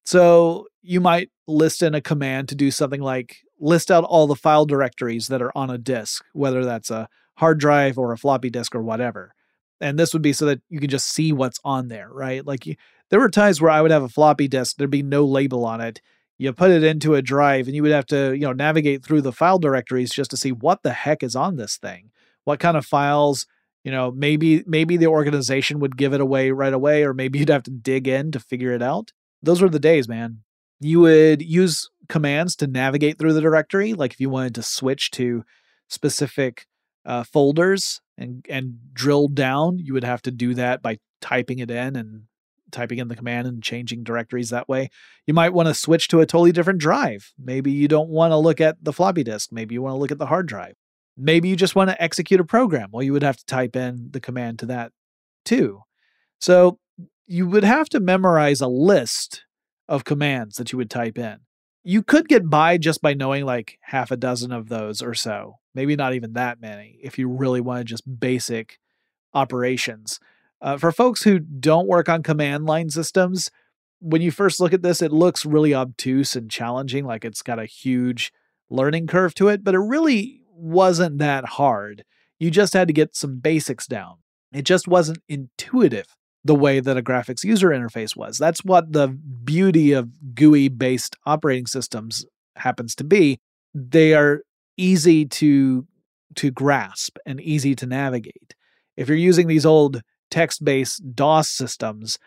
So 0.05 0.67
you 0.81 0.99
might 0.99 1.29
list 1.47 1.83
in 1.83 1.93
a 1.93 2.01
command 2.01 2.49
to 2.49 2.55
do 2.55 2.71
something 2.71 3.01
like 3.01 3.37
list 3.59 3.91
out 3.91 4.03
all 4.03 4.27
the 4.27 4.35
file 4.35 4.65
directories 4.65 5.27
that 5.27 5.41
are 5.41 5.55
on 5.55 5.69
a 5.69 5.77
disk, 5.77 6.23
whether 6.33 6.65
that's 6.65 6.89
a 6.89 7.07
hard 7.35 7.59
drive 7.59 7.97
or 7.97 8.11
a 8.11 8.17
floppy 8.17 8.49
disk 8.49 8.75
or 8.75 8.81
whatever. 8.81 9.33
And 9.79 9.97
this 9.97 10.13
would 10.13 10.21
be 10.21 10.33
so 10.33 10.45
that 10.45 10.61
you 10.69 10.79
can 10.79 10.89
just 10.89 11.07
see 11.07 11.31
what's 11.31 11.59
on 11.63 11.87
there, 11.87 12.09
right? 12.11 12.45
Like 12.45 12.65
you, 12.65 12.75
there 13.09 13.19
were 13.19 13.29
times 13.29 13.61
where 13.61 13.71
I 13.71 13.81
would 13.81 13.91
have 13.91 14.03
a 14.03 14.09
floppy 14.09 14.47
disk, 14.47 14.77
there'd 14.77 14.89
be 14.89 15.03
no 15.03 15.25
label 15.25 15.65
on 15.65 15.81
it. 15.81 16.01
You 16.37 16.53
put 16.53 16.71
it 16.71 16.83
into 16.83 17.13
a 17.13 17.21
drive 17.21 17.67
and 17.67 17.75
you 17.75 17.83
would 17.83 17.91
have 17.91 18.07
to, 18.07 18.33
you 18.33 18.41
know, 18.41 18.53
navigate 18.53 19.03
through 19.03 19.21
the 19.21 19.31
file 19.31 19.59
directories 19.59 20.11
just 20.11 20.31
to 20.31 20.37
see 20.37 20.51
what 20.51 20.81
the 20.81 20.93
heck 20.93 21.21
is 21.21 21.35
on 21.35 21.55
this 21.55 21.77
thing. 21.77 22.11
What 22.43 22.59
kind 22.59 22.75
of 22.75 22.85
files, 22.85 23.45
you 23.83 23.91
know 23.91 24.11
maybe 24.11 24.63
maybe 24.65 24.97
the 24.97 25.07
organization 25.07 25.79
would 25.79 25.97
give 25.97 26.13
it 26.13 26.21
away 26.21 26.51
right 26.51 26.73
away 26.73 27.03
or 27.03 27.13
maybe 27.13 27.39
you'd 27.39 27.49
have 27.49 27.63
to 27.63 27.71
dig 27.71 28.07
in 28.07 28.31
to 28.31 28.39
figure 28.39 28.73
it 28.73 28.81
out. 28.81 29.11
Those 29.41 29.61
were 29.61 29.69
the 29.69 29.79
days 29.79 30.07
man. 30.07 30.39
You 30.79 31.01
would 31.01 31.41
use 31.41 31.89
commands 32.09 32.55
to 32.57 32.67
navigate 32.67 33.17
through 33.17 33.33
the 33.33 33.41
directory 33.41 33.93
like 33.93 34.13
if 34.13 34.19
you 34.19 34.29
wanted 34.29 34.55
to 34.55 34.63
switch 34.63 35.11
to 35.11 35.43
specific 35.87 36.65
uh, 37.05 37.23
folders 37.23 38.01
and 38.17 38.45
and 38.49 38.77
drill 38.93 39.27
down 39.27 39.79
you 39.79 39.93
would 39.93 40.03
have 40.03 40.21
to 40.21 40.31
do 40.31 40.53
that 40.53 40.81
by 40.81 40.97
typing 41.21 41.59
it 41.59 41.71
in 41.71 41.95
and 41.95 42.23
typing 42.71 42.99
in 42.99 43.07
the 43.07 43.15
command 43.15 43.47
and 43.47 43.61
changing 43.61 44.03
directories 44.03 44.49
that 44.49 44.67
way. 44.67 44.89
You 45.27 45.33
might 45.33 45.53
want 45.53 45.67
to 45.67 45.73
switch 45.73 46.07
to 46.09 46.21
a 46.21 46.25
totally 46.25 46.51
different 46.51 46.79
drive. 46.79 47.33
Maybe 47.37 47.71
you 47.71 47.87
don't 47.87 48.09
want 48.09 48.31
to 48.31 48.37
look 48.37 48.61
at 48.61 48.83
the 48.83 48.93
floppy 48.93 49.23
disk. 49.23 49.51
Maybe 49.51 49.75
you 49.75 49.81
want 49.81 49.93
to 49.93 49.97
look 49.97 50.11
at 50.11 50.17
the 50.17 50.25
hard 50.25 50.47
drive 50.47 50.75
Maybe 51.23 51.49
you 51.49 51.55
just 51.55 51.75
want 51.75 51.91
to 51.91 52.01
execute 52.01 52.39
a 52.39 52.43
program. 52.43 52.89
Well, 52.91 53.03
you 53.03 53.13
would 53.13 53.21
have 53.21 53.37
to 53.37 53.45
type 53.45 53.75
in 53.75 54.09
the 54.09 54.19
command 54.19 54.57
to 54.59 54.65
that 54.67 54.91
too. 55.45 55.83
So 56.39 56.79
you 57.27 57.47
would 57.47 57.63
have 57.63 57.87
to 57.89 57.99
memorize 57.99 58.59
a 58.59 58.67
list 58.67 59.45
of 59.87 60.03
commands 60.03 60.55
that 60.55 60.71
you 60.71 60.77
would 60.79 60.89
type 60.89 61.19
in. 61.19 61.37
You 61.83 62.01
could 62.01 62.27
get 62.27 62.49
by 62.49 62.77
just 62.77 63.01
by 63.01 63.13
knowing 63.13 63.45
like 63.45 63.77
half 63.81 64.09
a 64.09 64.17
dozen 64.17 64.51
of 64.51 64.69
those 64.69 65.01
or 65.01 65.13
so, 65.13 65.59
maybe 65.75 65.95
not 65.95 66.13
even 66.13 66.33
that 66.33 66.59
many 66.59 66.99
if 67.03 67.19
you 67.19 67.27
really 67.27 67.61
wanted 67.61 67.87
just 67.87 68.19
basic 68.19 68.79
operations. 69.33 70.19
Uh, 70.59 70.77
for 70.77 70.91
folks 70.91 71.23
who 71.23 71.39
don't 71.39 71.87
work 71.87 72.09
on 72.09 72.23
command 72.23 72.65
line 72.65 72.89
systems, 72.89 73.51
when 73.99 74.21
you 74.21 74.31
first 74.31 74.59
look 74.59 74.73
at 74.73 74.81
this, 74.81 75.01
it 75.01 75.11
looks 75.11 75.45
really 75.45 75.73
obtuse 75.73 76.35
and 76.35 76.49
challenging, 76.49 77.05
like 77.05 77.23
it's 77.23 77.43
got 77.43 77.59
a 77.59 77.65
huge 77.65 78.33
learning 78.69 79.07
curve 79.07 79.35
to 79.35 79.47
it, 79.47 79.63
but 79.63 79.75
it 79.75 79.79
really 79.79 80.40
wasn't 80.61 81.17
that 81.17 81.45
hard. 81.45 82.03
You 82.39 82.51
just 82.51 82.73
had 82.73 82.87
to 82.87 82.93
get 82.93 83.15
some 83.15 83.39
basics 83.39 83.87
down. 83.87 84.17
It 84.53 84.63
just 84.63 84.87
wasn't 84.87 85.23
intuitive 85.27 86.07
the 86.43 86.55
way 86.55 86.79
that 86.79 86.97
a 86.97 87.01
graphics 87.01 87.43
user 87.43 87.69
interface 87.69 88.15
was. 88.15 88.37
That's 88.37 88.63
what 88.63 88.93
the 88.93 89.07
beauty 89.07 89.91
of 89.91 90.35
GUI 90.35 90.69
based 90.69 91.15
operating 91.25 91.67
systems 91.67 92.25
happens 92.55 92.95
to 92.95 93.03
be. 93.03 93.39
They 93.73 94.13
are 94.13 94.41
easy 94.77 95.25
to 95.25 95.87
to 96.35 96.49
grasp 96.49 97.17
and 97.25 97.41
easy 97.41 97.75
to 97.75 97.85
navigate. 97.85 98.55
If 98.95 99.09
you're 99.09 99.17
using 99.17 99.47
these 99.47 99.65
old 99.65 100.01
text-based 100.29 101.13
DOS 101.13 101.49
systems, 101.49 102.17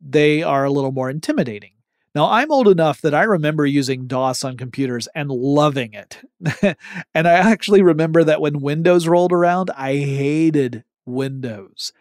they 0.00 0.44
are 0.44 0.64
a 0.64 0.70
little 0.70 0.92
more 0.92 1.10
intimidating. 1.10 1.72
Now, 2.18 2.30
I'm 2.30 2.50
old 2.50 2.66
enough 2.66 3.00
that 3.02 3.14
I 3.14 3.22
remember 3.22 3.64
using 3.64 4.08
DOS 4.08 4.42
on 4.42 4.56
computers 4.56 5.06
and 5.14 5.30
loving 5.30 5.92
it. 5.92 6.18
and 7.14 7.28
I 7.28 7.32
actually 7.32 7.80
remember 7.80 8.24
that 8.24 8.40
when 8.40 8.58
Windows 8.58 9.06
rolled 9.06 9.32
around, 9.32 9.70
I 9.76 9.98
hated 9.98 10.82
Windows. 11.06 11.92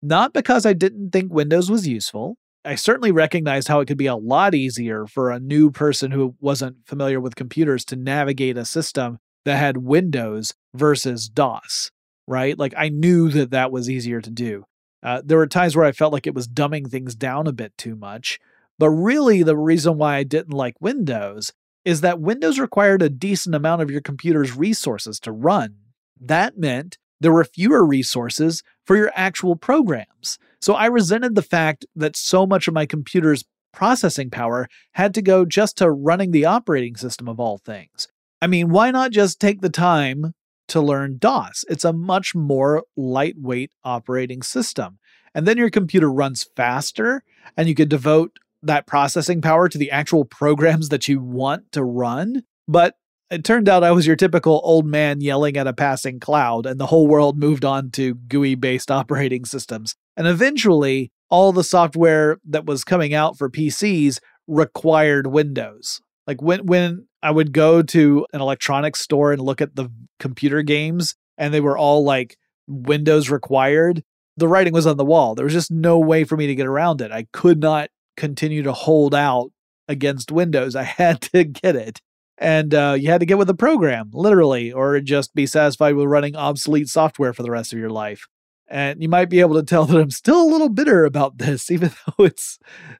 Not 0.00 0.32
because 0.32 0.64
I 0.64 0.72
didn't 0.72 1.10
think 1.10 1.30
Windows 1.30 1.70
was 1.70 1.86
useful. 1.86 2.38
I 2.64 2.76
certainly 2.76 3.12
recognized 3.12 3.68
how 3.68 3.80
it 3.80 3.86
could 3.88 3.98
be 3.98 4.06
a 4.06 4.16
lot 4.16 4.54
easier 4.54 5.06
for 5.06 5.30
a 5.30 5.38
new 5.38 5.70
person 5.70 6.12
who 6.12 6.34
wasn't 6.40 6.86
familiar 6.86 7.20
with 7.20 7.36
computers 7.36 7.84
to 7.86 7.96
navigate 7.96 8.56
a 8.56 8.64
system 8.64 9.18
that 9.44 9.58
had 9.58 9.76
Windows 9.76 10.54
versus 10.72 11.28
DOS, 11.28 11.90
right? 12.26 12.58
Like 12.58 12.72
I 12.74 12.88
knew 12.88 13.28
that 13.28 13.50
that 13.50 13.70
was 13.70 13.90
easier 13.90 14.22
to 14.22 14.30
do. 14.30 14.64
Uh, 15.02 15.20
there 15.22 15.36
were 15.36 15.46
times 15.46 15.76
where 15.76 15.84
I 15.84 15.92
felt 15.92 16.14
like 16.14 16.26
it 16.26 16.34
was 16.34 16.48
dumbing 16.48 16.90
things 16.90 17.14
down 17.14 17.46
a 17.46 17.52
bit 17.52 17.76
too 17.76 17.96
much. 17.96 18.40
But 18.78 18.90
really, 18.90 19.42
the 19.42 19.56
reason 19.56 19.98
why 19.98 20.16
I 20.16 20.22
didn't 20.22 20.54
like 20.54 20.80
Windows 20.80 21.52
is 21.84 22.00
that 22.02 22.20
Windows 22.20 22.58
required 22.58 23.02
a 23.02 23.08
decent 23.08 23.54
amount 23.54 23.82
of 23.82 23.90
your 23.90 24.00
computer's 24.00 24.56
resources 24.56 25.18
to 25.20 25.32
run. 25.32 25.76
That 26.20 26.58
meant 26.58 26.98
there 27.20 27.32
were 27.32 27.44
fewer 27.44 27.84
resources 27.84 28.62
for 28.84 28.96
your 28.96 29.10
actual 29.14 29.56
programs. 29.56 30.38
So 30.60 30.74
I 30.74 30.86
resented 30.86 31.34
the 31.34 31.42
fact 31.42 31.86
that 31.96 32.16
so 32.16 32.46
much 32.46 32.68
of 32.68 32.74
my 32.74 32.86
computer's 32.86 33.44
processing 33.72 34.30
power 34.30 34.68
had 34.92 35.14
to 35.14 35.22
go 35.22 35.44
just 35.44 35.78
to 35.78 35.90
running 35.90 36.30
the 36.30 36.44
operating 36.44 36.96
system 36.96 37.28
of 37.28 37.40
all 37.40 37.58
things. 37.58 38.08
I 38.40 38.46
mean, 38.46 38.70
why 38.70 38.90
not 38.90 39.10
just 39.10 39.40
take 39.40 39.60
the 39.60 39.70
time 39.70 40.34
to 40.68 40.80
learn 40.80 41.18
DOS? 41.18 41.64
It's 41.68 41.84
a 41.84 41.92
much 41.92 42.34
more 42.34 42.84
lightweight 42.96 43.72
operating 43.84 44.42
system. 44.42 44.98
And 45.34 45.46
then 45.46 45.58
your 45.58 45.70
computer 45.70 46.10
runs 46.10 46.46
faster, 46.56 47.22
and 47.56 47.68
you 47.68 47.74
could 47.74 47.88
devote 47.88 48.38
that 48.62 48.86
processing 48.86 49.40
power 49.40 49.68
to 49.68 49.78
the 49.78 49.90
actual 49.90 50.24
programs 50.24 50.88
that 50.88 51.08
you 51.08 51.20
want 51.20 51.70
to 51.72 51.84
run. 51.84 52.42
But 52.66 52.94
it 53.30 53.44
turned 53.44 53.68
out 53.68 53.84
I 53.84 53.92
was 53.92 54.06
your 54.06 54.16
typical 54.16 54.60
old 54.64 54.86
man 54.86 55.20
yelling 55.20 55.56
at 55.56 55.66
a 55.66 55.72
passing 55.72 56.18
cloud, 56.18 56.66
and 56.66 56.80
the 56.80 56.86
whole 56.86 57.06
world 57.06 57.38
moved 57.38 57.64
on 57.64 57.90
to 57.92 58.14
GUI 58.14 58.54
based 58.54 58.90
operating 58.90 59.44
systems. 59.44 59.94
And 60.16 60.26
eventually, 60.26 61.10
all 61.30 61.52
the 61.52 61.64
software 61.64 62.38
that 62.48 62.66
was 62.66 62.84
coming 62.84 63.14
out 63.14 63.36
for 63.36 63.50
PCs 63.50 64.18
required 64.46 65.26
Windows. 65.26 66.00
Like 66.26 66.42
when 66.42 66.66
when 66.66 67.06
I 67.22 67.30
would 67.30 67.52
go 67.52 67.82
to 67.82 68.26
an 68.32 68.40
electronics 68.40 69.00
store 69.00 69.32
and 69.32 69.42
look 69.42 69.60
at 69.60 69.76
the 69.76 69.90
computer 70.18 70.62
games 70.62 71.14
and 71.36 71.52
they 71.52 71.60
were 71.60 71.76
all 71.76 72.04
like 72.04 72.36
Windows 72.66 73.30
required, 73.30 74.02
the 74.36 74.48
writing 74.48 74.72
was 74.72 74.86
on 74.86 74.96
the 74.96 75.04
wall. 75.04 75.34
There 75.34 75.44
was 75.44 75.54
just 75.54 75.70
no 75.70 75.98
way 75.98 76.24
for 76.24 76.36
me 76.36 76.46
to 76.46 76.54
get 76.54 76.66
around 76.66 77.00
it. 77.00 77.12
I 77.12 77.26
could 77.32 77.60
not 77.60 77.90
continue 78.18 78.62
to 78.62 78.72
hold 78.72 79.14
out 79.14 79.50
against 79.88 80.30
Windows. 80.30 80.76
I 80.76 80.82
had 81.00 81.22
to 81.22 81.44
get 81.44 81.74
it 81.74 82.02
and 82.38 82.72
uh, 82.72 82.96
you 82.98 83.10
had 83.10 83.20
to 83.20 83.26
get 83.26 83.38
with 83.38 83.48
the 83.48 83.54
program, 83.54 84.10
literally, 84.12 84.72
or 84.72 85.00
just 85.00 85.34
be 85.34 85.46
satisfied 85.46 85.94
with 85.94 86.06
running 86.06 86.36
obsolete 86.36 86.88
software 86.88 87.32
for 87.32 87.42
the 87.42 87.50
rest 87.50 87.72
of 87.72 87.78
your 87.78 87.90
life. 87.90 88.26
And 88.68 89.02
you 89.02 89.08
might 89.08 89.30
be 89.30 89.40
able 89.40 89.56
to 89.56 89.62
tell 89.62 89.86
that 89.86 90.00
I'm 90.00 90.10
still 90.10 90.42
a 90.42 90.50
little 90.50 90.68
bitter 90.68 91.04
about 91.04 91.38
this, 91.38 91.70
even 91.70 91.90
though 92.06 92.24
it's 92.24 92.58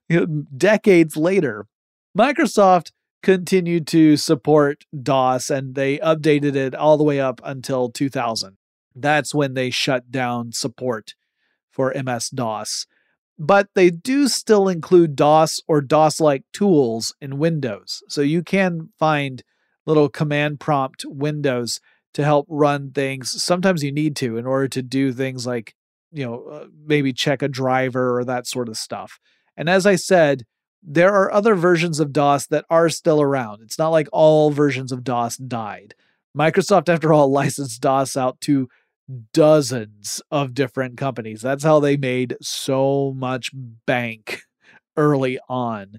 you 0.08 0.20
know, 0.20 0.44
decades 0.56 1.16
later. 1.16 1.66
Microsoft 2.16 2.90
continued 3.22 3.86
to 3.88 4.16
support 4.16 4.84
DOS 5.00 5.50
and 5.50 5.74
they 5.74 5.98
updated 5.98 6.56
it 6.56 6.74
all 6.74 6.96
the 6.96 7.04
way 7.04 7.20
up 7.20 7.40
until 7.44 7.90
2000. 7.90 8.56
That's 8.94 9.34
when 9.34 9.54
they 9.54 9.70
shut 9.70 10.10
down 10.10 10.52
support 10.52 11.14
for 11.70 11.92
MS 11.94 12.30
DOS 12.30 12.86
but 13.38 13.68
they 13.74 13.90
do 13.90 14.26
still 14.26 14.68
include 14.68 15.14
DOS 15.14 15.60
or 15.68 15.80
DOS 15.80 16.20
like 16.20 16.42
tools 16.52 17.14
in 17.20 17.38
Windows. 17.38 18.02
So 18.08 18.20
you 18.20 18.42
can 18.42 18.88
find 18.98 19.42
little 19.86 20.08
command 20.08 20.60
prompt 20.60 21.04
windows 21.06 21.80
to 22.14 22.24
help 22.24 22.46
run 22.48 22.90
things. 22.90 23.42
Sometimes 23.42 23.84
you 23.84 23.92
need 23.92 24.16
to 24.16 24.36
in 24.36 24.46
order 24.46 24.68
to 24.68 24.82
do 24.82 25.12
things 25.12 25.46
like, 25.46 25.74
you 26.12 26.24
know, 26.24 26.44
uh, 26.44 26.66
maybe 26.84 27.12
check 27.12 27.42
a 27.42 27.48
driver 27.48 28.18
or 28.18 28.24
that 28.24 28.46
sort 28.46 28.68
of 28.68 28.76
stuff. 28.76 29.20
And 29.56 29.68
as 29.68 29.86
I 29.86 29.94
said, 29.94 30.44
there 30.82 31.12
are 31.12 31.32
other 31.32 31.54
versions 31.54 32.00
of 32.00 32.12
DOS 32.12 32.46
that 32.48 32.64
are 32.70 32.88
still 32.88 33.20
around. 33.20 33.62
It's 33.62 33.78
not 33.78 33.88
like 33.88 34.08
all 34.12 34.50
versions 34.50 34.90
of 34.90 35.04
DOS 35.04 35.36
died. 35.36 35.94
Microsoft, 36.36 36.88
after 36.92 37.12
all, 37.12 37.30
licensed 37.30 37.80
DOS 37.80 38.16
out 38.16 38.40
to 38.42 38.68
dozens 39.32 40.20
of 40.30 40.54
different 40.54 40.96
companies. 40.96 41.40
That's 41.40 41.64
how 41.64 41.80
they 41.80 41.96
made 41.96 42.36
so 42.40 43.14
much 43.16 43.50
bank 43.86 44.42
early 44.96 45.38
on. 45.48 45.98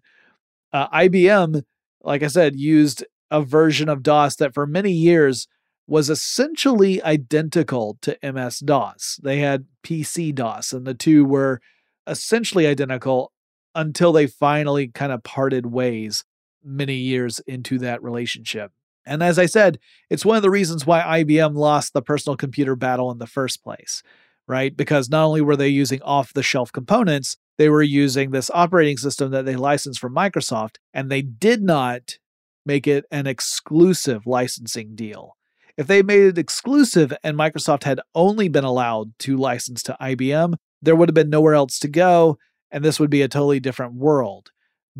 Uh, 0.71 0.87
IBM, 0.89 1.63
like 2.03 2.23
I 2.23 2.27
said, 2.27 2.55
used 2.55 3.03
a 3.31 3.41
version 3.41 3.89
of 3.89 4.03
DOS 4.03 4.35
that 4.37 4.53
for 4.53 4.67
many 4.67 4.91
years 4.91 5.47
was 5.87 6.09
essentially 6.09 7.01
identical 7.01 7.97
to 8.01 8.17
MS 8.21 8.59
DOS. 8.59 9.19
They 9.23 9.39
had 9.39 9.65
PC 9.83 10.33
DOS, 10.35 10.71
and 10.71 10.85
the 10.85 10.93
two 10.93 11.25
were 11.25 11.61
essentially 12.05 12.67
identical 12.67 13.31
until 13.73 14.11
they 14.11 14.27
finally 14.27 14.89
kind 14.89 15.11
of 15.11 15.23
parted 15.23 15.65
ways 15.67 16.23
many 16.63 16.95
years 16.95 17.39
into 17.47 17.79
that 17.79 18.03
relationship. 18.03 18.71
And 19.05 19.23
as 19.23 19.39
I 19.39 19.45
said, 19.45 19.79
it's 20.09 20.25
one 20.25 20.37
of 20.37 20.43
the 20.43 20.49
reasons 20.49 20.85
why 20.85 21.23
IBM 21.23 21.55
lost 21.55 21.93
the 21.93 22.01
personal 22.01 22.37
computer 22.37 22.75
battle 22.75 23.11
in 23.11 23.17
the 23.17 23.27
first 23.27 23.63
place, 23.63 24.03
right? 24.47 24.75
Because 24.75 25.09
not 25.09 25.25
only 25.25 25.41
were 25.41 25.55
they 25.55 25.67
using 25.67 26.01
off 26.01 26.33
the 26.33 26.43
shelf 26.43 26.71
components, 26.71 27.37
they 27.57 27.69
were 27.69 27.83
using 27.83 28.31
this 28.31 28.51
operating 28.53 28.97
system 28.97 29.31
that 29.31 29.45
they 29.45 29.55
licensed 29.55 29.99
from 29.99 30.15
Microsoft, 30.15 30.75
and 30.93 31.09
they 31.09 31.21
did 31.21 31.61
not 31.61 32.17
make 32.65 32.87
it 32.87 33.05
an 33.11 33.27
exclusive 33.27 34.25
licensing 34.25 34.95
deal. 34.95 35.35
If 35.75 35.87
they 35.87 36.01
made 36.01 36.23
it 36.23 36.37
exclusive 36.37 37.13
and 37.23 37.37
Microsoft 37.37 37.83
had 37.83 38.01
only 38.13 38.49
been 38.49 38.65
allowed 38.65 39.17
to 39.19 39.37
license 39.37 39.81
to 39.83 39.97
IBM, 40.01 40.55
there 40.81 40.95
would 40.95 41.09
have 41.09 41.15
been 41.15 41.29
nowhere 41.29 41.53
else 41.53 41.79
to 41.79 41.87
go, 41.87 42.37
and 42.69 42.83
this 42.83 42.99
would 42.99 43.09
be 43.09 43.21
a 43.21 43.27
totally 43.27 43.59
different 43.59 43.93
world. 43.93 44.51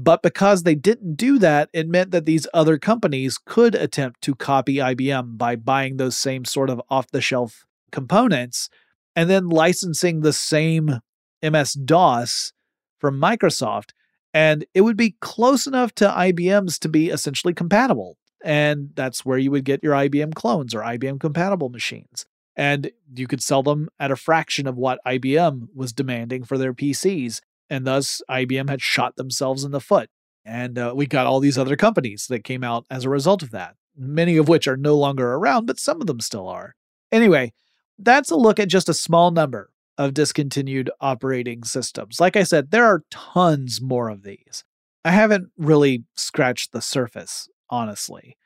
But 0.02 0.24
because 0.24 0.64
they 0.64 0.76
didn't 0.76 1.16
do 1.16 1.38
that, 1.40 1.70
it 1.74 1.90
meant 1.90 2.12
that 2.12 2.24
these 2.26 2.48
other 2.54 2.78
companies 2.78 3.38
could 3.38 3.76
attempt 3.76 4.22
to 4.22 4.34
copy 4.34 4.76
IBM 4.76 5.38
by 5.38 5.58
buying 5.58 5.98
those 5.98 6.16
same 6.16 6.46
sort 6.46 6.70
of 6.70 6.82
off 6.90 7.12
the 7.12 7.20
shelf 7.20 7.66
components 7.92 8.70
and 9.14 9.30
then 9.30 9.50
licensing 9.50 10.22
the 10.22 10.32
same 10.32 11.02
MS 11.44 11.74
DOS 11.74 12.54
from 12.98 13.20
Microsoft. 13.20 13.90
And 14.34 14.64
it 14.74 14.82
would 14.82 14.96
be 14.96 15.18
close 15.20 15.68
enough 15.68 15.94
to 15.96 16.08
IBM's 16.08 16.80
to 16.80 16.88
be 16.88 17.10
essentially 17.10 17.54
compatible. 17.54 18.16
And 18.42 18.92
that's 18.94 19.26
where 19.26 19.38
you 19.38 19.52
would 19.52 19.66
get 19.66 19.84
your 19.84 19.96
IBM 19.96 20.34
clones 20.34 20.74
or 20.74 20.80
IBM 20.80 21.20
compatible 21.20 21.68
machines. 21.68 22.26
And 22.56 22.90
you 23.14 23.28
could 23.28 23.44
sell 23.44 23.64
them 23.64 23.90
at 24.00 24.12
a 24.12 24.16
fraction 24.16 24.66
of 24.66 24.78
what 24.78 25.00
IBM 25.06 25.68
was 25.76 25.92
demanding 25.92 26.46
for 26.46 26.58
their 26.58 26.74
PCs 26.74 27.42
and 27.70 27.86
thus 27.86 28.22
IBM 28.30 28.70
had 28.70 28.82
shot 28.82 29.16
themselves 29.16 29.64
in 29.64 29.72
the 29.72 29.80
foot. 29.80 30.10
And 30.46 30.78
uh, 30.78 30.94
we 30.96 31.06
got 31.06 31.28
all 31.28 31.40
these 31.40 31.58
other 31.58 31.76
companies 31.76 32.28
that 32.28 32.44
came 32.44 32.64
out 32.64 32.86
as 32.90 33.06
a 33.06 33.10
result 33.10 33.44
of 33.44 33.52
that, 33.52 33.76
many 33.96 34.38
of 34.38 34.48
which 34.48 34.68
are 34.68 34.78
no 34.78 34.98
longer 34.98 35.34
around, 35.34 35.66
but 35.66 35.80
some 35.80 36.02
of 36.02 36.08
them 36.08 36.20
still 36.20 36.48
are. 36.48 36.76
Anyway, 37.12 37.54
that's 37.98 38.32
a 38.32 38.36
look 38.36 38.60
at 38.60 38.70
just 38.70 38.90
a 38.90 38.94
small 38.94 39.32
number 39.32 39.70
of 39.98 40.14
discontinued 40.14 40.90
operating 41.02 41.64
systems. 41.64 42.20
Like 42.20 42.38
I 42.38 42.44
said, 42.44 42.72
there 42.72 42.86
are 42.86 43.04
tons 43.12 43.82
more 43.82 44.10
of 44.10 44.24
these. 44.24 44.64
I 45.04 45.12
haven't 45.12 45.50
really 45.58 46.06
scratched 46.16 46.72
the 46.72 46.82
surface, 46.82 47.50
honestly. 47.70 48.38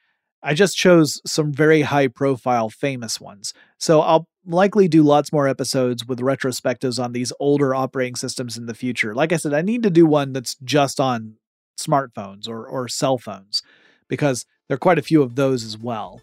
I 0.42 0.56
just 0.56 0.76
chose 0.76 1.22
some 1.26 1.54
very 1.54 1.84
high 1.84 2.08
profile 2.08 2.70
famous 2.70 3.22
ones. 3.22 3.54
So 3.78 4.02
I'll 4.02 4.28
likely 4.46 4.88
do 4.88 5.04
lots 5.04 5.32
more 5.32 5.48
episodes 5.48 6.06
with 6.06 6.20
retrospectives 6.20 7.04
on 7.04 7.14
these 7.14 7.32
older 7.40 7.74
operating 7.74 8.16
systems 8.16 8.58
in 8.58 8.66
the 8.66 8.74
future. 8.74 9.14
Like 9.14 9.32
I 9.32 9.38
said, 9.38 9.54
I 9.54 9.62
need 9.62 9.84
to 9.84 9.90
do 9.90 10.06
one 10.06 10.34
that's 10.34 10.56
just 10.64 11.00
on 11.00 11.36
smartphones 11.80 12.48
or, 12.48 12.66
or 12.66 12.88
cell 12.88 13.18
phones 13.18 13.64
because 14.08 14.46
there 14.68 14.76
are 14.76 14.80
quite 14.80 15.00
a 15.00 15.04
few 15.04 15.22
of 15.22 15.36
those 15.36 15.64
as 15.64 15.78
well. 15.78 16.22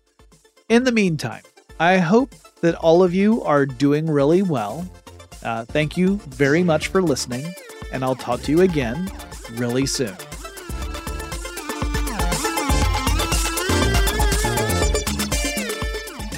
In 0.69 0.85
the 0.85 0.93
meantime, 0.93 1.43
I 1.79 1.99
hope 1.99 2.35
that 2.61 2.75
all 2.77 3.03
of 3.03 3.15
you 3.15 3.43
are 3.43 3.67
doing 3.67 4.07
really 4.07 4.43
well. 4.43 4.89
Uh, 5.43 5.65
thank 5.65 5.97
you 5.97 6.17
very 6.29 6.63
much 6.63 6.89
for 6.89 7.03
listening, 7.03 7.55
and 7.93 8.05
I'll 8.05 8.15
talk 8.15 8.43
to 8.43 8.53
you 8.53 8.61
again 8.61 9.11
really 9.53 9.87
soon. 9.87 10.15